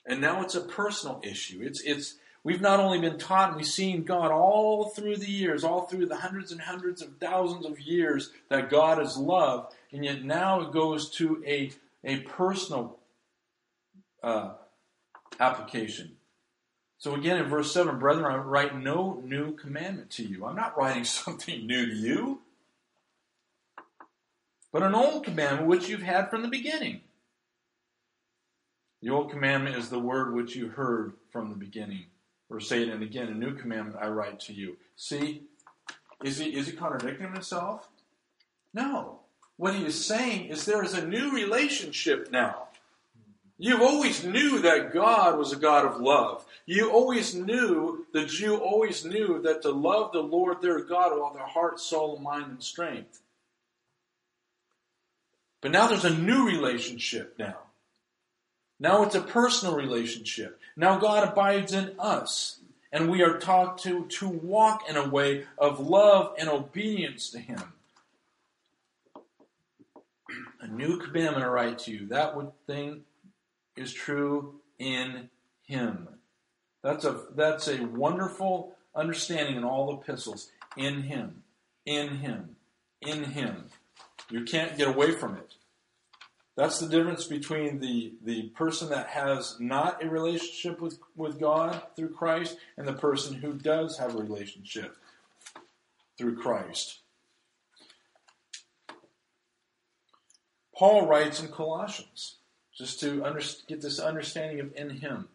And 0.05 0.21
now 0.21 0.41
it's 0.41 0.55
a 0.55 0.61
personal 0.61 1.21
issue. 1.23 1.59
It's, 1.61 1.81
it's, 1.81 2.15
we've 2.43 2.61
not 2.61 2.79
only 2.79 2.99
been 2.99 3.17
taught 3.17 3.49
and 3.49 3.57
we've 3.57 3.65
seen 3.65 4.03
God 4.03 4.31
all 4.31 4.89
through 4.89 5.17
the 5.17 5.29
years, 5.29 5.63
all 5.63 5.81
through 5.81 6.07
the 6.07 6.17
hundreds 6.17 6.51
and 6.51 6.61
hundreds 6.61 7.01
of 7.01 7.17
thousands 7.19 7.65
of 7.65 7.79
years 7.79 8.31
that 8.49 8.69
God 8.69 9.01
is 9.01 9.17
love, 9.17 9.73
and 9.91 10.03
yet 10.03 10.23
now 10.23 10.61
it 10.61 10.71
goes 10.71 11.09
to 11.11 11.43
a, 11.45 11.71
a 12.03 12.21
personal 12.21 12.99
uh, 14.23 14.53
application. 15.39 16.13
So 16.97 17.15
again, 17.15 17.37
in 17.37 17.49
verse 17.49 17.71
7, 17.73 17.99
brethren, 17.99 18.25
I 18.25 18.37
write 18.37 18.77
no 18.77 19.21
new 19.23 19.55
commandment 19.55 20.09
to 20.11 20.23
you. 20.23 20.45
I'm 20.45 20.55
not 20.55 20.77
writing 20.77 21.03
something 21.05 21.65
new 21.65 21.85
to 21.85 21.95
you 21.95 22.41
but 24.71 24.83
an 24.83 24.95
old 24.95 25.23
commandment 25.23 25.67
which 25.67 25.89
you've 25.89 26.01
had 26.01 26.29
from 26.29 26.41
the 26.41 26.47
beginning. 26.47 27.01
The 29.01 29.09
old 29.09 29.31
commandment 29.31 29.77
is 29.77 29.89
the 29.89 29.99
word 29.99 30.33
which 30.33 30.55
you 30.55 30.67
heard 30.69 31.13
from 31.31 31.49
the 31.49 31.55
beginning. 31.55 32.05
Verse 32.49 32.71
8, 32.71 32.89
and 32.89 33.03
again, 33.03 33.27
a 33.27 33.33
new 33.33 33.55
commandment 33.55 33.97
I 33.99 34.07
write 34.07 34.39
to 34.41 34.53
you. 34.53 34.77
See, 34.95 35.43
is 36.23 36.37
he, 36.37 36.55
is 36.55 36.67
he 36.67 36.73
contradicting 36.73 37.31
himself? 37.31 37.87
No. 38.73 39.19
What 39.57 39.75
he 39.75 39.85
is 39.85 40.05
saying 40.05 40.47
is 40.47 40.65
there 40.65 40.83
is 40.83 40.93
a 40.93 41.07
new 41.07 41.31
relationship 41.31 42.31
now. 42.31 42.67
You 43.57 43.83
always 43.83 44.23
knew 44.23 44.59
that 44.59 44.93
God 44.93 45.37
was 45.37 45.51
a 45.51 45.57
God 45.57 45.85
of 45.85 45.99
love. 45.99 46.45
You 46.65 46.91
always 46.91 47.35
knew, 47.35 48.05
the 48.13 48.25
Jew 48.25 48.57
always 48.57 49.03
knew 49.03 49.41
that 49.41 49.61
to 49.63 49.71
love 49.71 50.13
the 50.13 50.21
Lord 50.21 50.61
their 50.61 50.79
God 50.79 51.11
with 51.11 51.21
all 51.21 51.33
their 51.33 51.45
heart, 51.45 51.79
soul, 51.79 52.17
mind, 52.19 52.45
and 52.45 52.63
strength. 52.63 53.21
But 55.61 55.71
now 55.71 55.87
there's 55.87 56.05
a 56.05 56.15
new 56.15 56.45
relationship 56.45 57.35
now. 57.37 57.57
Now 58.79 59.03
it's 59.03 59.15
a 59.15 59.21
personal 59.21 59.75
relationship. 59.75 60.59
Now 60.75 60.97
God 60.97 61.27
abides 61.27 61.73
in 61.73 61.91
us. 61.99 62.59
And 62.91 63.11
we 63.11 63.21
are 63.21 63.37
taught 63.37 63.77
to, 63.79 64.05
to 64.05 64.27
walk 64.27 64.89
in 64.89 64.97
a 64.97 65.07
way 65.07 65.45
of 65.57 65.79
love 65.79 66.33
and 66.39 66.49
obedience 66.49 67.29
to 67.31 67.39
Him. 67.39 67.61
A 70.61 70.67
new 70.67 70.97
commandment 70.97 71.45
I 71.45 71.49
write 71.49 71.79
to 71.79 71.91
you. 71.91 72.07
That 72.07 72.35
thing 72.65 73.01
is 73.75 73.93
true 73.93 74.55
in 74.79 75.29
Him. 75.67 76.07
That's 76.81 77.05
a, 77.05 77.21
that's 77.35 77.67
a 77.67 77.85
wonderful 77.85 78.75
understanding 78.95 79.55
in 79.55 79.63
all 79.63 79.93
epistles. 79.93 80.49
In 80.75 81.03
Him. 81.03 81.43
In 81.85 82.17
Him. 82.17 82.55
In 83.01 83.23
Him. 83.23 83.65
You 84.29 84.43
can't 84.43 84.77
get 84.77 84.87
away 84.87 85.11
from 85.11 85.35
it. 85.35 85.55
That's 86.55 86.79
the 86.79 86.89
difference 86.89 87.25
between 87.25 87.79
the, 87.79 88.13
the 88.23 88.49
person 88.49 88.89
that 88.89 89.07
has 89.07 89.55
not 89.59 90.03
a 90.03 90.09
relationship 90.09 90.81
with, 90.81 90.99
with 91.15 91.39
God 91.39 91.81
through 91.95 92.09
Christ 92.09 92.57
and 92.77 92.87
the 92.87 92.93
person 92.93 93.35
who 93.35 93.53
does 93.53 93.97
have 93.97 94.13
a 94.13 94.21
relationship 94.21 94.97
through 96.17 96.35
Christ. 96.35 96.99
Paul 100.75 101.07
writes 101.07 101.41
in 101.41 101.49
Colossians, 101.49 102.35
just 102.73 102.99
to 103.01 103.23
under, 103.23 103.41
get 103.67 103.81
this 103.81 103.99
understanding 103.99 104.59
of 104.59 104.73
in 104.75 104.89
him. 104.89 105.27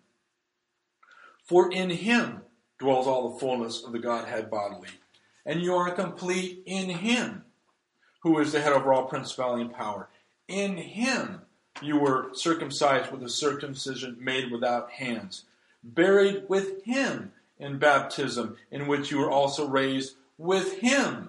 For 1.44 1.70
in 1.70 1.90
him 1.90 2.40
dwells 2.78 3.07
all 3.07 3.33
the 3.33 3.38
fullness 3.38 3.83
of 3.83 3.92
the 3.92 3.98
Godhead 3.98 4.50
bodily, 4.50 4.88
and 5.44 5.62
you 5.62 5.74
are 5.74 5.90
complete 5.90 6.62
in 6.64 6.88
him, 6.88 7.44
who 8.25 8.39
is 8.41 8.53
the 8.53 8.61
head 8.61 8.73
over 8.73 8.93
all 8.93 9.05
principality 9.05 9.63
and 9.63 9.73
power. 9.73 10.09
In 10.49 10.77
him 10.79 11.43
you 11.83 11.99
were 11.99 12.31
circumcised 12.33 13.13
with 13.13 13.23
a 13.23 13.29
circumcision 13.29 14.17
made 14.19 14.51
without 14.51 14.91
hands, 14.91 15.45
buried 15.85 16.45
with 16.49 16.83
him 16.85 17.33
in 17.59 17.79
baptism, 17.79 18.57
in 18.71 18.87
which 18.87 19.11
you 19.11 19.19
were 19.19 19.31
also 19.31 19.69
raised 19.69 20.17
with 20.39 20.79
him 20.79 21.29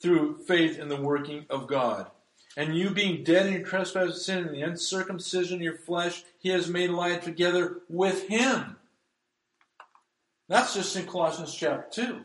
through 0.00 0.36
faith 0.46 0.78
in 0.78 0.88
the 0.88 1.00
working 1.00 1.46
of 1.48 1.66
God. 1.66 2.10
And 2.56 2.76
you 2.76 2.90
being 2.90 3.24
dead 3.24 3.46
in 3.46 3.54
your 3.54 3.62
trespasses 3.62 4.14
and 4.14 4.22
sin 4.22 4.44
and 4.44 4.54
the 4.54 4.62
uncircumcision 4.62 5.56
of 5.56 5.62
your 5.62 5.76
flesh, 5.76 6.24
he 6.38 6.50
has 6.50 6.68
made 6.68 6.90
alive 6.90 7.22
together 7.22 7.78
with 7.88 8.28
him. 8.28 8.76
That's 10.48 10.74
just 10.74 10.96
in 10.96 11.06
Colossians 11.06 11.54
chapter 11.54 12.02
2. 12.02 12.24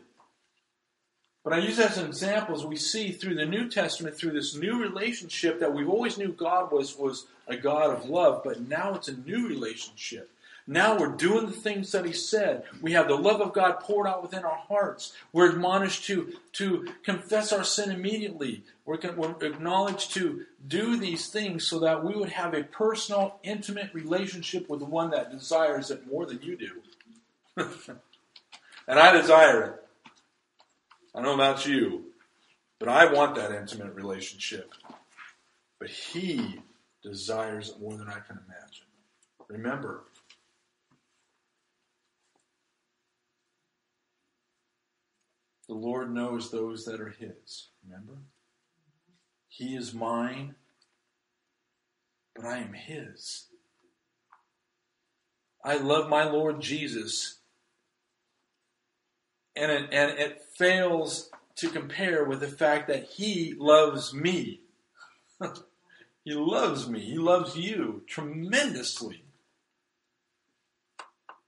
But 1.46 1.52
I 1.52 1.58
use 1.58 1.76
that 1.76 1.92
as 1.92 1.98
an 1.98 2.06
example 2.06 2.56
as 2.56 2.64
we 2.64 2.74
see 2.74 3.12
through 3.12 3.36
the 3.36 3.46
New 3.46 3.68
Testament, 3.68 4.16
through 4.16 4.32
this 4.32 4.56
new 4.56 4.82
relationship 4.82 5.60
that 5.60 5.72
we've 5.72 5.88
always 5.88 6.18
knew 6.18 6.32
God 6.32 6.72
was, 6.72 6.98
was 6.98 7.26
a 7.46 7.56
God 7.56 7.96
of 7.96 8.10
love, 8.10 8.42
but 8.42 8.68
now 8.68 8.96
it's 8.96 9.06
a 9.06 9.16
new 9.16 9.46
relationship. 9.46 10.28
Now 10.66 10.98
we're 10.98 11.14
doing 11.14 11.46
the 11.46 11.52
things 11.52 11.92
that 11.92 12.04
he 12.04 12.12
said. 12.12 12.64
We 12.82 12.94
have 12.94 13.06
the 13.06 13.14
love 13.14 13.40
of 13.40 13.52
God 13.52 13.78
poured 13.78 14.08
out 14.08 14.22
within 14.22 14.42
our 14.42 14.56
hearts. 14.56 15.12
We're 15.32 15.52
admonished 15.52 16.04
to, 16.06 16.32
to 16.54 16.88
confess 17.04 17.52
our 17.52 17.62
sin 17.62 17.92
immediately. 17.92 18.64
We're, 18.84 18.98
we're 19.12 19.36
acknowledged 19.46 20.14
to 20.14 20.46
do 20.66 20.96
these 20.96 21.28
things 21.28 21.64
so 21.64 21.78
that 21.78 22.02
we 22.02 22.16
would 22.16 22.30
have 22.30 22.54
a 22.54 22.64
personal, 22.64 23.38
intimate 23.44 23.94
relationship 23.94 24.68
with 24.68 24.80
the 24.80 24.86
one 24.86 25.10
that 25.10 25.30
desires 25.30 25.92
it 25.92 26.08
more 26.10 26.26
than 26.26 26.42
you 26.42 26.56
do. 26.56 26.72
and 28.88 28.98
I 28.98 29.12
desire 29.12 29.62
it. 29.62 29.85
I 31.16 31.22
don't 31.22 31.36
know 31.36 31.42
about 31.42 31.66
you, 31.66 32.04
but 32.78 32.90
I 32.90 33.10
want 33.10 33.36
that 33.36 33.50
intimate 33.50 33.94
relationship. 33.94 34.70
But 35.80 35.88
he 35.88 36.60
desires 37.02 37.70
it 37.70 37.80
more 37.80 37.96
than 37.96 38.08
I 38.08 38.20
can 38.20 38.38
imagine. 38.46 38.86
Remember, 39.48 40.04
The 45.68 45.74
Lord 45.74 46.14
knows 46.14 46.50
those 46.50 46.84
that 46.84 47.00
are 47.00 47.08
His. 47.08 47.68
Remember? 47.84 48.18
He 49.48 49.74
is 49.74 49.92
mine, 49.92 50.54
but 52.34 52.44
I 52.44 52.58
am 52.58 52.72
His. 52.72 53.46
I 55.64 55.76
love 55.78 56.08
my 56.08 56.24
Lord 56.24 56.60
Jesus, 56.60 57.38
and 59.56 59.72
it, 59.72 59.88
and 59.92 60.18
it 60.18 60.42
fails 60.56 61.30
to 61.56 61.68
compare 61.68 62.24
with 62.24 62.40
the 62.40 62.48
fact 62.48 62.88
that 62.88 63.04
He 63.04 63.54
loves 63.56 64.12
me. 64.12 64.60
he 66.24 66.34
loves 66.34 66.88
me. 66.88 67.00
He 67.00 67.18
loves 67.18 67.56
you 67.56 68.02
tremendously. 68.06 69.22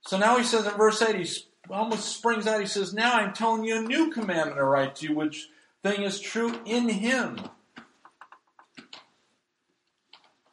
So 0.01 0.17
now 0.17 0.37
he 0.37 0.43
says 0.43 0.65
in 0.65 0.73
verse 0.73 1.01
8, 1.01 1.15
he's 1.15 1.45
almost 1.69 2.15
springs 2.15 2.47
out. 2.47 2.61
He 2.61 2.65
says, 2.65 2.93
Now 2.93 3.13
I'm 3.13 3.33
telling 3.33 3.63
you 3.63 3.77
a 3.77 3.81
new 3.81 4.09
commandment 4.11 4.57
I 4.57 4.61
write 4.61 4.95
to 4.97 5.07
you, 5.07 5.15
which 5.15 5.47
thing 5.83 6.03
is 6.03 6.19
true 6.19 6.59
in 6.65 6.89
him. 6.89 7.39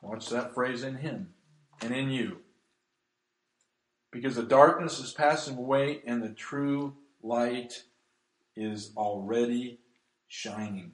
Watch 0.02 0.28
that 0.28 0.54
phrase 0.54 0.82
in 0.82 0.96
him 0.96 1.30
and 1.80 1.94
in 1.94 2.10
you. 2.10 2.38
Because 4.12 4.36
the 4.36 4.42
darkness 4.42 4.98
is 4.98 5.12
passing 5.12 5.56
away 5.56 6.00
and 6.06 6.22
the 6.22 6.30
true 6.30 6.94
light 7.26 7.82
is 8.56 8.92
already 8.96 9.80
shining. 10.28 10.92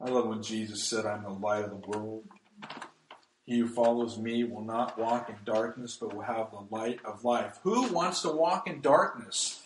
I 0.00 0.10
love 0.10 0.28
when 0.28 0.42
Jesus 0.42 0.84
said, 0.84 1.06
I'm 1.06 1.24
the 1.24 1.30
light 1.30 1.64
of 1.64 1.70
the 1.70 1.88
world. 1.88 2.24
He 3.44 3.58
who 3.58 3.66
follows 3.66 4.18
me 4.18 4.44
will 4.44 4.62
not 4.62 4.98
walk 4.98 5.30
in 5.30 5.36
darkness, 5.44 5.96
but 5.98 6.14
will 6.14 6.22
have 6.22 6.50
the 6.50 6.66
light 6.70 7.00
of 7.04 7.24
life. 7.24 7.58
Who 7.62 7.90
wants 7.90 8.22
to 8.22 8.30
walk 8.30 8.68
in 8.68 8.80
darkness? 8.80 9.62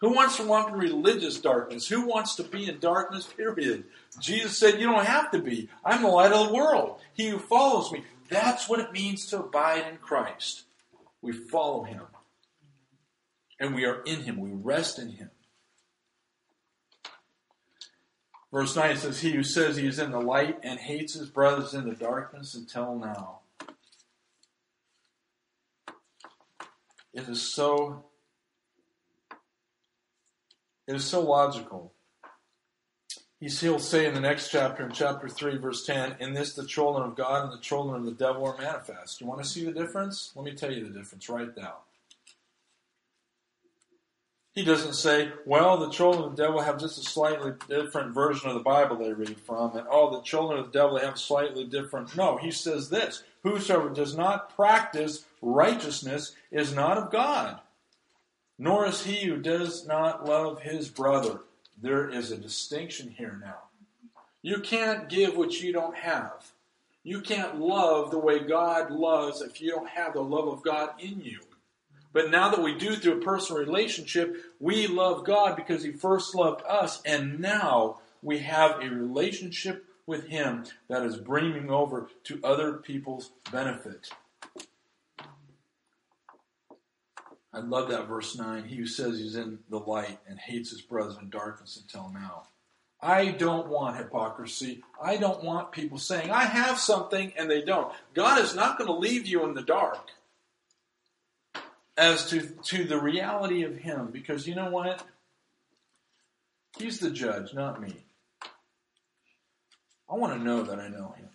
Who 0.00 0.14
wants 0.14 0.36
to 0.36 0.44
walk 0.44 0.68
in 0.68 0.74
religious 0.74 1.40
darkness? 1.40 1.88
Who 1.88 2.06
wants 2.06 2.36
to 2.36 2.44
be 2.44 2.68
in 2.68 2.78
darkness, 2.78 3.26
period? 3.26 3.84
Jesus 4.20 4.56
said, 4.56 4.78
You 4.80 4.86
don't 4.86 5.04
have 5.04 5.32
to 5.32 5.40
be. 5.40 5.68
I'm 5.84 6.02
the 6.02 6.08
light 6.08 6.30
of 6.30 6.46
the 6.46 6.54
world. 6.54 7.00
He 7.12 7.28
who 7.28 7.38
follows 7.38 7.90
me. 7.90 8.04
That's 8.30 8.68
what 8.68 8.78
it 8.78 8.92
means 8.92 9.26
to 9.26 9.40
abide 9.40 9.84
in 9.90 9.96
Christ. 9.98 10.62
We 11.20 11.32
follow 11.32 11.82
him. 11.82 12.02
And 13.60 13.74
we 13.74 13.84
are 13.84 14.02
in 14.02 14.22
him. 14.22 14.38
We 14.38 14.50
rest 14.50 14.98
in 14.98 15.10
him. 15.10 15.30
Verse 18.52 18.74
9 18.74 18.96
says, 18.96 19.20
He 19.20 19.32
who 19.32 19.42
says 19.42 19.76
he 19.76 19.86
is 19.86 19.98
in 19.98 20.10
the 20.10 20.20
light 20.20 20.58
and 20.62 20.78
hates 20.78 21.14
his 21.14 21.28
brothers 21.28 21.74
in 21.74 21.88
the 21.88 21.94
darkness 21.94 22.54
until 22.54 22.96
now. 22.96 23.40
It 27.12 27.28
is 27.28 27.42
so 27.42 28.04
it 30.86 30.96
is 30.96 31.04
so 31.04 31.20
logical. 31.20 31.92
He'll 33.40 33.78
say 33.78 34.06
in 34.06 34.14
the 34.14 34.20
next 34.20 34.50
chapter, 34.50 34.84
in 34.84 34.90
chapter 34.90 35.28
3, 35.28 35.58
verse 35.58 35.84
10, 35.84 36.16
In 36.18 36.32
this 36.32 36.54
the 36.54 36.66
children 36.66 37.08
of 37.08 37.14
God 37.14 37.44
and 37.44 37.52
the 37.52 37.62
children 37.62 38.00
of 38.00 38.04
the 38.04 38.12
devil 38.12 38.46
are 38.46 38.56
manifest. 38.56 39.20
You 39.20 39.26
want 39.26 39.42
to 39.42 39.48
see 39.48 39.64
the 39.64 39.72
difference? 39.72 40.32
Let 40.34 40.44
me 40.44 40.54
tell 40.54 40.72
you 40.72 40.84
the 40.84 40.98
difference 40.98 41.28
right 41.28 41.54
now. 41.56 41.82
He 44.58 44.64
doesn't 44.64 44.94
say, 44.94 45.30
well, 45.46 45.76
the 45.76 45.88
children 45.88 46.24
of 46.24 46.34
the 46.34 46.42
devil 46.42 46.60
have 46.60 46.80
just 46.80 46.98
a 46.98 47.02
slightly 47.02 47.52
different 47.68 48.12
version 48.12 48.48
of 48.48 48.54
the 48.54 48.60
Bible 48.60 48.96
they 48.96 49.12
read 49.12 49.38
from, 49.38 49.76
and 49.76 49.86
oh, 49.88 50.10
the 50.10 50.20
children 50.22 50.58
of 50.58 50.72
the 50.72 50.76
devil 50.76 50.98
have 50.98 51.16
slightly 51.16 51.62
different. 51.62 52.16
No, 52.16 52.38
he 52.38 52.50
says 52.50 52.90
this 52.90 53.22
Whosoever 53.44 53.88
does 53.88 54.16
not 54.16 54.56
practice 54.56 55.26
righteousness 55.40 56.34
is 56.50 56.74
not 56.74 56.98
of 56.98 57.12
God, 57.12 57.60
nor 58.58 58.84
is 58.84 59.04
he 59.04 59.28
who 59.28 59.36
does 59.36 59.86
not 59.86 60.26
love 60.26 60.62
his 60.62 60.88
brother. 60.88 61.38
There 61.80 62.10
is 62.10 62.32
a 62.32 62.36
distinction 62.36 63.14
here 63.16 63.38
now. 63.40 63.60
You 64.42 64.58
can't 64.58 65.08
give 65.08 65.36
what 65.36 65.62
you 65.62 65.72
don't 65.72 65.98
have. 65.98 66.50
You 67.04 67.20
can't 67.20 67.60
love 67.60 68.10
the 68.10 68.18
way 68.18 68.40
God 68.40 68.90
loves 68.90 69.40
if 69.40 69.60
you 69.60 69.70
don't 69.70 69.90
have 69.90 70.14
the 70.14 70.20
love 70.20 70.48
of 70.48 70.64
God 70.64 70.94
in 70.98 71.20
you. 71.20 71.42
But 72.12 72.30
now 72.30 72.50
that 72.50 72.62
we 72.62 72.74
do 72.74 72.96
through 72.96 73.18
a 73.18 73.24
personal 73.24 73.62
relationship, 73.62 74.36
we 74.58 74.86
love 74.86 75.24
God 75.24 75.56
because 75.56 75.82
He 75.82 75.92
first 75.92 76.34
loved 76.34 76.62
us, 76.66 77.02
and 77.04 77.38
now 77.40 78.00
we 78.22 78.38
have 78.38 78.80
a 78.80 78.88
relationship 78.88 79.84
with 80.06 80.26
Him 80.26 80.64
that 80.88 81.02
is 81.02 81.16
bringing 81.16 81.70
over 81.70 82.08
to 82.24 82.40
other 82.42 82.74
people's 82.74 83.30
benefit. 83.52 84.08
I 87.52 87.60
love 87.60 87.88
that 87.90 88.08
verse 88.08 88.36
9. 88.36 88.64
He 88.64 88.76
who 88.76 88.86
says 88.86 89.18
he's 89.18 89.34
in 89.34 89.58
the 89.68 89.78
light 89.78 90.18
and 90.28 90.38
hates 90.38 90.70
his 90.70 90.82
brothers 90.82 91.16
in 91.20 91.30
darkness 91.30 91.80
until 91.80 92.10
now. 92.12 92.44
I 93.00 93.26
don't 93.30 93.68
want 93.68 93.96
hypocrisy. 93.96 94.82
I 95.00 95.16
don't 95.16 95.42
want 95.42 95.72
people 95.72 95.98
saying, 95.98 96.30
I 96.30 96.44
have 96.44 96.78
something 96.78 97.32
and 97.36 97.50
they 97.50 97.62
don't. 97.62 97.92
God 98.14 98.40
is 98.42 98.54
not 98.54 98.76
going 98.76 98.88
to 98.88 98.94
leave 98.94 99.26
you 99.26 99.44
in 99.44 99.54
the 99.54 99.62
dark 99.62 100.10
as 101.98 102.30
to, 102.30 102.40
to 102.40 102.84
the 102.84 102.98
reality 102.98 103.64
of 103.64 103.76
Him. 103.76 104.10
Because 104.12 104.46
you 104.46 104.54
know 104.54 104.70
what? 104.70 105.04
He's 106.78 107.00
the 107.00 107.10
judge, 107.10 107.52
not 107.52 107.80
me. 107.80 108.04
I 110.10 110.14
want 110.14 110.32
to 110.32 110.42
know 110.42 110.62
that 110.62 110.78
I 110.78 110.88
know 110.88 111.14
Him. 111.16 111.28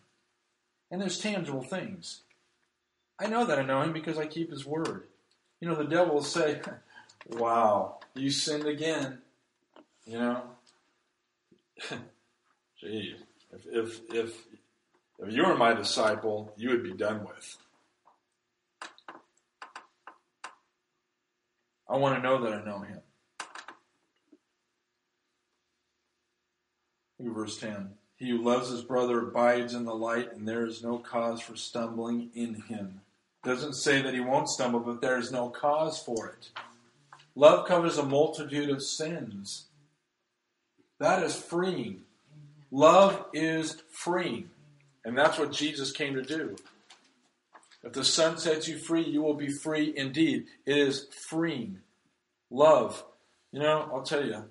And 0.90 1.02
there's 1.02 1.20
tangible 1.20 1.64
things. 1.64 2.22
I 3.20 3.28
know 3.28 3.46
that 3.46 3.60
I 3.60 3.64
know 3.64 3.82
Him 3.82 3.94
because 3.94 4.18
I 4.18 4.26
keep 4.26 4.50
His 4.50 4.66
word. 4.66 5.04
You 5.60 5.68
know, 5.68 5.76
the 5.76 5.84
devil 5.84 6.16
will 6.16 6.24
say, 6.24 6.62
Wow, 7.30 8.00
you 8.16 8.32
sinned 8.32 8.66
again. 8.66 9.20
You 10.06 10.20
know? 10.20 10.44
Gee, 12.80 13.16
if, 13.52 13.66
if, 13.66 14.02
if, 14.14 14.34
if 15.20 15.34
you 15.34 15.46
were 15.46 15.56
my 15.56 15.74
disciple, 15.74 16.54
you 16.58 16.70
would 16.70 16.84
be 16.84 16.94
done 16.94 17.26
with. 17.26 17.58
I 21.94 21.98
want 21.98 22.16
to 22.16 22.24
know 22.24 22.42
that 22.42 22.54
I 22.54 22.66
know 22.66 22.80
him. 22.80 23.00
Look 27.20 27.36
verse 27.36 27.60
10. 27.60 27.92
He 28.16 28.30
who 28.30 28.44
loves 28.44 28.72
his 28.72 28.82
brother 28.82 29.28
abides 29.28 29.76
in 29.76 29.86
the 29.86 29.94
light, 29.94 30.34
and 30.34 30.48
there 30.48 30.66
is 30.66 30.82
no 30.82 30.98
cause 30.98 31.40
for 31.40 31.56
stumbling 31.56 32.32
in 32.34 32.56
him. 32.64 33.02
Doesn't 33.44 33.76
say 33.76 34.02
that 34.02 34.16
he 34.16 34.22
won't 34.22 34.50
stumble, 34.50 34.80
but 34.80 35.02
there 35.02 35.20
is 35.20 35.32
no 35.32 35.50
cause 35.50 36.00
for 36.00 36.30
it. 36.30 36.50
Love 37.36 37.68
covers 37.68 38.00
a 38.00 38.04
multitude 38.04 38.72
of 38.72 38.82
sins. 38.82 39.66
That 41.00 41.22
is 41.22 41.36
freeing. 41.36 42.02
Love 42.72 43.26
is 43.34 43.84
freeing. 43.92 44.50
And 45.06 45.16
that's 45.16 45.38
what 45.38 45.52
Jesus 45.52 45.92
came 45.92 46.16
to 46.16 46.24
do. 46.24 46.56
If 47.84 47.94
the 47.94 48.06
Son 48.06 48.38
sets 48.38 48.68
you 48.68 48.78
free, 48.78 49.04
you 49.04 49.22
will 49.22 49.34
be 49.34 49.50
free 49.50 49.94
indeed. 49.96 50.46
It 50.66 50.78
is 50.78 51.08
freeing. 51.12 51.83
Love. 52.54 53.04
You 53.52 53.60
know, 53.60 53.90
I'll 53.92 54.04
tell 54.04 54.24
you, 54.24 54.44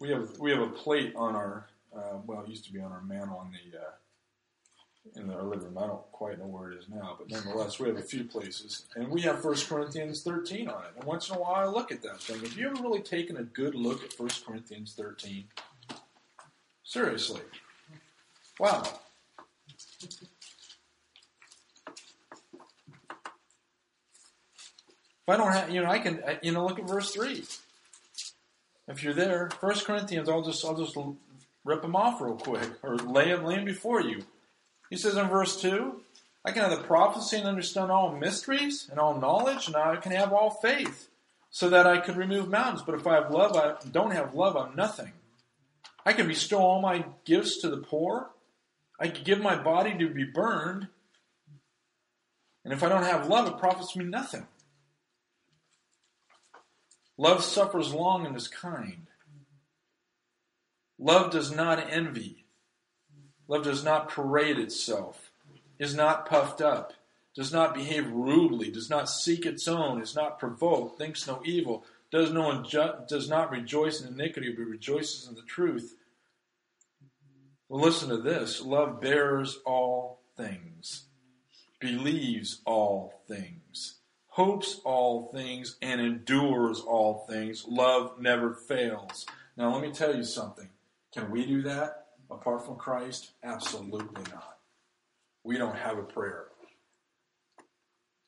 we 0.00 0.10
have 0.10 0.38
we 0.38 0.52
have 0.52 0.60
a 0.60 0.68
plate 0.68 1.12
on 1.16 1.34
our 1.34 1.66
uh, 1.94 2.18
well, 2.24 2.42
it 2.42 2.48
used 2.48 2.64
to 2.66 2.72
be 2.72 2.80
on 2.80 2.92
our 2.92 3.02
mantle 3.02 3.36
on 3.36 3.50
the 3.50 3.78
uh, 3.78 5.20
in 5.20 5.28
our 5.30 5.42
living 5.42 5.64
room. 5.64 5.78
I 5.78 5.88
don't 5.88 6.12
quite 6.12 6.38
know 6.38 6.46
where 6.46 6.70
it 6.70 6.78
is 6.78 6.88
now, 6.88 7.16
but 7.18 7.28
nonetheless, 7.28 7.80
we 7.80 7.88
have 7.88 7.96
a 7.96 8.02
few 8.02 8.22
places, 8.24 8.86
and 8.94 9.08
we 9.08 9.20
have 9.22 9.44
1 9.44 9.56
Corinthians 9.68 10.22
13 10.22 10.68
on 10.68 10.84
it. 10.84 10.90
And 10.96 11.04
once 11.04 11.28
in 11.28 11.34
a 11.36 11.40
while, 11.40 11.54
I 11.54 11.64
look 11.64 11.90
at 11.90 12.02
that 12.02 12.20
thing. 12.20 12.40
Have 12.40 12.56
you 12.56 12.68
ever 12.68 12.80
really 12.80 13.02
taken 13.02 13.36
a 13.36 13.42
good 13.42 13.74
look 13.74 14.04
at 14.04 14.18
1 14.18 14.30
Corinthians 14.46 14.94
13? 14.96 15.44
Seriously. 16.84 17.40
Wow. 18.60 18.84
If 25.26 25.34
I 25.34 25.36
don't 25.36 25.52
have, 25.52 25.70
you 25.70 25.82
know, 25.82 25.88
I 25.90 25.98
can, 25.98 26.22
you 26.42 26.52
know, 26.52 26.66
look 26.66 26.78
at 26.78 26.88
verse 26.88 27.12
three. 27.12 27.44
If 28.88 29.04
you're 29.04 29.14
there, 29.14 29.50
First 29.60 29.86
Corinthians, 29.86 30.28
I'll 30.28 30.42
just, 30.42 30.64
I'll 30.64 30.76
just 30.76 30.96
rip 31.64 31.82
them 31.82 31.94
off 31.94 32.20
real 32.20 32.34
quick, 32.34 32.68
or 32.82 32.96
lay 32.96 33.28
them, 33.28 33.44
lay 33.44 33.54
them 33.54 33.64
before 33.64 34.00
you. 34.00 34.24
He 34.90 34.96
says 34.96 35.16
in 35.16 35.28
verse 35.28 35.60
two, 35.60 36.02
I 36.44 36.50
can 36.50 36.62
have 36.62 36.76
the 36.76 36.84
prophecy 36.84 37.36
and 37.36 37.46
understand 37.46 37.92
all 37.92 38.16
mysteries 38.16 38.88
and 38.90 38.98
all 38.98 39.20
knowledge, 39.20 39.68
and 39.68 39.76
I 39.76 39.94
can 39.96 40.10
have 40.10 40.32
all 40.32 40.50
faith, 40.50 41.08
so 41.50 41.70
that 41.70 41.86
I 41.86 41.98
could 41.98 42.16
remove 42.16 42.48
mountains. 42.48 42.82
But 42.82 42.96
if 42.96 43.06
I 43.06 43.14
have 43.14 43.30
love, 43.30 43.56
I 43.56 43.74
don't 43.88 44.10
have 44.10 44.34
love, 44.34 44.56
I'm 44.56 44.74
nothing. 44.74 45.12
I 46.04 46.12
can 46.12 46.26
bestow 46.26 46.58
all 46.58 46.82
my 46.82 47.04
gifts 47.24 47.58
to 47.58 47.70
the 47.70 47.76
poor. 47.76 48.30
I 48.98 49.06
can 49.06 49.22
give 49.22 49.40
my 49.40 49.54
body 49.54 49.96
to 49.96 50.08
be 50.08 50.24
burned. 50.24 50.88
And 52.64 52.72
if 52.72 52.82
I 52.82 52.88
don't 52.88 53.04
have 53.04 53.28
love, 53.28 53.46
it 53.46 53.58
profits 53.58 53.94
me 53.94 54.04
nothing. 54.04 54.46
Love 57.18 57.44
suffers 57.44 57.92
long 57.92 58.26
and 58.26 58.36
is 58.36 58.48
kind. 58.48 59.06
Love 60.98 61.30
does 61.30 61.50
not 61.50 61.78
envy. 61.90 62.44
Love 63.48 63.64
does 63.64 63.84
not 63.84 64.08
parade 64.08 64.58
itself, 64.58 65.30
is 65.78 65.94
not 65.94 66.26
puffed 66.26 66.60
up, 66.60 66.92
does 67.34 67.52
not 67.52 67.74
behave 67.74 68.08
rudely, 68.10 68.70
does 68.70 68.88
not 68.88 69.08
seek 69.08 69.44
its 69.44 69.66
own, 69.66 70.00
is 70.00 70.14
not 70.14 70.38
provoked, 70.38 70.96
thinks 70.96 71.26
no 71.26 71.42
evil, 71.44 71.84
does 72.10 72.30
no 72.32 72.50
inju- 72.50 73.06
does 73.08 73.28
not 73.28 73.50
rejoice 73.50 74.00
in 74.00 74.14
iniquity, 74.14 74.52
but 74.52 74.64
rejoices 74.64 75.28
in 75.28 75.34
the 75.34 75.42
truth. 75.42 75.96
Well, 77.68 77.82
listen 77.82 78.08
to 78.10 78.18
this: 78.18 78.62
love 78.62 79.00
bears 79.00 79.58
all 79.66 80.20
things, 80.36 81.04
believes 81.80 82.60
all 82.64 83.22
things 83.26 84.01
hopes 84.32 84.80
all 84.84 85.26
things, 85.30 85.76
and 85.82 86.00
endures 86.00 86.80
all 86.80 87.26
things. 87.28 87.66
Love 87.68 88.18
never 88.18 88.54
fails. 88.54 89.26
Now, 89.58 89.74
let 89.74 89.82
me 89.82 89.92
tell 89.92 90.16
you 90.16 90.24
something. 90.24 90.70
Can 91.12 91.30
we 91.30 91.44
do 91.44 91.60
that 91.62 92.06
apart 92.30 92.64
from 92.64 92.76
Christ? 92.76 93.32
Absolutely 93.44 94.22
not. 94.32 94.56
We 95.44 95.58
don't 95.58 95.76
have 95.76 95.98
a 95.98 96.02
prayer. 96.02 96.46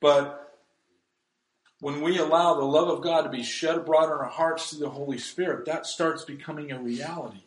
But 0.02 0.59
when 1.80 2.02
we 2.02 2.18
allow 2.18 2.52
the 2.52 2.66
love 2.66 2.88
of 2.88 3.02
God 3.02 3.22
to 3.22 3.30
be 3.30 3.42
shed 3.42 3.76
abroad 3.76 4.05
in 4.05 4.11
our 4.11 4.28
hearts 4.28 4.68
through 4.68 4.80
the 4.80 4.90
Holy 4.90 5.16
Spirit, 5.16 5.64
that 5.64 5.86
starts 5.86 6.22
becoming 6.22 6.70
a 6.70 6.78
reality. 6.78 7.44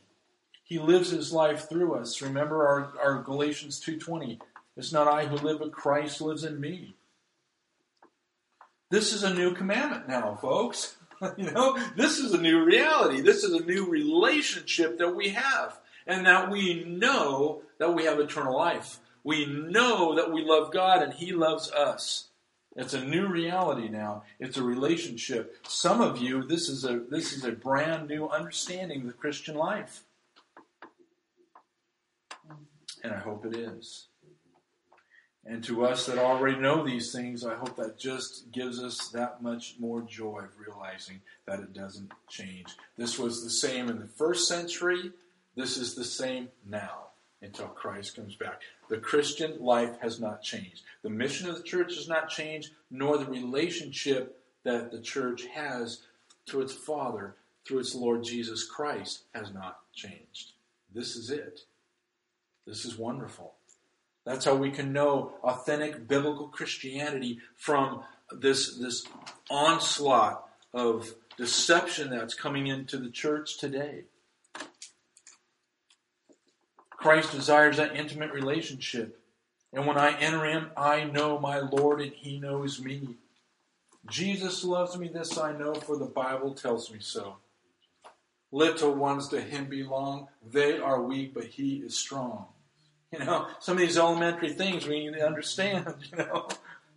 He 0.64 0.80
lives 0.80 1.12
his 1.12 1.32
life 1.32 1.70
through 1.70 1.94
us. 1.94 2.24
Remember 2.24 2.66
our, 2.66 2.92
our 3.00 3.22
Galatians 3.22 3.80
2.20. 3.80 4.40
It's 4.76 4.92
not 4.92 5.08
I 5.08 5.28
who 5.28 5.36
live, 5.36 5.60
but 5.60 5.72
Christ 5.72 6.22
lives 6.22 6.44
in 6.44 6.60
me. 6.60 6.97
This 8.90 9.12
is 9.12 9.24
a 9.24 9.34
new 9.34 9.54
commandment 9.54 10.08
now, 10.08 10.36
folks. 10.42 10.96
you 11.38 11.52
know, 11.52 11.78
this 11.96 12.20
is 12.20 12.34
a 12.34 12.42
new 12.42 12.64
reality. 12.64 13.22
This 13.22 13.44
is 13.44 13.54
a 13.54 13.66
new 13.66 13.90
relationship 13.90 14.98
that 15.00 15.16
we 15.16 15.30
have. 15.30 15.80
And 16.06 16.26
that 16.26 16.50
we 16.50 16.86
know 16.86 17.64
that 17.80 17.94
we 17.94 18.06
have 18.06 18.20
eternal 18.20 18.56
life. 18.56 19.00
We 19.24 19.46
know 19.46 20.16
that 20.16 20.32
we 20.32 20.42
love 20.42 20.72
God 20.72 21.04
and 21.04 21.14
He 21.14 21.34
loves 21.34 21.70
us. 21.72 22.28
It's 22.78 22.94
a 22.94 23.04
new 23.04 23.28
reality 23.28 23.90
now. 23.90 24.24
It's 24.40 24.56
a 24.56 24.64
relationship. 24.64 25.58
Some 25.68 26.00
of 26.00 26.20
you, 26.20 26.44
this 26.44 26.70
is 26.70 26.86
a 26.86 27.02
this 27.10 27.34
is 27.34 27.44
a 27.44 27.52
brand 27.52 28.08
new 28.08 28.30
understanding 28.30 29.02
of 29.02 29.08
the 29.08 29.14
Christian 29.14 29.56
life. 29.56 30.04
And 33.04 33.14
I 33.14 33.18
hope 33.18 33.46
it 33.46 33.56
is. 33.56 34.08
And 35.50 35.64
to 35.64 35.86
us 35.86 36.06
that 36.06 36.18
already 36.18 36.60
know 36.60 36.84
these 36.84 37.14
things, 37.14 37.46
I 37.46 37.56
hope 37.56 37.78
that 37.78 37.98
just 37.98 38.52
gives 38.52 38.84
us 38.84 39.08
that 39.10 39.42
much 39.42 39.76
more 39.80 40.02
joy 40.02 40.40
of 40.40 40.60
realizing 40.60 41.22
that 41.46 41.62
it 41.62 41.74
doesn't 41.74 42.12
change. 42.28 42.68
This 42.98 43.18
was 43.18 43.44
the 43.44 43.50
same 43.50 43.88
in 43.88 43.98
the 43.98 44.08
first 44.08 44.50
century. 44.50 45.12
This 45.56 45.78
is 45.78 45.96
the 45.96 46.04
same 46.04 46.50
now 46.70 47.08
until 47.42 47.68
Christ 47.68 48.18
comes 48.18 48.36
back. 48.36 48.62
The 48.90 48.98
Christian 48.98 49.58
life 49.64 49.98
has 50.02 50.20
not 50.20 50.42
changed. 50.42 50.82
The 51.02 51.10
mission 51.10 51.50
of 51.50 51.56
the 51.56 51.64
church 51.64 51.96
has 51.96 52.10
not 52.10 52.30
changed, 52.30 52.72
nor 52.92 53.18
the 53.18 53.26
relationship 53.26 54.44
that 54.66 54.92
the 54.92 55.00
church 55.00 55.46
has 55.46 56.02
to 56.48 56.60
its 56.60 56.74
Father 56.74 57.36
through 57.66 57.80
its 57.80 57.96
Lord 57.96 58.24
Jesus 58.24 58.66
Christ 58.66 59.24
has 59.34 59.54
not 59.54 59.80
changed. 59.94 60.52
This 60.94 61.16
is 61.16 61.30
it. 61.30 61.62
This 62.66 62.84
is 62.84 62.98
wonderful. 62.98 63.54
That's 64.28 64.44
how 64.44 64.56
we 64.56 64.72
can 64.72 64.92
know 64.92 65.32
authentic 65.42 66.06
biblical 66.06 66.50
Christianity 66.50 67.40
from 67.56 68.04
this, 68.30 68.78
this 68.78 69.06
onslaught 69.50 70.50
of 70.74 71.16
deception 71.38 72.10
that's 72.10 72.34
coming 72.34 72.68
into 72.68 72.98
the 72.98 73.10
church 73.10 73.58
today. 73.58 74.04
Christ 76.90 77.32
desires 77.32 77.78
that 77.78 77.96
intimate 77.96 78.34
relationship. 78.34 79.18
And 79.72 79.88
when 79.88 79.98
I 79.98 80.20
enter 80.20 80.44
him, 80.44 80.72
I 80.76 81.06
know 81.06 81.40
my 81.40 81.60
Lord 81.60 82.02
and 82.02 82.12
he 82.12 82.38
knows 82.38 82.82
me. 82.82 83.16
Jesus 84.10 84.66
loves 84.66 84.98
me, 84.98 85.08
this 85.08 85.38
I 85.38 85.54
know, 85.54 85.74
for 85.74 85.96
the 85.98 86.04
Bible 86.04 86.54
tells 86.54 86.92
me 86.92 87.00
so. 87.00 87.38
Little 88.52 88.94
ones 88.94 89.30
to 89.30 89.40
him 89.40 89.70
belong. 89.70 90.28
They 90.46 90.80
are 90.80 91.02
weak, 91.02 91.34
but 91.34 91.46
he 91.46 91.78
is 91.78 91.98
strong. 91.98 92.48
You 93.14 93.20
know, 93.20 93.48
some 93.60 93.78
of 93.78 93.80
these 93.80 93.98
elementary 93.98 94.52
things 94.52 94.86
we 94.86 95.06
need 95.06 95.14
to 95.14 95.26
understand. 95.26 95.96
You 96.12 96.18
know, 96.18 96.48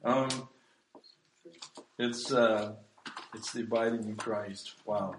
um, 0.04 0.48
it's 1.98 2.32
uh, 2.32 2.72
it's 3.32 3.52
the 3.52 3.61
abiding 3.61 4.04
in 4.04 4.16
Christ. 4.16 4.74
Wow, 4.84 5.14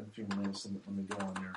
a 0.00 0.08
few 0.12 0.26
minutes. 0.36 0.66
Let 0.66 0.96
me 0.96 1.02
go 1.02 1.26
on 1.26 1.34
there. 1.34 1.54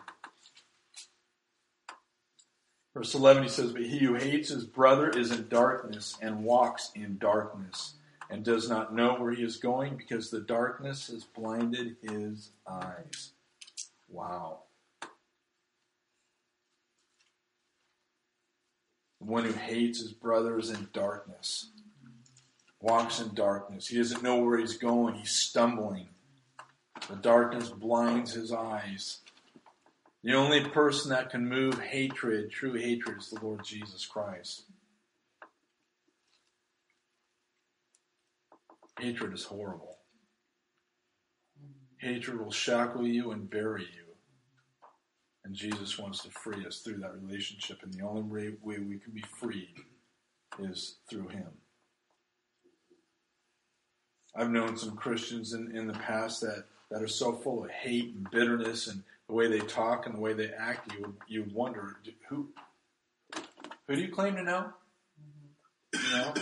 Verse 2.94 3.16
11, 3.16 3.44
he 3.44 3.50
says, 3.50 3.72
But 3.72 3.84
he 3.84 4.00
who 4.00 4.14
hates 4.14 4.50
his 4.50 4.66
brother 4.66 5.10
is 5.10 5.32
in 5.32 5.48
darkness 5.48 6.16
and 6.22 6.44
walks 6.44 6.92
in 6.94 7.18
darkness 7.18 7.96
and 8.30 8.44
does 8.44 8.70
not 8.70 8.94
know 8.94 9.16
where 9.16 9.32
he 9.32 9.44
is 9.44 9.58
going 9.58 9.96
because 9.98 10.30
the 10.30 10.42
darkness 10.42 11.08
has 11.08 11.24
blinded 11.24 11.96
his 12.04 12.52
eyes. 12.68 13.32
Wow. 14.10 14.60
The 19.24 19.32
one 19.32 19.46
who 19.46 19.54
hates 19.54 20.02
his 20.02 20.12
brother 20.12 20.60
is 20.60 20.70
in 20.70 20.90
darkness, 20.92 21.70
walks 22.82 23.22
in 23.22 23.34
darkness. 23.34 23.88
He 23.88 23.98
doesn't 23.98 24.22
know 24.22 24.44
where 24.44 24.58
he's 24.58 24.76
going, 24.76 25.16
he's 25.16 25.32
stumbling. 25.32 26.10
The 27.10 27.16
darkness 27.16 27.70
blinds 27.70 28.34
his 28.34 28.52
eyes. 28.52 29.20
The 30.24 30.34
only 30.34 30.68
person 30.70 31.12
that 31.12 31.30
can 31.30 31.48
move 31.48 31.80
hatred, 31.80 32.52
true 32.52 32.74
hatred, 32.74 33.20
is 33.20 33.30
the 33.30 33.40
Lord 33.40 33.64
Jesus 33.64 34.06
Christ. 34.06 34.64
Hatred 39.00 39.34
is 39.34 39.46
horrible. 39.46 40.00
Hatred 41.98 42.40
will 42.40 42.52
shackle 42.52 43.08
you 43.08 43.32
and 43.32 43.50
bury 43.50 43.84
you. 43.84 44.03
And 45.46 45.54
Jesus 45.54 46.00
wants 46.00 46.24
to 46.24 46.30
free 46.30 46.66
us 46.66 46.80
through 46.80 46.98
that 46.98 47.16
relationship. 47.22 47.80
And 47.84 47.94
the 47.94 48.06
only 48.06 48.22
way 48.62 48.80
we 48.80 48.98
can 48.98 49.12
be 49.14 49.24
freed 49.40 49.76
is 50.60 50.96
through 51.10 51.28
Him. 51.28 51.50
I've 54.36 54.50
known 54.50 54.78
some 54.78 54.96
Christians 54.96 55.54
in, 55.54 55.76
in 55.76 55.88
the 55.88 55.94
past 55.94 56.42
that, 56.42 56.66
that 56.90 57.04
are 57.04 57.08
so 57.08 57.34
full 57.34 57.66
of 57.66 57.72
hate 57.72 58.16
and 58.16 58.30
bitterness 58.32 58.88
and 58.88 59.04
the 59.28 59.34
way 59.34 59.48
they 59.48 59.60
talk 59.60 60.06
and 60.06 60.16
the 60.16 60.20
way 60.20 60.34
they 60.34 60.50
act, 60.50 60.92
you 60.94 61.16
you 61.28 61.46
wonder 61.54 61.98
who, 62.30 62.50
who 63.88 63.96
do 63.96 64.02
you 64.02 64.10
claim 64.10 64.36
to 64.36 64.44
know? 64.44 64.70
You 65.94 66.18
know? 66.18 66.34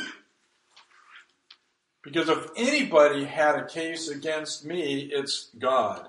Because 2.03 2.29
if 2.29 2.47
anybody 2.57 3.25
had 3.25 3.55
a 3.55 3.65
case 3.65 4.09
against 4.09 4.65
me, 4.65 5.09
it's 5.11 5.49
God. 5.59 6.07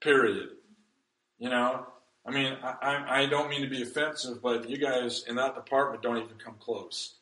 Period. 0.00 0.50
You 1.38 1.50
know, 1.50 1.86
I 2.26 2.30
mean, 2.30 2.56
I, 2.62 3.22
I 3.22 3.26
don't 3.26 3.50
mean 3.50 3.62
to 3.62 3.68
be 3.68 3.82
offensive, 3.82 4.42
but 4.42 4.68
you 4.68 4.78
guys 4.78 5.24
in 5.28 5.36
that 5.36 5.54
department 5.54 6.02
don't 6.02 6.16
even 6.16 6.38
come 6.42 6.56
close. 6.58 7.14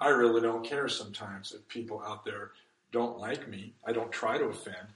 I 0.00 0.08
really 0.08 0.40
don't 0.40 0.64
care 0.64 0.88
sometimes 0.88 1.52
if 1.52 1.66
people 1.68 2.02
out 2.04 2.24
there 2.24 2.50
don't 2.90 3.18
like 3.18 3.48
me. 3.48 3.74
I 3.86 3.92
don't 3.92 4.12
try 4.12 4.36
to 4.36 4.46
offend. 4.46 4.88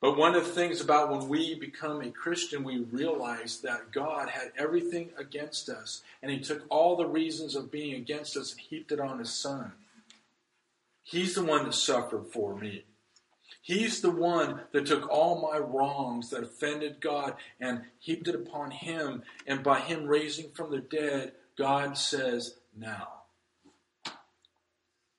But 0.00 0.16
one 0.16 0.34
of 0.34 0.44
the 0.44 0.52
things 0.52 0.80
about 0.80 1.10
when 1.10 1.28
we 1.28 1.54
become 1.54 2.00
a 2.02 2.10
Christian, 2.10 2.62
we 2.62 2.78
realize 2.78 3.60
that 3.62 3.92
God 3.92 4.28
had 4.28 4.52
everything 4.56 5.10
against 5.18 5.68
us, 5.68 6.02
and 6.22 6.30
He 6.30 6.38
took 6.38 6.64
all 6.68 6.96
the 6.96 7.06
reasons 7.06 7.56
of 7.56 7.70
being 7.70 7.94
against 7.94 8.36
us 8.36 8.52
and 8.52 8.60
heaped 8.60 8.92
it 8.92 9.00
on 9.00 9.18
His 9.18 9.32
Son. 9.32 9.72
He's 11.02 11.34
the 11.34 11.44
one 11.44 11.64
that 11.64 11.74
suffered 11.74 12.26
for 12.32 12.56
me. 12.56 12.84
He's 13.66 14.00
the 14.00 14.12
one 14.12 14.60
that 14.70 14.86
took 14.86 15.10
all 15.10 15.42
my 15.42 15.58
wrongs 15.58 16.30
that 16.30 16.44
offended 16.44 17.00
God 17.00 17.34
and 17.58 17.82
heaped 17.98 18.28
it 18.28 18.36
upon 18.36 18.70
him. 18.70 19.24
And 19.44 19.64
by 19.64 19.80
him 19.80 20.06
raising 20.06 20.52
from 20.52 20.70
the 20.70 20.78
dead, 20.78 21.32
God 21.58 21.98
says, 21.98 22.58
now, 22.76 23.08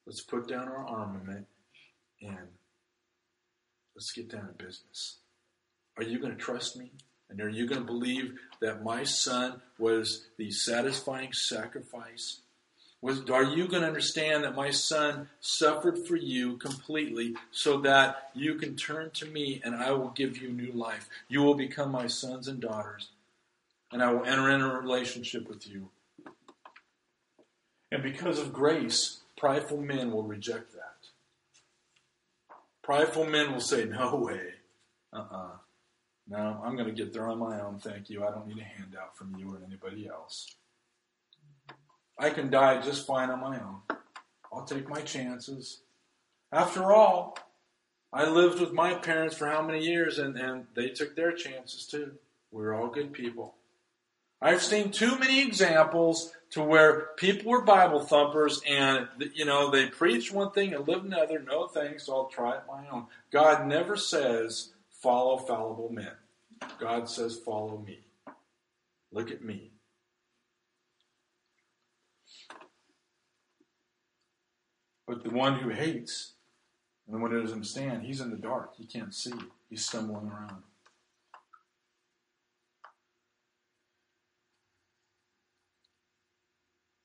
let's 0.06 0.22
put 0.22 0.48
down 0.48 0.70
our 0.70 0.88
armament 0.88 1.48
and 2.22 2.48
let's 3.94 4.14
get 4.14 4.32
down 4.32 4.48
to 4.48 4.54
business. 4.54 5.18
Are 5.98 6.04
you 6.04 6.18
going 6.18 6.32
to 6.32 6.42
trust 6.42 6.78
me? 6.78 6.94
And 7.30 7.42
are 7.42 7.50
you 7.50 7.68
going 7.68 7.82
to 7.82 7.86
believe 7.86 8.36
that 8.62 8.82
my 8.82 9.04
son 9.04 9.62
was 9.78 10.26
the 10.38 10.52
satisfying 10.52 11.34
sacrifice 11.34 12.40
was, 13.02 13.30
are 13.30 13.44
you 13.44 13.68
going 13.68 13.82
to 13.82 13.88
understand 13.88 14.44
that 14.44 14.56
my 14.56 14.72
son 14.72 15.30
suffered 15.40 16.08
for 16.08 16.16
you 16.16 16.58
completely 16.58 17.36
so 17.52 17.80
that 17.82 18.32
you 18.34 18.56
can 18.56 18.76
turn 18.76 19.12
to 19.12 19.26
me 19.28 19.62
and 19.64 19.76
I 19.76 19.92
will 19.92 20.10
give 20.10 20.42
you 20.42 20.50
new 20.50 20.72
life? 20.72 21.08
You 21.28 21.42
will 21.42 21.54
become 21.54 21.92
my 21.92 22.08
sons 22.08 22.48
and 22.48 22.60
daughters, 22.60 23.10
and 23.92 24.02
I 24.02 24.12
will 24.12 24.26
enter 24.26 24.50
in 24.50 24.62
a 24.62 24.80
relationship 24.80 25.48
with 25.48 25.68
you. 25.68 25.90
And 27.92 28.02
because 28.02 28.40
of 28.40 28.52
grace, 28.52 29.22
prideful 29.38 29.82
men 29.82 30.12
will 30.12 30.24
reject 30.24 30.74
that. 30.74 30.84
Prideful 32.82 33.26
men 33.26 33.54
will 33.54 33.62
say, 33.62 33.86
No 33.86 34.16
way. 34.16 34.42
Uh 35.14 35.18
uh-uh. 35.18 35.38
uh 35.38 35.50
No, 36.28 36.62
I'm 36.66 36.76
going 36.76 36.88
to 36.88 36.94
get 36.94 37.14
there 37.14 37.30
on 37.30 37.38
my 37.38 37.62
own. 37.62 37.80
Thank 37.80 38.10
you. 38.10 38.26
I 38.26 38.32
don't 38.32 38.48
need 38.48 38.60
a 38.60 38.64
handout 38.64 39.16
from 39.16 39.36
you 39.38 39.54
or 39.54 39.60
anybody 39.66 40.08
else. 40.08 40.57
I 42.20 42.30
can 42.32 42.50
die 42.50 42.82
just 42.82 43.06
fine 43.06 43.30
on 43.30 43.40
my 43.40 43.60
own. 43.60 43.98
I'll 44.52 44.66
take 44.66 44.90
my 44.90 45.02
chances. 45.02 45.82
After 46.52 46.92
all, 46.92 47.38
I 48.12 48.28
lived 48.28 48.60
with 48.60 48.72
my 48.74 48.96
parents 48.96 49.36
for 49.36 49.48
how 49.48 49.62
many 49.62 49.86
years 49.86 50.18
and, 50.18 50.38
and 50.38 50.66
they 50.76 50.90
took 50.90 51.16
their 51.16 51.34
chances 51.34 51.86
too. 51.86 52.14
We're 52.52 52.74
all 52.74 52.88
good 52.88 53.14
people. 53.14 53.56
I've 54.42 54.64
seen 54.64 54.92
too 54.92 55.18
many 55.18 55.42
examples 55.42 56.32
to 56.52 56.62
where 56.62 57.08
people 57.18 57.52
were 57.52 57.64
Bible 57.64 58.00
thumpers 58.00 58.62
and, 58.68 59.08
you 59.34 59.46
know, 59.46 59.70
they 59.70 59.88
preach 59.88 60.32
one 60.32 60.52
thing 60.52 60.74
and 60.74 60.88
live 60.88 61.04
another. 61.04 61.40
No 61.40 61.68
thanks, 61.68 62.08
I'll 62.08 62.28
try 62.28 62.56
it 62.56 62.64
my 62.68 62.88
own. 62.90 63.08
God 63.32 63.68
never 63.68 63.96
says, 63.96 64.70
follow 64.90 65.38
fallible 65.38 65.90
men. 65.92 66.12
God 66.80 67.10
says, 67.10 67.38
follow 67.38 67.78
me. 67.86 68.00
Look 69.12 69.32
at 69.32 69.44
me. 69.44 69.72
But 75.08 75.24
the 75.24 75.30
one 75.30 75.60
who 75.60 75.70
hates 75.70 76.34
and 77.08 77.16
the 77.16 77.20
one 77.20 77.32
who 77.32 77.40
doesn't 77.40 77.56
understand, 77.56 78.04
he's 78.04 78.20
in 78.20 78.30
the 78.30 78.36
dark. 78.36 78.76
He 78.76 78.86
can't 78.86 79.16
see. 79.16 79.34
He's 79.70 79.86
stumbling 79.86 80.28
around. 80.28 80.64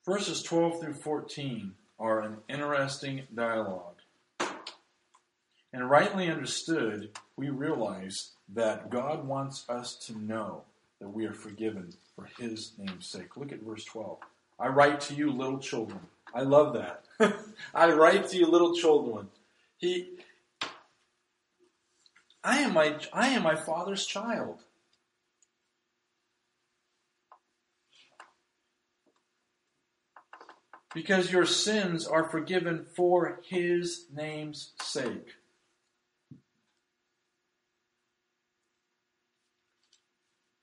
Verses 0.05 0.43
12 0.43 0.81
through 0.81 0.93
14 0.95 1.73
are 1.97 2.19
an 2.19 2.37
interesting 2.49 3.21
dialogue. 3.33 3.95
And 5.71 5.89
rightly 5.89 6.29
understood, 6.29 7.17
we 7.37 7.49
realize 7.49 8.31
that 8.53 8.89
God 8.89 9.25
wants 9.25 9.67
us 9.69 9.95
to 10.07 10.19
know 10.19 10.63
that 10.99 11.07
we 11.07 11.25
are 11.25 11.33
forgiven 11.33 11.93
for 12.15 12.29
his 12.37 12.73
name's 12.77 13.07
sake. 13.07 13.37
Look 13.37 13.53
at 13.53 13.61
verse 13.61 13.85
12. 13.85 14.17
I 14.59 14.67
write 14.67 14.99
to 15.01 15.15
you, 15.15 15.31
little 15.31 15.57
children. 15.57 16.01
I 16.33 16.41
love 16.41 16.73
that. 16.73 17.05
I 17.75 17.91
write 17.91 18.27
to 18.29 18.37
you, 18.37 18.47
little 18.47 18.75
children. 18.75 19.27
He, 19.77 20.17
I 22.43 22.59
am 22.59 22.73
my, 22.73 22.97
I 23.13 23.29
am 23.29 23.43
my 23.43 23.55
father's 23.55 24.05
child. 24.05 24.63
Because 30.95 31.31
your 31.31 31.45
sins 31.45 32.07
are 32.07 32.29
forgiven 32.29 32.85
for 32.95 33.39
his 33.47 34.05
name's 34.13 34.73
sake. 34.81 35.35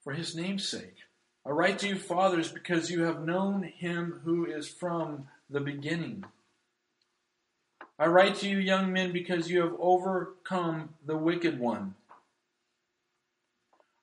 For 0.02 0.12
his 0.12 0.34
name's 0.34 0.68
sake. 0.68 0.96
I 1.44 1.50
write 1.50 1.78
to 1.80 1.88
you, 1.88 1.96
fathers, 1.96 2.50
because 2.50 2.90
you 2.90 3.02
have 3.02 3.24
known 3.24 3.62
him 3.62 4.20
who 4.24 4.44
is 4.46 4.68
from 4.68 5.26
the 5.50 5.60
beginning. 5.60 6.24
I 7.98 8.06
write 8.06 8.36
to 8.36 8.48
you, 8.48 8.58
young 8.58 8.92
men, 8.92 9.12
because 9.12 9.50
you 9.50 9.60
have 9.60 9.74
overcome 9.78 10.90
the 11.04 11.16
wicked 11.16 11.58
one. 11.58 11.94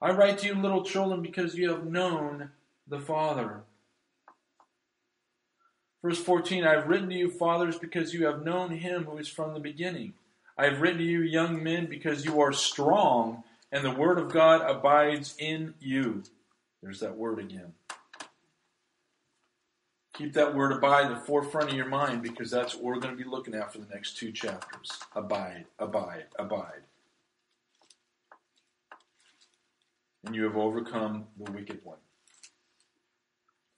I 0.02 0.12
write 0.12 0.38
to 0.40 0.48
you, 0.48 0.56
little 0.56 0.84
children, 0.84 1.22
because 1.22 1.56
you 1.56 1.72
have 1.72 1.86
known 1.86 2.52
the 2.88 3.00
Father. 3.00 3.62
Verse 6.04 6.20
14 6.20 6.64
I 6.64 6.74
have 6.74 6.88
written 6.88 7.10
to 7.10 7.16
you, 7.16 7.32
fathers, 7.32 7.80
because 7.80 8.14
you 8.14 8.26
have 8.28 8.44
known 8.44 8.72
him 8.72 9.06
who 9.06 9.18
is 9.18 9.28
from 9.28 9.54
the 9.54 9.60
beginning. 9.60 10.14
I 10.58 10.66
have 10.66 10.82
written 10.82 11.00
to 11.00 11.04
you, 11.04 11.22
young 11.22 11.64
men, 11.64 11.88
because 11.88 12.24
you 12.24 12.40
are 12.42 12.54
strong, 12.54 13.44
and 13.72 13.84
the 13.84 13.92
word 13.92 14.20
of 14.20 14.32
God 14.32 14.62
abides 14.62 15.36
in 15.40 15.74
you. 15.80 16.24
There's 16.82 17.00
that 17.00 17.18
word 17.18 17.40
again. 17.40 17.74
Keep 20.18 20.34
that 20.34 20.56
word 20.56 20.72
abide 20.72 21.06
in 21.06 21.14
the 21.14 21.20
forefront 21.20 21.70
of 21.70 21.76
your 21.76 21.88
mind 21.88 22.24
because 22.24 22.50
that's 22.50 22.74
what 22.74 22.84
we're 22.84 23.00
going 23.00 23.16
to 23.16 23.24
be 23.24 23.30
looking 23.30 23.54
at 23.54 23.72
for 23.72 23.78
the 23.78 23.86
next 23.94 24.18
two 24.18 24.32
chapters. 24.32 24.98
Abide, 25.16 25.66
abide, 25.78 26.26
abide. 26.40 26.82
And 30.26 30.34
you 30.34 30.44
have 30.46 30.58
overcome 30.58 31.26
the 31.38 31.52
wicked 31.52 31.82
one. 31.84 32.00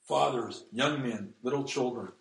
Fathers, 0.07 0.63
young 0.71 1.01
men, 1.01 1.33
little 1.43 1.65
children. 1.65 2.13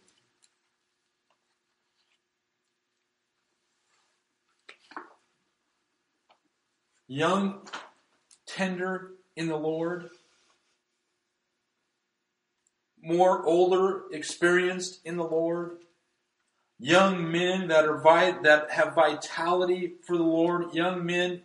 Young, 7.07 7.61
tender 8.47 9.12
in 9.37 9.47
the 9.47 9.57
Lord 9.57 10.11
more 13.09 13.45
older, 13.45 14.03
experienced 14.13 15.01
in 15.05 15.17
the 15.17 15.25
Lord, 15.25 15.79
young 16.79 17.33
men 17.33 17.69
that 17.69 17.87
are 17.87 18.01
that 18.43 18.71
have 18.71 18.95
vitality 18.95 19.95
for 20.07 20.17
the 20.17 20.23
Lord, 20.23 20.75
young 20.75 21.05
men, 21.05 21.43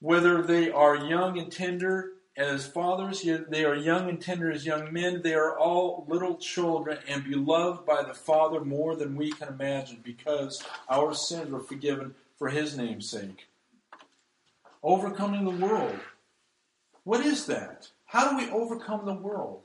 whether 0.00 0.42
they 0.42 0.70
are 0.70 0.96
young 0.96 1.38
and 1.38 1.52
tender 1.52 2.12
as 2.36 2.66
fathers, 2.66 3.24
they 3.48 3.64
are 3.64 3.74
young 3.74 4.08
and 4.08 4.20
tender 4.20 4.50
as 4.50 4.66
young 4.66 4.92
men, 4.92 5.22
they 5.22 5.34
are 5.34 5.58
all 5.58 6.04
little 6.08 6.36
children 6.36 6.98
and 7.08 7.24
beloved 7.24 7.86
by 7.86 8.02
the 8.02 8.14
Father 8.14 8.60
more 8.60 8.94
than 8.94 9.16
we 9.16 9.30
can 9.30 9.48
imagine 9.48 10.00
because 10.02 10.62
our 10.88 11.14
sins 11.14 11.50
were 11.50 11.60
forgiven 11.60 12.14
for 12.38 12.48
His 12.48 12.76
name's 12.76 13.08
sake. 13.08 13.46
Overcoming 14.82 15.44
the 15.44 15.66
world. 15.66 15.98
What 17.04 17.24
is 17.24 17.46
that? 17.46 17.88
How 18.04 18.30
do 18.30 18.36
we 18.36 18.50
overcome 18.50 19.06
the 19.06 19.14
world? 19.14 19.62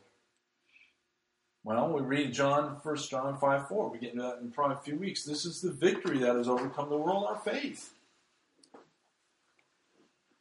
Well, 1.63 1.93
we 1.93 2.01
read 2.01 2.33
John, 2.33 2.77
1 2.81 2.97
John 3.09 3.37
5 3.37 3.67
4. 3.67 3.89
We 3.89 3.99
get 3.99 4.13
into 4.13 4.23
that 4.23 4.39
in 4.41 4.51
probably 4.51 4.77
a 4.77 4.79
few 4.79 4.95
weeks. 4.95 5.23
This 5.23 5.45
is 5.45 5.61
the 5.61 5.71
victory 5.71 6.17
that 6.19 6.35
has 6.35 6.47
overcome 6.47 6.89
the 6.89 6.97
world, 6.97 7.25
our 7.27 7.37
faith. 7.37 7.93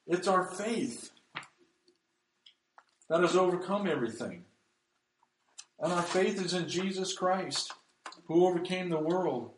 It's 0.06 0.26
our 0.26 0.44
faith 0.44 1.10
that 3.08 3.20
has 3.20 3.36
overcome 3.36 3.86
everything. 3.86 4.44
And 5.78 5.92
our 5.92 6.02
faith 6.02 6.42
is 6.44 6.54
in 6.54 6.68
Jesus 6.68 7.12
Christ, 7.12 7.72
who 8.26 8.46
overcame 8.46 8.88
the 8.88 8.98
world. 8.98 9.52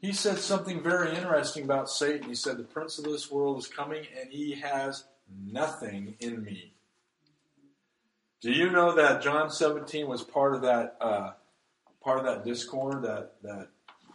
He 0.00 0.12
said 0.12 0.38
something 0.38 0.82
very 0.82 1.16
interesting 1.16 1.64
about 1.64 1.88
Satan. 1.88 2.28
He 2.28 2.34
said, 2.34 2.56
The 2.56 2.64
prince 2.64 2.98
of 2.98 3.04
this 3.04 3.30
world 3.30 3.58
is 3.58 3.66
coming, 3.66 4.04
and 4.20 4.30
he 4.30 4.52
has 4.56 5.04
nothing 5.46 6.16
in 6.20 6.42
me. 6.42 6.74
Do 8.42 8.50
you 8.50 8.70
know 8.70 8.96
that 8.96 9.22
John 9.22 9.50
17 9.50 10.08
was 10.08 10.22
part 10.22 10.56
of 10.56 10.62
that 10.62 10.96
uh, 11.00 11.30
part 12.02 12.18
of 12.18 12.24
that 12.24 12.44
discord 12.44 13.02
that 13.02 13.34
that 13.42 13.68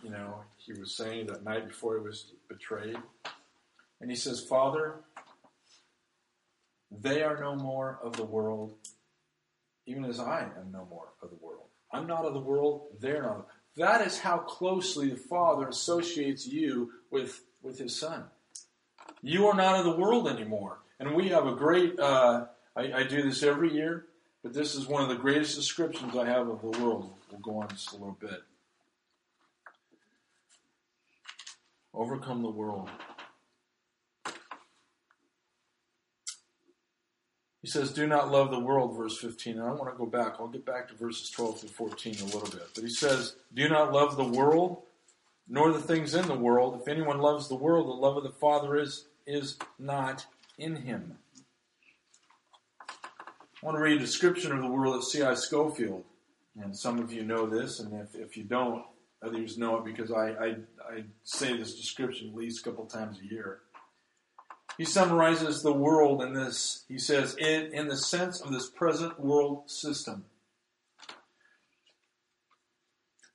you 0.03 0.09
know 0.09 0.43
he 0.57 0.73
was 0.73 0.95
saying 0.97 1.27
that 1.27 1.45
night 1.45 1.65
before 1.65 1.97
he 1.97 2.03
was 2.03 2.33
betrayed? 2.49 2.97
And 4.01 4.11
he 4.11 4.17
says, 4.17 4.41
Father, 4.41 4.95
they 6.91 7.23
are 7.23 7.39
no 7.39 7.55
more 7.55 7.99
of 8.03 8.17
the 8.17 8.25
world, 8.25 8.73
even 9.85 10.03
as 10.03 10.19
I 10.19 10.41
am 10.41 10.71
no 10.73 10.85
more 10.89 11.07
of 11.21 11.29
the 11.29 11.37
world. 11.37 11.67
I'm 11.91 12.05
not 12.05 12.25
of 12.25 12.33
the 12.33 12.39
world, 12.39 12.87
they're 12.99 13.23
not. 13.23 13.47
That 13.77 14.05
is 14.05 14.19
how 14.19 14.39
closely 14.39 15.09
the 15.09 15.15
Father 15.15 15.67
associates 15.67 16.45
you 16.45 16.91
with, 17.11 17.43
with 17.61 17.79
His 17.79 17.97
Son. 17.97 18.25
You 19.21 19.47
are 19.47 19.55
not 19.55 19.79
of 19.79 19.85
the 19.85 19.97
world 19.97 20.27
anymore. 20.27 20.79
And 20.99 21.15
we 21.15 21.29
have 21.29 21.47
a 21.47 21.55
great, 21.55 21.97
uh, 21.99 22.45
I, 22.75 22.91
I 22.93 23.03
do 23.03 23.21
this 23.21 23.43
every 23.43 23.73
year. 23.73 24.05
But 24.43 24.53
this 24.53 24.75
is 24.75 24.87
one 24.87 25.01
of 25.01 25.09
the 25.09 25.15
greatest 25.15 25.55
descriptions 25.55 26.15
I 26.15 26.25
have 26.25 26.47
of 26.47 26.61
the 26.61 26.79
world. 26.79 27.13
We'll 27.31 27.39
go 27.41 27.61
on 27.61 27.69
just 27.69 27.91
a 27.91 27.95
little 27.95 28.17
bit. 28.19 28.41
Overcome 31.93 32.43
the 32.43 32.49
world. 32.49 32.89
He 37.67 37.71
says, 37.71 37.91
Do 37.91 38.07
not 38.07 38.31
love 38.31 38.51
the 38.51 38.59
world, 38.59 38.95
verse 38.95 39.17
15. 39.17 39.57
And 39.59 39.67
I 39.67 39.71
want 39.73 39.91
to 39.91 39.97
go 39.97 40.05
back. 40.05 40.35
I'll 40.39 40.47
get 40.47 40.65
back 40.65 40.87
to 40.87 40.95
verses 40.95 41.29
12 41.31 41.59
through 41.59 41.69
14 41.69 42.15
a 42.21 42.25
little 42.25 42.49
bit. 42.49 42.69
But 42.73 42.83
he 42.83 42.89
says, 42.89 43.35
Do 43.53 43.67
not 43.67 43.91
love 43.91 44.15
the 44.15 44.23
world, 44.23 44.83
nor 45.49 45.73
the 45.73 45.81
things 45.81 46.13
in 46.13 46.27
the 46.27 46.37
world. 46.37 46.79
If 46.81 46.87
anyone 46.87 47.19
loves 47.19 47.49
the 47.49 47.55
world, 47.55 47.87
the 47.87 47.91
love 47.91 48.15
of 48.15 48.23
the 48.23 48.29
Father 48.29 48.77
is, 48.77 49.07
is 49.25 49.57
not 49.77 50.27
in 50.57 50.77
him. 50.77 51.17
I 53.61 53.65
want 53.65 53.75
to 53.75 53.81
read 53.81 53.97
a 53.97 54.05
description 54.05 54.51
of 54.51 54.61
the 54.61 54.67
world 54.67 54.97
at 54.97 55.03
C.I. 55.03 55.33
Scofield. 55.33 56.03
And 56.61 56.77
some 56.77 56.99
of 56.99 57.11
you 57.11 57.23
know 57.23 57.47
this, 57.47 57.79
and 57.79 57.91
if, 58.01 58.13
if 58.13 58.37
you 58.37 58.43
don't, 58.43 58.83
others 59.23 59.57
know 59.57 59.77
it 59.77 59.85
because 59.85 60.11
I, 60.11 60.29
I, 60.29 60.47
I 60.79 61.03
say 61.23 61.57
this 61.57 61.75
description 61.75 62.29
at 62.29 62.35
least 62.35 62.61
a 62.61 62.69
couple 62.69 62.85
times 62.85 63.19
a 63.19 63.33
year. 63.33 63.61
He 64.77 64.85
summarizes 64.85 65.63
the 65.63 65.73
world 65.73 66.21
in 66.21 66.33
this. 66.33 66.83
He 66.87 66.99
says, 66.99 67.35
in, 67.35 67.73
in 67.73 67.87
the 67.87 67.97
sense 67.97 68.41
of 68.41 68.51
this 68.51 68.69
present 68.69 69.19
world 69.19 69.69
system. 69.71 70.25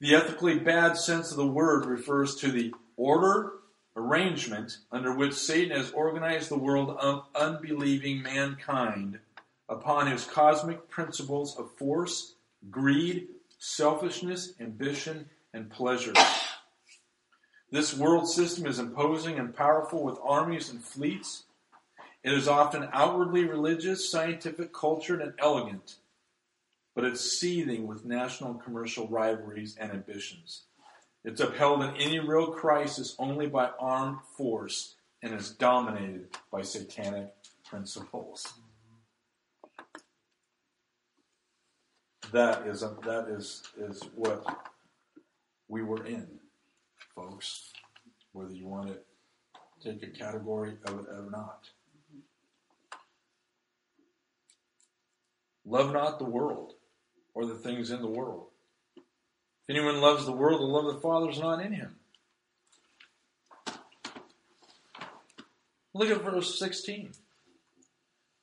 The 0.01 0.14
ethically 0.14 0.59
bad 0.59 0.97
sense 0.97 1.33
of 1.33 1.37
the 1.37 1.47
word 1.47 1.85
refers 1.85 2.37
to 2.37 2.53
the 2.53 2.73
order, 2.97 3.55
arrangement 3.97 4.79
under 4.93 5.14
which 5.14 5.35
Satan 5.35 5.77
has 5.77 5.91
organized 5.91 6.49
the 6.49 6.59
world 6.59 6.91
of 6.91 7.27
unbelieving 7.35 8.23
mankind 8.23 9.18
upon 9.73 10.07
his 10.07 10.25
cosmic 10.25 10.89
principles 10.89 11.59
of 11.59 11.73
force, 11.77 12.35
greed, 12.70 13.29
selfishness, 13.59 14.53
ambition, 14.61 15.29
and 15.55 15.70
pleasure. 15.70 16.12
This 17.70 17.97
world 17.97 18.29
system 18.29 18.66
is 18.66 18.79
imposing 18.79 19.39
and 19.39 19.57
powerful 19.57 20.05
with 20.05 20.18
armies 20.23 20.68
and 20.70 20.85
fleets. 20.85 21.45
It 22.23 22.35
is 22.35 22.47
often 22.47 22.89
outwardly 22.93 23.45
religious, 23.45 24.11
scientific, 24.11 24.75
cultured, 24.75 25.23
and 25.23 25.33
elegant, 25.39 25.97
but 26.95 27.05
it's 27.05 27.39
seething 27.39 27.87
with 27.87 28.05
national 28.05 28.51
and 28.51 28.62
commercial 28.62 29.09
rivalries 29.09 29.77
and 29.81 29.91
ambitions. 29.91 30.64
It's 31.25 31.41
upheld 31.41 31.83
in 31.83 31.97
any 31.97 32.18
real 32.18 32.49
crisis 32.49 33.16
only 33.18 33.47
by 33.47 33.70
armed 33.81 34.18
force 34.37 34.97
and 35.23 35.33
is 35.35 35.51
dominated 35.51 36.37
by 36.51 36.62
satanic 36.62 37.33
principles. 37.64 38.53
That 42.31 42.66
is 42.66 42.81
that 42.81 43.27
is 43.29 43.62
is 43.77 44.03
what 44.14 44.45
we 45.68 45.83
were 45.83 46.05
in 46.07 46.29
folks, 47.14 47.73
whether 48.33 48.53
you 48.53 48.66
want 48.66 48.89
to 48.89 48.99
take 49.83 50.03
a 50.03 50.11
category 50.11 50.75
of 50.87 51.01
it 51.01 51.07
or 51.09 51.29
not. 51.31 51.68
Love 55.64 55.93
not 55.93 56.18
the 56.18 56.25
world 56.25 56.75
or 57.35 57.47
the 57.47 57.55
things 57.55 57.91
in 57.91 58.01
the 58.01 58.09
world. 58.09 58.49
If 58.97 59.70
anyone 59.70 60.01
loves 60.01 60.27
the 60.27 60.33
world, 60.33 60.61
the 60.61 60.64
love 60.64 60.87
of 60.87 60.95
the 60.95 61.01
Father 61.01 61.31
is 61.31 61.39
not 61.39 61.64
in 61.64 61.73
him. 61.73 61.97
Look 65.95 66.11
at 66.11 66.23
verse 66.23 66.59
16. 66.59 67.12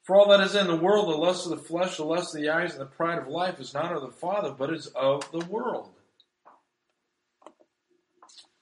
For 0.09 0.15
all 0.15 0.29
that 0.29 0.41
is 0.41 0.55
in 0.55 0.65
the 0.65 0.75
world, 0.75 1.07
the 1.07 1.15
lust 1.15 1.45
of 1.45 1.51
the 1.51 1.63
flesh, 1.63 1.97
the 1.97 2.03
lust 2.03 2.33
of 2.33 2.41
the 2.41 2.49
eyes, 2.49 2.71
and 2.71 2.81
the 2.81 2.87
pride 2.87 3.19
of 3.19 3.27
life 3.27 3.59
is 3.59 3.75
not 3.75 3.93
of 3.93 4.01
the 4.01 4.09
Father, 4.09 4.51
but 4.51 4.73
is 4.73 4.87
of 4.87 5.31
the 5.31 5.45
world. 5.45 5.91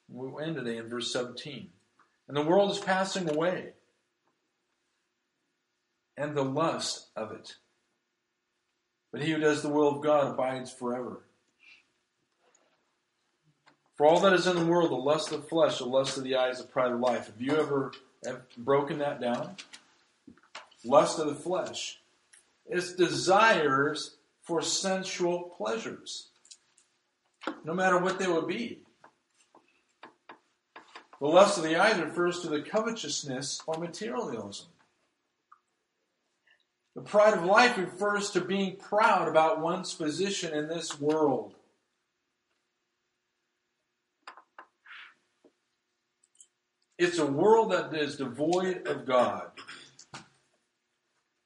We'll 0.09 0.41
end 0.41 0.57
today 0.57 0.75
in 0.75 0.89
verse 0.89 1.13
17. 1.13 1.69
And 2.27 2.35
the 2.35 2.41
world 2.41 2.71
is 2.71 2.79
passing 2.79 3.29
away, 3.29 3.69
and 6.17 6.35
the 6.35 6.43
lust 6.43 7.07
of 7.15 7.31
it. 7.31 7.55
But 9.13 9.21
he 9.21 9.31
who 9.31 9.39
does 9.39 9.61
the 9.61 9.69
will 9.69 9.87
of 9.87 10.03
God 10.03 10.33
abides 10.33 10.73
forever. 10.73 11.21
For 13.95 14.05
all 14.05 14.19
that 14.19 14.33
is 14.33 14.47
in 14.47 14.57
the 14.57 14.65
world, 14.65 14.91
the 14.91 14.95
lust 14.95 15.31
of 15.31 15.43
the 15.43 15.47
flesh, 15.47 15.77
the 15.77 15.85
lust 15.85 16.17
of 16.17 16.25
the 16.25 16.35
eyes, 16.35 16.57
the 16.57 16.67
pride 16.67 16.91
of 16.91 16.99
life. 16.99 17.27
Have 17.27 17.41
you 17.41 17.55
ever 17.55 17.93
have 18.25 18.41
broken 18.57 18.99
that 18.99 19.21
down? 19.21 19.55
Lust 20.87 21.19
of 21.19 21.27
the 21.27 21.35
flesh. 21.35 21.99
It's 22.65 22.93
desires 22.93 24.17
for 24.41 24.61
sensual 24.61 25.53
pleasures, 25.57 26.29
no 27.63 27.73
matter 27.73 27.97
what 27.97 28.19
they 28.19 28.27
would 28.27 28.47
be. 28.47 28.79
The 31.19 31.27
lust 31.27 31.57
of 31.57 31.63
the 31.63 31.75
eyes 31.75 31.99
refers 31.99 32.41
to 32.41 32.47
the 32.47 32.61
covetousness 32.61 33.61
or 33.65 33.77
materialism. 33.77 34.67
The 36.95 37.01
pride 37.01 37.33
of 37.33 37.43
life 37.43 37.77
refers 37.77 38.31
to 38.31 38.41
being 38.41 38.75
proud 38.75 39.27
about 39.27 39.61
one's 39.61 39.93
position 39.93 40.53
in 40.53 40.67
this 40.67 40.99
world. 40.99 41.53
It's 46.97 47.19
a 47.19 47.25
world 47.25 47.71
that 47.71 47.93
is 47.93 48.15
devoid 48.15 48.87
of 48.87 49.05
God. 49.05 49.51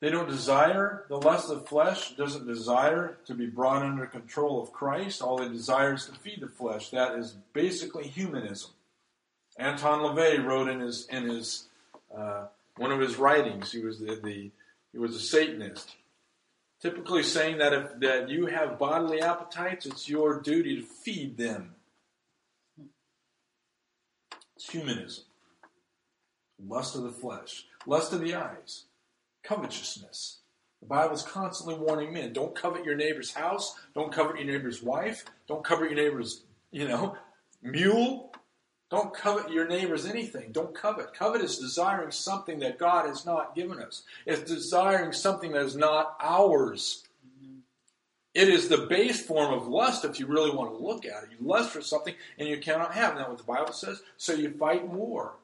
They 0.01 0.09
don't 0.09 0.27
desire 0.27 1.05
the 1.09 1.17
lust 1.17 1.51
of 1.51 1.67
flesh, 1.67 2.15
doesn't 2.15 2.47
desire 2.47 3.19
to 3.25 3.35
be 3.35 3.45
brought 3.45 3.83
under 3.83 4.07
control 4.07 4.61
of 4.61 4.73
Christ. 4.73 5.21
All 5.21 5.37
they 5.37 5.47
desire 5.47 5.93
is 5.93 6.07
to 6.07 6.13
feed 6.13 6.41
the 6.41 6.47
flesh. 6.47 6.89
That 6.89 7.15
is 7.15 7.35
basically 7.53 8.07
humanism. 8.07 8.71
Anton 9.57 9.99
LaVey 9.99 10.43
wrote 10.43 10.69
in 10.69 10.79
his 10.79 11.05
in 11.07 11.29
his 11.29 11.67
uh, 12.15 12.47
one 12.77 12.91
of 12.91 12.99
his 12.99 13.17
writings. 13.17 13.71
He 13.71 13.79
was 13.79 13.99
the, 13.99 14.19
the 14.23 14.49
he 14.91 14.97
was 14.97 15.15
a 15.15 15.19
Satanist, 15.19 15.95
typically 16.81 17.21
saying 17.21 17.59
that 17.59 17.71
if 17.71 17.99
that 17.99 18.27
you 18.27 18.47
have 18.47 18.79
bodily 18.79 19.21
appetites, 19.21 19.85
it's 19.85 20.09
your 20.09 20.41
duty 20.41 20.77
to 20.77 20.81
feed 20.81 21.37
them. 21.37 21.75
It's 24.55 24.69
humanism, 24.69 25.25
lust 26.67 26.95
of 26.95 27.03
the 27.03 27.11
flesh, 27.11 27.65
lust 27.85 28.13
of 28.13 28.21
the 28.21 28.33
eyes, 28.33 28.85
covetousness. 29.43 30.39
The 30.81 30.87
Bible 30.87 31.15
is 31.15 31.23
constantly 31.23 31.75
warning 31.75 32.13
men: 32.13 32.33
don't 32.33 32.55
covet 32.55 32.85
your 32.85 32.95
neighbor's 32.95 33.33
house, 33.33 33.75
don't 33.93 34.11
covet 34.11 34.37
your 34.37 34.51
neighbor's 34.51 34.81
wife, 34.81 35.25
don't 35.47 35.63
covet 35.63 35.91
your 35.91 36.03
neighbor's 36.03 36.43
you 36.71 36.87
know 36.87 37.15
mule, 37.61 38.31
don't 38.91 39.13
covet 39.13 39.49
your 39.49 39.67
neighbor's 39.67 40.05
anything. 40.05 40.51
Don't 40.51 40.75
covet. 40.75 41.13
Covet 41.13 41.41
is 41.41 41.57
desiring 41.57 42.11
something 42.11 42.59
that 42.59 42.77
God 42.77 43.07
has 43.07 43.25
not 43.25 43.55
given 43.55 43.79
us. 43.79 44.03
It's 44.25 44.51
desiring 44.51 45.13
something 45.13 45.53
that 45.53 45.63
is 45.63 45.77
not 45.77 46.17
ours. 46.21 47.05
It 48.33 48.49
is 48.49 48.67
the 48.67 48.85
base 48.89 49.25
form 49.25 49.53
of 49.53 49.67
lust 49.67 50.03
if 50.03 50.19
you 50.19 50.25
really 50.25 50.51
want 50.51 50.71
to 50.71 50.85
look 50.85 51.05
at 51.05 51.23
it. 51.23 51.29
You 51.31 51.45
lust 51.45 51.71
for 51.71 51.81
something 51.81 52.15
and 52.37 52.49
you 52.49 52.57
cannot 52.59 52.93
have. 52.93 53.15
Isn't 53.15 53.29
what 53.29 53.37
the 53.37 53.43
Bible 53.43 53.73
says? 53.73 54.01
So 54.17 54.33
you 54.33 54.51
fight 54.51 54.85
war. 54.87 55.35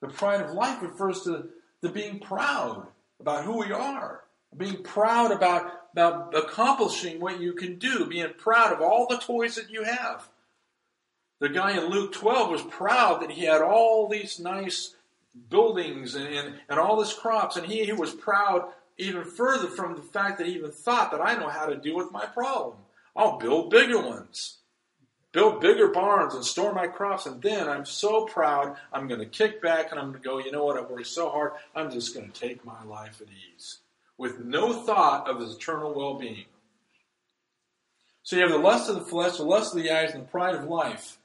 The 0.00 0.08
pride 0.08 0.40
of 0.40 0.52
life 0.52 0.82
refers 0.82 1.22
to 1.22 1.48
the 1.80 1.88
being 1.88 2.20
proud 2.20 2.86
about 3.20 3.44
who 3.44 3.58
we 3.58 3.72
are, 3.72 4.24
being 4.56 4.82
proud 4.82 5.32
about, 5.32 5.72
about 5.92 6.34
accomplishing 6.36 7.20
what 7.20 7.40
you 7.40 7.52
can 7.52 7.78
do, 7.78 8.06
being 8.06 8.32
proud 8.36 8.72
of 8.72 8.80
all 8.80 9.06
the 9.06 9.18
toys 9.18 9.56
that 9.56 9.70
you 9.70 9.84
have. 9.84 10.28
The 11.40 11.48
guy 11.48 11.76
in 11.76 11.90
Luke 11.90 12.12
12 12.12 12.50
was 12.50 12.62
proud 12.62 13.22
that 13.22 13.30
he 13.30 13.44
had 13.44 13.62
all 13.62 14.08
these 14.08 14.40
nice 14.40 14.94
buildings 15.50 16.14
and, 16.14 16.26
and, 16.26 16.54
and 16.68 16.80
all 16.80 16.96
this 16.96 17.12
crops, 17.12 17.56
and 17.56 17.66
he, 17.66 17.84
he 17.84 17.92
was 17.92 18.12
proud 18.12 18.72
even 18.96 19.24
further 19.24 19.68
from 19.68 19.94
the 19.94 20.02
fact 20.02 20.38
that 20.38 20.46
he 20.46 20.54
even 20.54 20.72
thought 20.72 21.12
that 21.12 21.20
I 21.20 21.34
know 21.34 21.48
how 21.48 21.66
to 21.66 21.76
deal 21.76 21.96
with 21.96 22.10
my 22.10 22.26
problem. 22.26 22.76
I'll 23.14 23.38
build 23.38 23.70
bigger 23.70 24.00
ones. 24.00 24.57
Build 25.32 25.60
bigger 25.60 25.88
barns 25.88 26.34
and 26.34 26.44
store 26.44 26.72
my 26.72 26.86
crops, 26.86 27.26
and 27.26 27.42
then 27.42 27.68
I'm 27.68 27.84
so 27.84 28.24
proud, 28.24 28.76
I'm 28.92 29.08
going 29.08 29.20
to 29.20 29.26
kick 29.26 29.60
back 29.60 29.90
and 29.90 30.00
I'm 30.00 30.10
going 30.10 30.22
to 30.22 30.28
go, 30.28 30.38
you 30.38 30.50
know 30.50 30.64
what, 30.64 30.78
I've 30.78 30.88
worked 30.88 31.06
so 31.06 31.28
hard, 31.28 31.52
I'm 31.74 31.90
just 31.90 32.14
going 32.14 32.30
to 32.30 32.40
take 32.40 32.64
my 32.64 32.82
life 32.84 33.20
at 33.20 33.28
ease. 33.28 33.78
With 34.16 34.40
no 34.40 34.72
thought 34.72 35.28
of 35.28 35.40
his 35.40 35.54
eternal 35.54 35.94
well 35.94 36.14
being. 36.14 36.46
So 38.22 38.36
you 38.36 38.42
have 38.42 38.50
the 38.50 38.58
lust 38.58 38.88
of 38.88 38.96
the 38.96 39.02
flesh, 39.02 39.36
the 39.36 39.42
lust 39.42 39.74
of 39.74 39.82
the 39.82 39.90
eyes, 39.90 40.12
and 40.12 40.22
the 40.22 40.28
pride 40.28 40.54
of 40.54 40.64
life. 40.64 41.18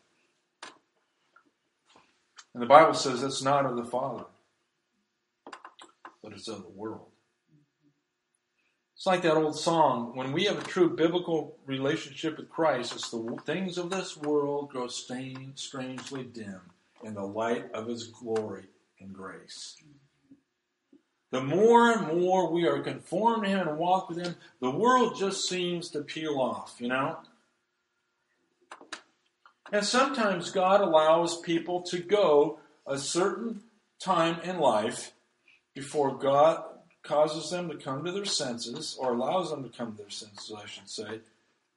And 2.54 2.62
the 2.62 2.68
Bible 2.68 2.94
says 2.94 3.24
it's 3.24 3.42
not 3.42 3.66
of 3.66 3.76
the 3.76 3.86
Father, 3.86 4.26
but 6.22 6.34
it's 6.34 6.48
of 6.48 6.62
the 6.62 6.70
world. 6.70 7.08
It's 9.04 9.08
like 9.08 9.24
that 9.24 9.36
old 9.36 9.60
song 9.60 10.16
when 10.16 10.32
we 10.32 10.46
have 10.46 10.58
a 10.58 10.62
true 10.66 10.96
biblical 10.96 11.58
relationship 11.66 12.38
with 12.38 12.48
Christ, 12.48 12.94
it's 12.94 13.10
the 13.10 13.38
things 13.46 13.78
of 13.78 13.90
this 13.90 14.16
world 14.16 14.70
grow 14.70 14.88
stained, 14.88 15.56
strangely 15.56 16.24
dim 16.24 16.62
in 17.04 17.14
the 17.14 17.26
light 17.26 17.70
of 17.74 17.88
His 17.88 18.06
glory 18.06 18.64
and 19.02 19.14
grace. 19.14 19.76
The 21.32 21.42
more 21.42 21.92
and 21.92 22.22
more 22.22 22.50
we 22.50 22.66
are 22.66 22.80
conformed 22.80 23.44
to 23.44 23.50
Him 23.50 23.68
and 23.68 23.78
walk 23.78 24.08
with 24.08 24.20
Him, 24.20 24.38
the 24.62 24.72
world 24.72 25.18
just 25.18 25.50
seems 25.50 25.90
to 25.90 26.02
peel 26.02 26.40
off, 26.40 26.78
you 26.80 26.88
know? 26.88 27.18
And 29.74 29.84
sometimes 29.86 30.50
God 30.50 30.80
allows 30.80 31.42
people 31.42 31.82
to 31.82 32.00
go 32.00 32.60
a 32.88 32.98
certain 32.98 33.64
time 34.00 34.40
in 34.46 34.60
life 34.60 35.12
before 35.74 36.16
God 36.18 36.64
causes 37.04 37.50
them 37.50 37.70
to 37.70 37.76
come 37.78 38.04
to 38.04 38.12
their 38.12 38.26
senses, 38.26 38.98
or 39.00 39.14
allows 39.14 39.50
them 39.50 39.64
to 39.64 39.78
come 39.78 39.92
to 39.92 39.98
their 39.98 40.10
senses, 40.10 40.52
I 40.56 40.66
should 40.66 40.90
say. 40.90 41.20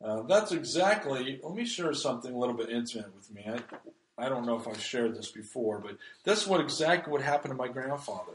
Uh, 0.02 0.22
that's 0.22 0.52
exactly, 0.52 1.40
let 1.42 1.54
me 1.54 1.64
share 1.64 1.92
something 1.94 2.32
a 2.32 2.38
little 2.38 2.54
bit 2.54 2.70
intimate 2.70 3.14
with 3.14 3.32
me. 3.32 3.44
I, 3.48 4.24
I 4.24 4.28
don't 4.28 4.46
know 4.46 4.58
if 4.58 4.68
I've 4.68 4.80
shared 4.80 5.14
this 5.16 5.30
before, 5.30 5.78
but 5.78 5.96
that's 6.24 6.46
what 6.46 6.60
exactly 6.60 7.12
what 7.12 7.22
happened 7.22 7.52
to 7.52 7.56
my 7.56 7.68
grandfather. 7.68 8.34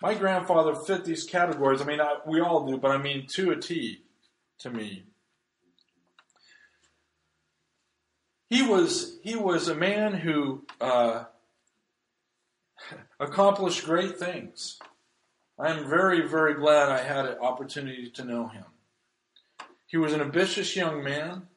My 0.00 0.14
grandfather 0.14 0.74
fit 0.74 1.04
these 1.04 1.24
categories. 1.24 1.80
I 1.80 1.84
mean, 1.84 2.00
I, 2.00 2.16
we 2.26 2.40
all 2.40 2.66
do, 2.66 2.76
but 2.76 2.90
I 2.90 2.98
mean 2.98 3.26
to 3.28 3.50
a 3.50 3.56
T 3.56 4.02
to 4.60 4.70
me. 4.70 5.04
He 8.48 8.62
was 8.62 9.18
he 9.22 9.34
was 9.36 9.68
a 9.68 9.74
man 9.74 10.14
who 10.14 10.64
uh, 10.80 11.24
accomplished 13.20 13.84
great 13.84 14.18
things. 14.18 14.78
I 15.60 15.72
am 15.72 15.88
very 15.88 16.26
very 16.26 16.54
glad 16.54 16.88
I 16.88 17.02
had 17.02 17.26
an 17.26 17.38
opportunity 17.38 18.10
to 18.10 18.24
know 18.24 18.46
him. 18.46 18.64
He 19.86 19.96
was 19.96 20.12
an 20.12 20.20
ambitious 20.20 20.76
young 20.76 21.02
man. 21.02 21.48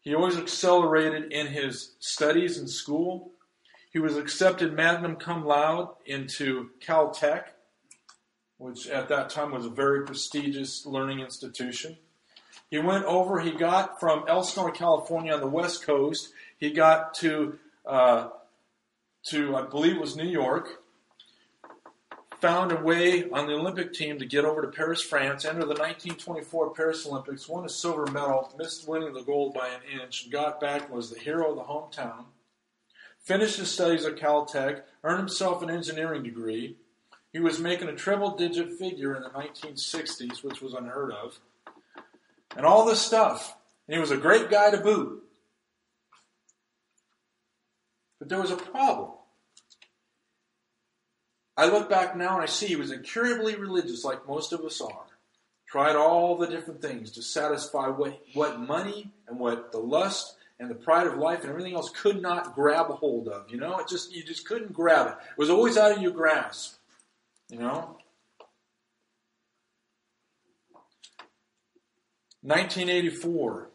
He 0.00 0.14
always 0.14 0.36
accelerated 0.36 1.32
in 1.32 1.48
his 1.48 1.96
studies 1.98 2.58
in 2.58 2.68
school. 2.68 3.32
He 3.92 3.98
was 3.98 4.16
accepted 4.16 4.74
magna 4.74 5.16
cum 5.16 5.44
laude 5.44 5.88
into 6.04 6.70
Caltech, 6.80 7.46
which 8.58 8.86
at 8.86 9.08
that 9.08 9.30
time 9.30 9.50
was 9.50 9.66
a 9.66 9.70
very 9.70 10.04
prestigious 10.04 10.86
learning 10.86 11.20
institution. 11.20 11.96
He 12.70 12.78
went 12.78 13.06
over, 13.06 13.40
he 13.40 13.52
got 13.52 13.98
from 13.98 14.24
Elsinore, 14.28 14.70
California 14.70 15.32
on 15.32 15.40
the 15.40 15.46
west 15.46 15.84
coast, 15.84 16.28
he 16.58 16.70
got 16.70 17.14
to, 17.14 17.58
uh, 17.84 18.28
to 19.30 19.56
I 19.56 19.62
believe 19.62 19.96
it 19.96 20.00
was 20.00 20.14
New 20.14 20.28
York, 20.28 20.82
found 22.46 22.70
a 22.70 22.76
way 22.76 23.28
on 23.30 23.48
the 23.48 23.54
Olympic 23.54 23.92
team 23.92 24.20
to 24.20 24.24
get 24.24 24.44
over 24.44 24.62
to 24.62 24.68
Paris, 24.68 25.02
France, 25.02 25.44
enter 25.44 25.62
the 25.62 25.74
1924 25.74 26.74
Paris 26.74 27.04
Olympics, 27.04 27.48
won 27.48 27.64
a 27.64 27.68
silver 27.68 28.06
medal, 28.06 28.54
missed 28.56 28.86
winning 28.86 29.12
the 29.12 29.22
gold 29.24 29.52
by 29.52 29.66
an 29.66 30.00
inch, 30.00 30.30
got 30.30 30.60
back 30.60 30.88
was 30.88 31.10
the 31.10 31.18
hero 31.18 31.50
of 31.50 31.56
the 31.56 31.62
hometown. 31.62 32.26
Finished 33.18 33.56
his 33.56 33.72
studies 33.72 34.04
at 34.04 34.14
Caltech, 34.14 34.82
earned 35.02 35.18
himself 35.18 35.60
an 35.60 35.70
engineering 35.70 36.22
degree. 36.22 36.76
He 37.32 37.40
was 37.40 37.58
making 37.58 37.88
a 37.88 37.96
triple 37.96 38.36
digit 38.36 38.78
figure 38.78 39.16
in 39.16 39.22
the 39.22 39.30
1960s, 39.30 40.44
which 40.44 40.62
was 40.62 40.72
unheard 40.72 41.10
of 41.10 41.40
and 42.56 42.64
all 42.64 42.86
this 42.86 43.00
stuff. 43.00 43.56
And 43.88 43.96
he 43.96 44.00
was 44.00 44.12
a 44.12 44.16
great 44.16 44.50
guy 44.50 44.70
to 44.70 44.78
boot. 44.78 45.24
But 48.20 48.28
there 48.28 48.40
was 48.40 48.52
a 48.52 48.56
problem. 48.56 49.15
I 51.56 51.66
look 51.66 51.88
back 51.88 52.16
now 52.16 52.34
and 52.34 52.42
I 52.42 52.46
see 52.46 52.66
he 52.66 52.76
was 52.76 52.90
incurably 52.90 53.56
religious, 53.56 54.04
like 54.04 54.26
most 54.28 54.52
of 54.52 54.60
us 54.60 54.80
are. 54.80 55.06
Tried 55.66 55.96
all 55.96 56.36
the 56.36 56.46
different 56.46 56.80
things 56.80 57.10
to 57.12 57.22
satisfy 57.22 57.88
what, 57.88 58.20
what 58.34 58.60
money 58.60 59.10
and 59.26 59.38
what 59.38 59.72
the 59.72 59.78
lust 59.78 60.36
and 60.58 60.70
the 60.70 60.74
pride 60.74 61.06
of 61.06 61.18
life 61.18 61.40
and 61.40 61.50
everything 61.50 61.74
else 61.74 61.90
could 61.90 62.22
not 62.22 62.54
grab 62.54 62.90
a 62.90 62.94
hold 62.94 63.28
of. 63.28 63.50
You 63.50 63.58
know, 63.58 63.78
it 63.78 63.88
just 63.88 64.14
you 64.14 64.22
just 64.22 64.46
couldn't 64.46 64.72
grab 64.72 65.08
it. 65.08 65.12
It 65.30 65.38
was 65.38 65.50
always 65.50 65.76
out 65.76 65.92
of 65.92 66.02
your 66.02 66.12
grasp. 66.12 66.76
You 67.50 67.58
know? 67.58 67.98
1984, 72.42 73.70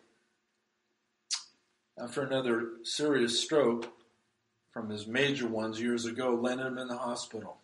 after 2.02 2.22
another 2.22 2.70
serious 2.84 3.40
stroke 3.40 3.92
from 4.72 4.90
his 4.90 5.08
major 5.08 5.48
ones 5.48 5.80
years 5.80 6.06
ago, 6.06 6.36
landed 6.36 6.68
him 6.68 6.78
in 6.78 6.88
the 6.88 6.96
hospital. 6.96 7.61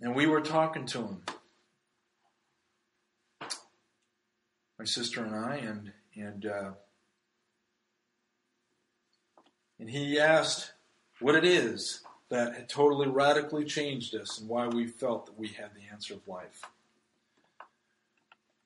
And 0.00 0.14
we 0.14 0.26
were 0.26 0.40
talking 0.40 0.86
to 0.86 0.98
him, 0.98 1.22
my 4.78 4.84
sister 4.84 5.24
and 5.24 5.34
I, 5.34 5.56
and 5.56 5.92
and 6.16 6.46
uh, 6.46 6.70
and 9.78 9.90
he 9.90 10.18
asked 10.18 10.72
what 11.20 11.34
it 11.34 11.44
is 11.44 12.02
that 12.28 12.54
had 12.54 12.68
totally 12.68 13.08
radically 13.08 13.64
changed 13.64 14.14
us 14.14 14.38
and 14.38 14.48
why 14.48 14.66
we 14.66 14.86
felt 14.86 15.26
that 15.26 15.38
we 15.38 15.48
had 15.48 15.70
the 15.74 15.92
answer 15.92 16.14
of 16.14 16.26
life. 16.26 16.62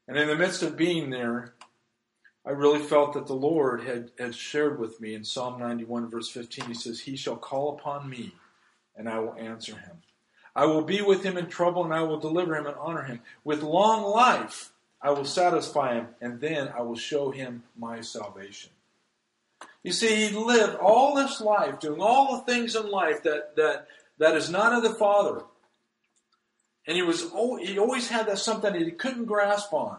And 0.07 0.17
in 0.17 0.27
the 0.27 0.37
midst 0.37 0.63
of 0.63 0.77
being 0.77 1.11
there, 1.11 1.55
I 2.47 2.53
really 2.53 2.79
felt 2.79 3.13
that 3.13 3.27
the 3.27 3.35
Lord 3.35 3.83
had, 3.83 4.11
had 4.19 4.35
shared 4.35 4.79
with 4.79 5.03
me 5.03 5.15
in 5.15 5.23
Psalm 5.23 5.61
91, 5.61 6.09
verse 6.09 6.31
15. 6.31 6.65
He 6.65 6.75
says, 6.75 7.01
He 7.01 7.15
shall 7.15 7.37
call 7.37 7.77
upon 7.77 8.09
me, 8.09 8.33
and 8.97 9.07
I 9.07 9.19
will 9.19 9.35
answer 9.35 9.77
him. 9.77 9.99
I 10.59 10.67
will 10.67 10.83
be 10.83 11.03
with 11.03 11.23
him 11.23 11.39
in 11.39 11.47
trouble, 11.47 11.85
and 11.85 11.95
I 11.95 12.03
will 12.03 12.19
deliver 12.19 12.57
him 12.57 12.67
and 12.67 12.75
honor 12.81 13.05
him. 13.05 13.21
With 13.45 13.63
long 13.63 14.03
life, 14.03 14.73
I 15.01 15.11
will 15.11 15.25
satisfy 15.25 15.95
him, 15.95 16.09
and 16.21 16.41
then 16.41 16.69
I 16.77 16.83
will 16.83 16.97
show 16.97 17.31
him 17.31 17.63
my 17.79 18.01
salvation. 18.01 18.71
You 19.85 19.93
see, 19.93 20.27
he 20.27 20.37
lived 20.37 20.75
all 20.75 21.15
this 21.15 21.41
life 21.41 21.79
doing 21.79 22.01
all 22.01 22.37
the 22.37 22.53
things 22.53 22.75
in 22.75 22.91
life 22.91 23.23
that, 23.23 23.55
that, 23.55 23.87
that 24.19 24.35
is 24.35 24.51
not 24.51 24.73
of 24.73 24.83
the 24.83 24.95
Father. 24.95 25.43
And 26.89 26.97
he 26.97 27.05
was 27.05 27.31
he 27.61 27.79
always 27.79 28.09
had 28.09 28.27
that 28.27 28.41
something 28.41 28.73
that 28.73 28.83
he 28.83 28.91
couldn't 28.91 29.27
grasp 29.27 29.73
on. 29.73 29.99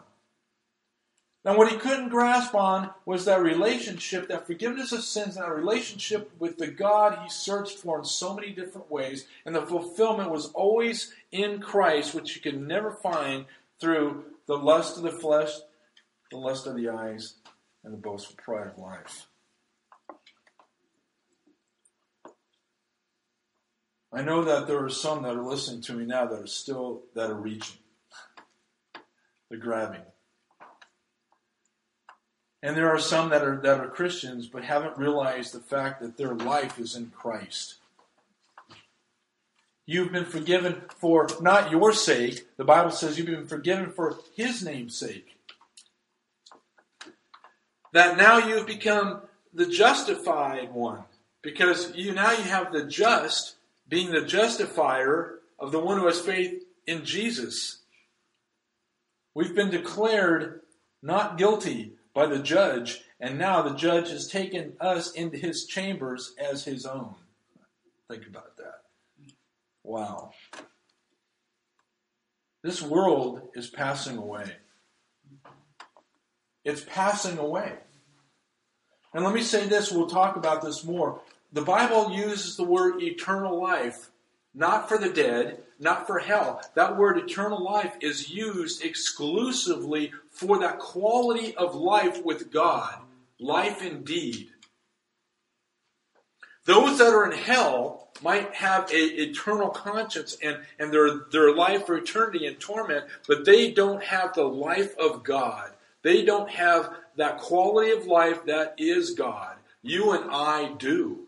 Now, 1.45 1.57
what 1.57 1.71
he 1.71 1.77
couldn't 1.77 2.09
grasp 2.09 2.53
on 2.53 2.89
was 3.05 3.23
that 3.25 3.41
relationship, 3.41 4.27
that 4.27 4.45
forgiveness 4.45 4.91
of 4.91 5.03
sins, 5.03 5.37
and 5.37 5.45
that 5.45 5.55
relationship 5.55 6.31
with 6.37 6.57
the 6.57 6.67
God 6.67 7.19
he 7.23 7.29
searched 7.29 7.77
for 7.77 7.99
in 7.99 8.05
so 8.05 8.35
many 8.35 8.51
different 8.51 8.91
ways. 8.91 9.25
And 9.45 9.55
the 9.55 9.61
fulfillment 9.61 10.31
was 10.31 10.47
always 10.47 11.13
in 11.31 11.61
Christ, 11.61 12.13
which 12.13 12.35
you 12.35 12.41
could 12.41 12.61
never 12.61 12.91
find 12.91 13.45
through 13.79 14.25
the 14.47 14.57
lust 14.57 14.97
of 14.97 15.03
the 15.03 15.11
flesh, 15.11 15.51
the 16.29 16.37
lust 16.37 16.67
of 16.67 16.75
the 16.75 16.89
eyes, 16.89 17.35
and 17.85 17.93
the 17.93 17.97
boastful 17.97 18.35
pride 18.43 18.67
of 18.67 18.77
life. 18.77 19.27
I 24.11 24.23
know 24.23 24.43
that 24.43 24.67
there 24.67 24.83
are 24.83 24.89
some 24.89 25.23
that 25.23 25.35
are 25.35 25.43
listening 25.43 25.81
to 25.83 25.93
me 25.93 26.05
now 26.05 26.25
that 26.25 26.39
are 26.39 26.47
still 26.47 27.03
that 27.13 27.29
are 27.29 27.35
reaching. 27.35 27.77
They're 29.49 29.59
grabbing. 29.59 30.01
And 32.61 32.75
there 32.75 32.89
are 32.89 32.99
some 32.99 33.29
that 33.29 33.43
are 33.43 33.57
that 33.61 33.79
are 33.79 33.87
Christians 33.87 34.47
but 34.47 34.63
haven't 34.63 34.97
realized 34.97 35.53
the 35.53 35.59
fact 35.59 36.01
that 36.01 36.17
their 36.17 36.33
life 36.33 36.77
is 36.77 36.95
in 36.95 37.11
Christ. 37.11 37.75
You've 39.85 40.11
been 40.11 40.25
forgiven 40.25 40.83
for 40.97 41.27
not 41.41 41.71
your 41.71 41.93
sake. 41.93 42.47
The 42.57 42.63
Bible 42.63 42.91
says 42.91 43.17
you've 43.17 43.27
been 43.27 43.47
forgiven 43.47 43.91
for 43.91 44.19
his 44.35 44.63
name's 44.63 44.95
sake. 44.95 45.37
That 47.93 48.17
now 48.17 48.37
you've 48.37 48.67
become 48.67 49.21
the 49.53 49.65
justified 49.65 50.73
one. 50.73 51.05
Because 51.41 51.95
you 51.95 52.13
now 52.13 52.31
you 52.31 52.43
have 52.43 52.73
the 52.73 52.83
just 52.83 53.55
being 53.87 54.11
the 54.11 54.25
justifier 54.25 55.39
of 55.57 55.71
the 55.71 55.79
one 55.79 55.97
who 55.97 56.05
has 56.05 56.19
faith 56.19 56.63
in 56.85 57.05
Jesus. 57.05 57.79
We've 59.33 59.55
been 59.55 59.71
declared 59.71 60.61
not 61.01 61.37
guilty 61.37 61.93
by 62.19 62.25
the 62.25 62.39
judge, 62.39 62.99
and 63.21 63.37
now 63.37 63.61
the 63.61 63.75
judge 63.75 64.09
has 64.09 64.27
taken 64.27 64.73
us 64.81 65.13
into 65.13 65.37
his 65.37 65.65
chambers 65.65 66.35
as 66.37 66.65
his 66.65 66.85
own. 66.85 67.15
Think 68.11 68.27
about 68.27 68.57
that. 68.57 68.81
Wow. 69.85 70.31
This 72.61 72.81
world 72.81 73.47
is 73.55 73.69
passing 73.69 74.17
away. 74.17 74.51
It's 76.65 76.83
passing 76.83 77.37
away. 77.37 77.75
And 79.13 79.23
let 79.23 79.33
me 79.33 79.41
say 79.41 79.65
this, 79.67 79.89
we'll 79.89 80.07
talk 80.09 80.35
about 80.35 80.61
this 80.61 80.83
more. 80.83 81.21
The 81.53 81.61
Bible 81.61 82.11
uses 82.11 82.57
the 82.57 82.65
word 82.65 83.01
eternal 83.01 83.61
life 83.61 84.11
not 84.53 84.89
for 84.89 84.97
the 84.97 85.09
dead, 85.09 85.63
not 85.79 86.05
for 86.05 86.19
hell. 86.19 86.61
That 86.75 86.97
word 86.97 87.17
eternal 87.17 87.63
life 87.63 87.95
is 88.01 88.29
used 88.29 88.83
exclusively 88.83 90.11
for 90.29 90.59
that 90.59 90.79
quality 90.79 91.55
of 91.55 91.73
life 91.73 92.23
with 92.23 92.51
God, 92.51 92.95
life 93.39 93.81
indeed. 93.81 94.49
Those 96.65 96.99
that 96.99 97.13
are 97.13 97.31
in 97.31 97.37
hell 97.37 98.09
might 98.21 98.53
have 98.53 98.91
an 98.91 99.09
eternal 99.13 99.69
conscience 99.69 100.37
and, 100.43 100.57
and 100.77 100.93
their, 100.93 101.21
their 101.31 101.55
life 101.55 101.85
for 101.85 101.97
eternity 101.97 102.45
in 102.45 102.55
torment, 102.55 103.05
but 103.27 103.45
they 103.45 103.71
don't 103.71 104.03
have 104.03 104.33
the 104.33 104.43
life 104.43 104.95
of 104.99 105.23
God. 105.23 105.71
They 106.01 106.23
don't 106.23 106.49
have 106.49 106.93
that 107.15 107.39
quality 107.39 107.91
of 107.91 108.05
life 108.05 108.45
that 108.45 108.75
is 108.77 109.11
God. 109.11 109.55
You 109.81 110.11
and 110.11 110.29
I 110.29 110.73
do. 110.73 111.27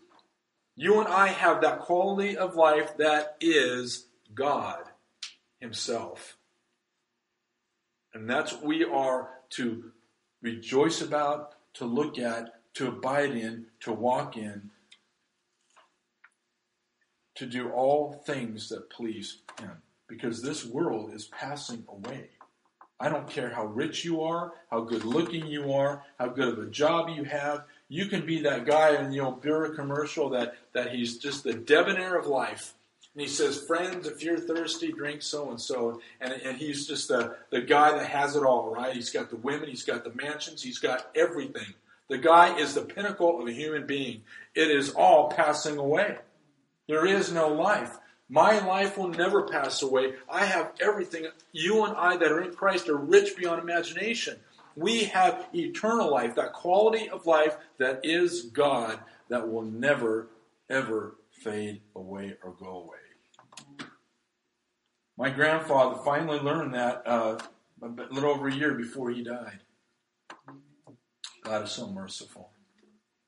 You 0.76 1.00
and 1.00 1.08
I 1.08 1.28
have 1.28 1.62
that 1.62 1.80
quality 1.80 2.36
of 2.36 2.54
life 2.54 2.96
that 2.98 3.36
is 3.40 4.06
God 4.34 4.84
Himself. 5.60 6.36
And 8.14 8.28
that's 8.28 8.52
what 8.52 8.64
we 8.64 8.84
are 8.84 9.30
to 9.50 9.92
rejoice 10.42 11.00
about, 11.02 11.54
to 11.74 11.84
look 11.86 12.18
at, 12.18 12.54
to 12.74 12.88
abide 12.88 13.30
in, 13.32 13.66
to 13.80 13.92
walk 13.92 14.36
in. 14.36 14.70
to 17.34 17.46
do 17.46 17.70
all 17.70 18.22
things 18.26 18.68
that 18.68 18.90
please 18.90 19.38
Him 19.60 19.82
because 20.06 20.42
this 20.42 20.64
world 20.64 21.12
is 21.12 21.26
passing 21.26 21.84
away. 21.88 22.28
I 23.00 23.08
don't 23.08 23.28
care 23.28 23.50
how 23.50 23.64
rich 23.66 24.04
you 24.04 24.22
are, 24.22 24.52
how 24.70 24.82
good 24.82 25.04
looking 25.04 25.46
you 25.46 25.72
are, 25.72 26.04
how 26.18 26.28
good 26.28 26.48
of 26.56 26.58
a 26.58 26.70
job 26.70 27.08
you 27.08 27.24
have. 27.24 27.64
You 27.88 28.06
can 28.06 28.24
be 28.24 28.42
that 28.42 28.64
guy 28.66 28.94
in 29.02 29.10
the 29.10 29.20
old 29.20 29.42
beer 29.42 29.74
commercial 29.74 30.28
that, 30.30 30.54
that 30.72 30.94
he's 30.94 31.18
just 31.18 31.42
the 31.42 31.54
debonair 31.54 32.16
of 32.16 32.26
life. 32.26 32.74
And 33.14 33.22
he 33.22 33.28
says, 33.28 33.60
Friends, 33.60 34.06
if 34.06 34.22
you're 34.22 34.38
thirsty, 34.38 34.90
drink 34.90 35.22
so 35.22 35.50
and 35.50 35.60
so. 35.60 36.00
And 36.20 36.56
he's 36.56 36.86
just 36.86 37.08
the, 37.08 37.36
the 37.50 37.60
guy 37.60 37.92
that 37.92 38.06
has 38.06 38.36
it 38.36 38.42
all, 38.42 38.74
right? 38.74 38.94
He's 38.94 39.10
got 39.10 39.30
the 39.30 39.36
women, 39.36 39.68
he's 39.68 39.84
got 39.84 40.04
the 40.04 40.12
mansions, 40.14 40.62
he's 40.62 40.78
got 40.78 41.10
everything. 41.14 41.74
The 42.08 42.18
guy 42.18 42.58
is 42.58 42.74
the 42.74 42.82
pinnacle 42.82 43.40
of 43.40 43.46
a 43.46 43.52
human 43.52 43.86
being. 43.86 44.22
It 44.54 44.70
is 44.70 44.90
all 44.90 45.30
passing 45.30 45.78
away. 45.78 46.18
There 46.86 47.06
is 47.06 47.32
no 47.32 47.48
life. 47.48 47.96
My 48.28 48.58
life 48.66 48.96
will 48.96 49.08
never 49.08 49.42
pass 49.42 49.82
away. 49.82 50.14
I 50.28 50.46
have 50.46 50.72
everything. 50.80 51.26
You 51.52 51.84
and 51.84 51.94
I 51.96 52.16
that 52.16 52.32
are 52.32 52.42
in 52.42 52.54
Christ 52.54 52.88
are 52.88 52.96
rich 52.96 53.36
beyond 53.36 53.60
imagination. 53.60 54.38
We 54.74 55.04
have 55.04 55.48
eternal 55.54 56.10
life, 56.10 56.34
that 56.36 56.54
quality 56.54 57.10
of 57.10 57.26
life 57.26 57.56
that 57.78 58.00
is 58.04 58.42
God 58.42 58.98
that 59.28 59.50
will 59.50 59.62
never, 59.62 60.28
ever 60.70 61.16
fade 61.30 61.82
away 61.94 62.36
or 62.42 62.52
go 62.52 62.84
away. 62.84 63.01
My 65.22 65.30
grandfather 65.30 66.02
finally 66.04 66.40
learned 66.40 66.74
that 66.74 67.06
uh, 67.06 67.38
a 67.80 67.86
little 68.12 68.30
over 68.30 68.48
a 68.48 68.52
year 68.52 68.74
before 68.74 69.08
he 69.12 69.22
died. 69.22 69.60
God 71.44 71.62
is 71.62 71.70
so 71.70 71.86
merciful. 71.86 72.50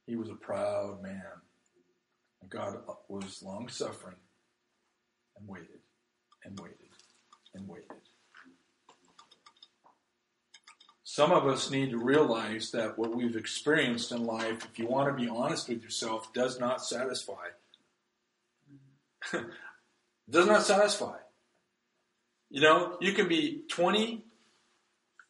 He 0.04 0.16
was 0.16 0.28
a 0.28 0.34
proud 0.34 1.00
man. 1.04 1.22
God 2.48 2.78
was 3.06 3.44
long 3.44 3.68
suffering 3.68 4.16
and 5.38 5.48
waited 5.48 5.82
and 6.44 6.58
waited 6.58 6.90
and 7.54 7.68
waited. 7.68 7.92
Some 11.04 11.30
of 11.30 11.46
us 11.46 11.70
need 11.70 11.90
to 11.90 11.98
realize 11.98 12.72
that 12.72 12.98
what 12.98 13.14
we've 13.14 13.36
experienced 13.36 14.10
in 14.10 14.24
life, 14.24 14.64
if 14.64 14.80
you 14.80 14.88
want 14.88 15.16
to 15.16 15.24
be 15.24 15.30
honest 15.30 15.68
with 15.68 15.80
yourself, 15.80 16.32
does 16.32 16.58
not 16.58 16.84
satisfy. 16.84 17.50
does 20.28 20.48
not 20.48 20.64
satisfy. 20.64 21.18
You 22.50 22.60
know, 22.60 22.96
you 23.00 23.12
can 23.12 23.28
be 23.28 23.62
20 23.68 24.22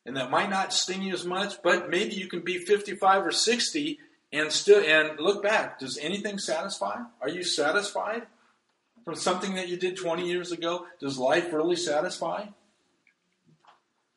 and 0.07 0.17
that 0.17 0.31
might 0.31 0.51
not 0.51 0.73
sting 0.75 1.03
you 1.03 1.15
as 1.15 1.25
much, 1.25 1.62
but 1.62 1.89
maybe 1.89 2.15
you 2.15 2.29
can 2.29 2.41
be 2.41 2.59
55 2.59 3.27
or 3.27 3.33
60 3.33 3.99
and 4.33 4.53
still 4.53 4.85
and 4.85 5.19
look 5.19 5.43
back. 5.43 5.79
Does 5.79 5.97
anything 5.99 6.39
satisfy? 6.39 7.01
Are 7.21 7.29
you 7.29 7.43
satisfied? 7.43 8.27
from 9.05 9.15
something 9.15 9.55
that 9.55 9.69
you 9.69 9.77
did 9.77 9.97
20 9.97 10.27
years 10.27 10.51
ago? 10.51 10.87
Does 10.99 11.19
life 11.19 11.53
really 11.53 11.77
satisfy? 11.77 12.47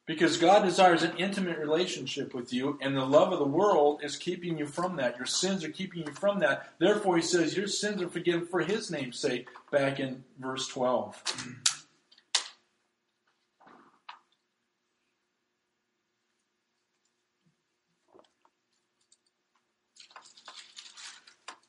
Because 0.05 0.37
God 0.37 0.63
desires 0.63 1.03
an 1.03 1.17
intimate 1.17 1.57
relationship 1.57 2.33
with 2.33 2.53
you, 2.53 2.79
and 2.81 2.95
the 2.95 3.03
love 3.03 3.33
of 3.33 3.39
the 3.39 3.45
world 3.45 3.99
is 4.01 4.15
keeping 4.15 4.57
you 4.57 4.65
from 4.65 4.95
that. 4.95 5.17
Your 5.17 5.25
sins 5.25 5.65
are 5.65 5.69
keeping 5.69 6.07
you 6.07 6.13
from 6.13 6.39
that. 6.39 6.71
Therefore, 6.79 7.17
he 7.17 7.21
says, 7.21 7.57
Your 7.57 7.67
sins 7.67 8.01
are 8.01 8.07
forgiven 8.07 8.45
for 8.45 8.61
his 8.61 8.89
name's 8.89 9.19
sake, 9.19 9.49
back 9.69 9.99
in 9.99 10.23
verse 10.39 10.69
12. 10.69 11.21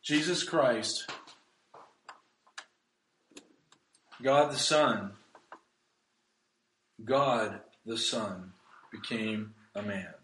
Jesus 0.08 0.42
Christ 0.42 1.04
God 4.22 4.50
the 4.50 4.56
Son, 4.56 5.10
God 7.04 7.60
the 7.84 7.98
Son 7.98 8.54
became 8.90 9.52
a 9.74 9.82
man. 9.82 10.14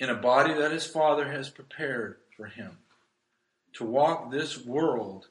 In 0.00 0.10
a 0.10 0.16
body 0.16 0.52
that 0.52 0.72
his 0.72 0.84
Father 0.84 1.30
has 1.30 1.48
prepared 1.48 2.16
for 2.36 2.46
him 2.46 2.78
to 3.74 3.84
walk 3.84 4.32
this 4.32 4.58
world 4.58 5.28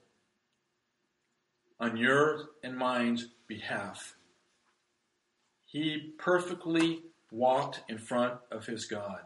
on 1.77 1.97
your 1.97 2.51
and 2.63 2.77
mine's 2.77 3.27
behalf. 3.49 4.15
He 5.65 6.13
perfectly 6.17 7.01
walked 7.31 7.81
in 7.89 7.97
front 7.97 8.35
of 8.49 8.65
his 8.65 8.85
God. 8.85 9.23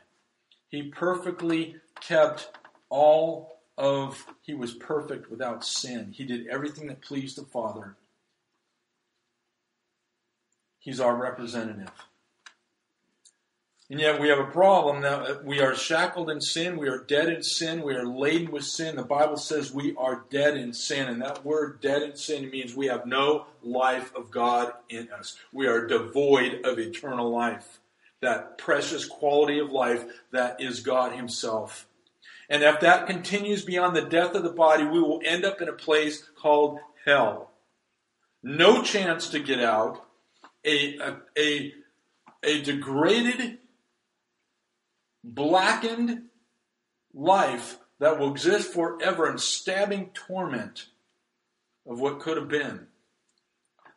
He 0.70 0.82
perfectly 0.82 1.76
kept 2.08 2.50
all 2.90 3.60
of 3.78 4.26
he 4.42 4.54
was 4.54 4.74
perfect 4.74 5.32
without 5.32 5.66
sin. 5.66 6.14
He 6.14 6.26
did 6.26 6.48
everything 6.48 6.88
that 6.88 7.02
pleased 7.02 7.38
the 7.38 7.46
Father. 7.46 7.96
He's 10.80 11.00
our 11.00 11.16
representative. 11.16 11.92
And 13.90 14.00
yet 14.00 14.20
we 14.20 14.30
have 14.30 14.40
a 14.40 14.46
problem 14.46 15.02
now. 15.02 15.26
We 15.44 15.60
are 15.62 15.76
shackled 15.76 16.30
in 16.30 16.42
sin. 16.42 16.78
We 16.78 16.88
are 16.88 17.04
dead 17.04 17.30
in 17.30 17.44
sin. 17.44 17.84
We 17.84 17.96
are 17.96 18.06
laden 18.06 18.52
with 18.52 18.66
sin. 18.66 18.96
The 18.96 19.04
Bible 19.04 19.38
says 19.38 19.74
we 19.74 19.96
are 19.98 20.26
dead 20.30 20.58
in 20.58 20.74
sin. 20.74 21.08
And 21.08 21.22
that 21.22 21.46
word 21.46 21.82
dead 21.82 22.02
in 22.02 22.16
sin 22.16 22.50
means 22.50 22.76
we 22.76 22.88
have 22.88 23.06
no 23.06 23.46
life 23.62 24.14
of 24.16 24.32
God 24.32 24.74
in 24.90 25.10
us. 25.12 25.38
We 25.52 25.68
are 25.68 25.86
devoid 25.86 26.66
of 26.66 26.80
eternal 26.80 27.30
life. 27.30 27.80
That 28.22 28.58
precious 28.58 29.06
quality 29.06 29.60
of 29.60 29.70
life 29.70 30.06
that 30.32 30.62
is 30.62 30.80
God 30.80 31.14
Himself. 31.14 31.86
And 32.54 32.62
if 32.62 32.82
that 32.82 33.08
continues 33.08 33.66
beyond 33.66 33.96
the 33.96 34.04
death 34.04 34.36
of 34.36 34.44
the 34.44 34.52
body, 34.52 34.84
we 34.84 35.02
will 35.02 35.22
end 35.26 35.44
up 35.44 35.60
in 35.60 35.70
a 35.70 35.74
place 35.74 36.24
called 36.40 36.78
hell. 37.04 37.50
No 38.44 38.84
chance 38.84 39.30
to 39.30 39.40
get 39.40 39.60
out. 39.60 40.06
A, 40.64 41.00
a, 41.00 41.18
a, 41.36 41.74
a 42.44 42.62
degraded, 42.62 43.58
blackened 45.24 46.26
life 47.12 47.80
that 47.98 48.20
will 48.20 48.30
exist 48.30 48.72
forever 48.72 49.32
in 49.32 49.40
stabbing 49.40 50.12
torment 50.14 50.90
of 51.88 52.00
what 52.00 52.20
could 52.20 52.38
have 52.38 52.50
been. 52.50 52.86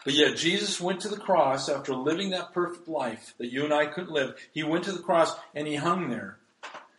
But 0.02 0.14
yet 0.14 0.38
Jesus 0.38 0.80
went 0.80 1.00
to 1.00 1.08
the 1.08 1.18
cross 1.18 1.68
after 1.68 1.94
living 1.94 2.30
that 2.30 2.54
perfect 2.54 2.88
life 2.88 3.34
that 3.36 3.52
you 3.52 3.64
and 3.64 3.74
I 3.74 3.84
couldn't 3.84 4.14
live. 4.14 4.34
He 4.54 4.62
went 4.62 4.84
to 4.84 4.92
the 4.92 5.02
cross 5.02 5.36
and 5.54 5.68
he 5.68 5.74
hung 5.74 6.08
there. 6.08 6.38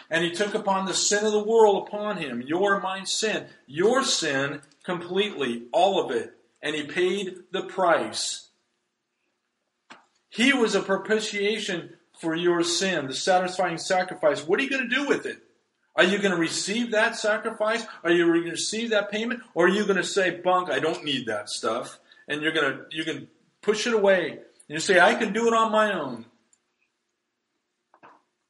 And 0.10 0.24
he 0.24 0.32
took 0.32 0.53
upon 0.53 0.86
the 0.86 0.93
sin 0.93 1.26
of 1.26 1.32
the 1.32 1.43
world 1.43 1.88
upon 1.88 2.18
him, 2.18 2.41
your 2.41 2.80
mine 2.80 3.05
sin, 3.05 3.47
your 3.66 4.03
sin 4.03 4.62
completely, 4.84 5.64
all 5.74 6.03
of 6.03 6.12
it. 6.12 6.34
And 6.62 6.76
he 6.76 6.84
paid 6.84 7.43
the 7.51 7.64
price. 7.64 8.47
He 10.30 10.53
was 10.53 10.76
a 10.76 10.82
propitiation 10.82 11.93
for 12.20 12.36
your 12.36 12.64
sin, 12.64 13.08
the 13.08 13.14
satisfying 13.14 13.78
sacrifice. 13.78 14.45
What 14.45 14.60
are 14.60 14.64
you 14.64 14.70
going 14.70 14.89
to 14.89 14.95
do 14.95 15.08
with 15.08 15.26
it? 15.26 15.39
Are 15.95 16.03
you 16.03 16.20
going 16.20 16.32
to 16.32 16.38
receive 16.38 16.91
that 16.91 17.16
sacrifice? 17.16 17.86
Are 18.03 18.12
you 18.12 18.28
going 18.28 18.43
to 18.43 18.51
receive 18.51 18.91
that 18.91 19.12
payment? 19.12 19.41
Or 19.55 19.66
are 19.66 19.70
you 19.70 19.84
going 19.84 19.97
to 19.97 20.03
say, 20.03 20.30
bunk, 20.30 20.70
I 20.70 20.80
don't 20.80 21.03
need 21.03 21.26
that 21.26 21.49
stuff? 21.49 21.99
And 22.28 22.41
you're 22.41 22.51
going 22.51 22.72
to, 22.72 22.86
you 22.91 23.03
can 23.03 23.28
push 23.62 23.88
it 23.88 23.93
away. 23.93 24.32
And 24.32 24.39
you 24.70 24.80
say, 24.80 24.99
I 24.99 25.16
can 25.16 25.34
do 25.34 25.47
it 25.47 25.53
on 25.53 25.72
my 25.72 25.93
own. 25.93 26.26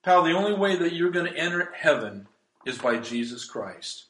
Pal, 0.07 0.23
the 0.23 0.31
only 0.31 0.53
way 0.53 0.77
that 0.77 0.93
you're 0.93 1.11
going 1.11 1.25
to 1.25 1.37
enter 1.37 1.69
heaven 1.75 2.29
is 2.65 2.77
by 2.77 2.97
Jesus 2.97 3.43
Christ. 3.43 4.05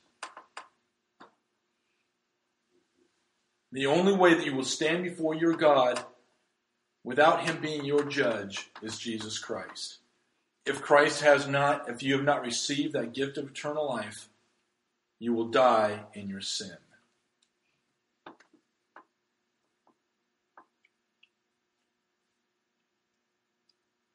The 3.71 3.87
only 3.87 4.13
way 4.13 4.35
that 4.35 4.45
you 4.45 4.53
will 4.53 4.63
stand 4.63 5.03
before 5.03 5.33
your 5.33 5.55
God 5.55 5.99
without 7.03 7.49
Him 7.49 7.59
being 7.61 7.83
your 7.83 8.03
judge 8.03 8.69
is 8.83 8.99
Jesus 8.99 9.39
Christ. 9.39 9.97
If 10.67 10.83
Christ 10.83 11.21
has 11.21 11.47
not, 11.47 11.89
if 11.89 12.03
you 12.03 12.13
have 12.13 12.23
not 12.23 12.45
received 12.45 12.93
that 12.93 13.15
gift 13.15 13.39
of 13.39 13.47
eternal 13.47 13.89
life, 13.89 14.29
you 15.17 15.33
will 15.33 15.47
die 15.47 16.01
in 16.13 16.29
your 16.29 16.41
sin. 16.41 16.77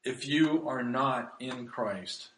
If 0.04 0.26
you 0.26 0.68
are 0.68 0.82
not 0.82 1.34
in 1.38 1.66
Christ, 1.66 2.28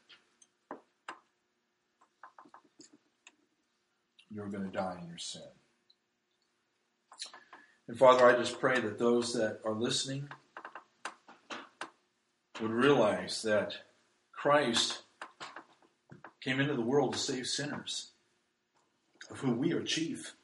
you're 4.30 4.48
going 4.48 4.64
to 4.64 4.76
die 4.76 4.98
in 5.00 5.08
your 5.08 5.18
sin. 5.18 5.42
And 7.88 7.98
Father, 7.98 8.26
I 8.26 8.36
just 8.36 8.60
pray 8.60 8.80
that 8.80 8.98
those 8.98 9.32
that 9.34 9.60
are 9.64 9.74
listening 9.74 10.28
would 12.60 12.70
realize 12.70 13.42
that 13.42 13.74
Christ 14.32 15.02
came 16.40 16.60
into 16.60 16.74
the 16.74 16.82
world 16.82 17.14
to 17.14 17.18
save 17.18 17.46
sinners, 17.46 18.12
of 19.30 19.40
whom 19.40 19.58
we 19.58 19.72
are 19.72 19.82
chief. 19.82 20.34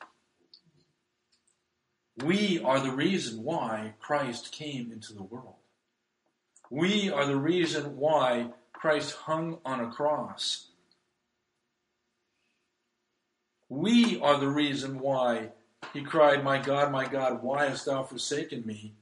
We 2.24 2.60
are 2.62 2.80
the 2.80 2.92
reason 2.92 3.42
why 3.44 3.94
Christ 4.00 4.52
came 4.52 4.90
into 4.92 5.14
the 5.14 5.22
world. 5.22 5.59
We 6.70 7.10
are 7.10 7.26
the 7.26 7.36
reason 7.36 7.96
why 7.96 8.50
Christ 8.72 9.16
hung 9.16 9.58
on 9.64 9.80
a 9.80 9.90
cross. 9.90 10.68
We 13.68 14.20
are 14.20 14.38
the 14.38 14.48
reason 14.48 15.00
why 15.00 15.50
he 15.92 16.02
cried, 16.02 16.44
My 16.44 16.58
God, 16.58 16.92
my 16.92 17.06
God, 17.06 17.42
why 17.42 17.66
hast 17.66 17.86
thou 17.86 18.04
forsaken 18.04 18.64
me? 18.64 18.94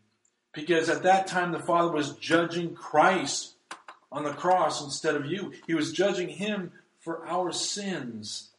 Because 0.55 0.89
at 0.89 1.03
that 1.03 1.27
time 1.27 1.53
the 1.53 1.59
Father 1.59 1.93
was 1.93 2.15
judging 2.15 2.75
Christ 2.75 3.55
on 4.11 4.25
the 4.25 4.33
cross 4.33 4.83
instead 4.83 5.15
of 5.15 5.27
you. 5.27 5.53
He 5.67 5.75
was 5.75 5.93
judging 5.93 6.29
him 6.29 6.73
for 7.01 7.27
our 7.27 7.53
sins. 7.53 8.51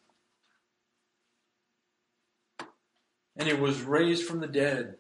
And 3.36 3.48
he 3.48 3.54
was 3.54 3.82
raised 3.82 4.26
from 4.26 4.40
the 4.40 4.48
dead. 4.48 4.96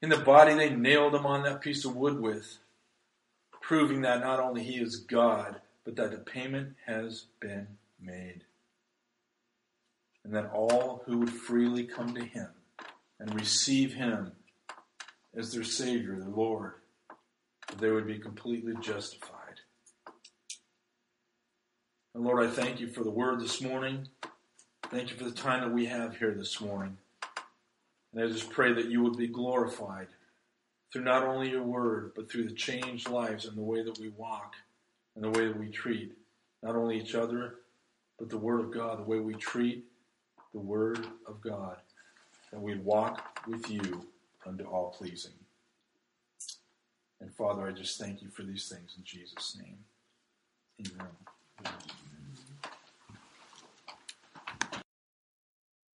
In 0.00 0.08
the 0.08 0.18
body 0.18 0.54
they 0.54 0.70
nailed 0.70 1.14
him 1.14 1.26
on 1.26 1.44
that 1.44 1.60
piece 1.60 1.84
of 1.84 1.94
wood 1.94 2.20
with, 2.20 2.58
proving 3.72 4.02
that 4.02 4.20
not 4.20 4.38
only 4.38 4.62
he 4.62 4.74
is 4.74 4.96
God, 4.96 5.58
but 5.82 5.96
that 5.96 6.10
the 6.10 6.18
payment 6.18 6.74
has 6.84 7.24
been 7.40 7.66
made. 7.98 8.44
And 10.22 10.34
that 10.34 10.50
all 10.52 11.02
who 11.06 11.20
would 11.20 11.30
freely 11.30 11.84
come 11.84 12.14
to 12.14 12.22
him 12.22 12.50
and 13.18 13.34
receive 13.34 13.94
him 13.94 14.32
as 15.34 15.54
their 15.54 15.64
Savior, 15.64 16.16
their 16.16 16.28
Lord, 16.28 16.74
they 17.78 17.90
would 17.90 18.06
be 18.06 18.18
completely 18.18 18.74
justified. 18.82 19.60
And 22.14 22.24
Lord, 22.24 22.46
I 22.46 22.50
thank 22.50 22.78
you 22.78 22.88
for 22.88 23.02
the 23.02 23.10
word 23.10 23.40
this 23.40 23.62
morning. 23.62 24.06
Thank 24.90 25.10
you 25.10 25.16
for 25.16 25.24
the 25.24 25.30
time 25.30 25.62
that 25.62 25.74
we 25.74 25.86
have 25.86 26.18
here 26.18 26.34
this 26.34 26.60
morning. 26.60 26.98
And 28.12 28.22
I 28.22 28.26
just 28.26 28.50
pray 28.50 28.74
that 28.74 28.90
you 28.90 29.02
would 29.02 29.16
be 29.16 29.28
glorified 29.28 30.08
through 30.92 31.04
not 31.04 31.24
only 31.24 31.50
your 31.50 31.62
word, 31.62 32.12
but 32.14 32.30
through 32.30 32.44
the 32.48 32.54
changed 32.54 33.08
lives 33.08 33.46
and 33.46 33.56
the 33.56 33.62
way 33.62 33.82
that 33.82 33.98
we 33.98 34.10
walk 34.10 34.54
and 35.14 35.24
the 35.24 35.30
way 35.30 35.48
that 35.48 35.58
we 35.58 35.68
treat 35.68 36.12
not 36.62 36.76
only 36.76 37.00
each 37.00 37.14
other, 37.14 37.56
but 38.18 38.28
the 38.28 38.38
word 38.38 38.60
of 38.60 38.70
God, 38.70 38.98
the 38.98 39.10
way 39.10 39.18
we 39.18 39.34
treat 39.34 39.84
the 40.52 40.60
word 40.60 41.06
of 41.26 41.40
God, 41.40 41.76
that 42.52 42.60
we'd 42.60 42.84
walk 42.84 43.40
with 43.48 43.70
you 43.70 44.06
unto 44.46 44.64
all 44.64 44.94
pleasing. 44.96 45.32
And 47.20 47.32
Father, 47.34 47.66
I 47.66 47.72
just 47.72 47.98
thank 47.98 48.20
you 48.20 48.28
for 48.28 48.42
these 48.42 48.68
things 48.68 48.94
in 48.96 49.04
Jesus' 49.04 49.56
name. 49.60 49.78
Amen. 50.86 51.08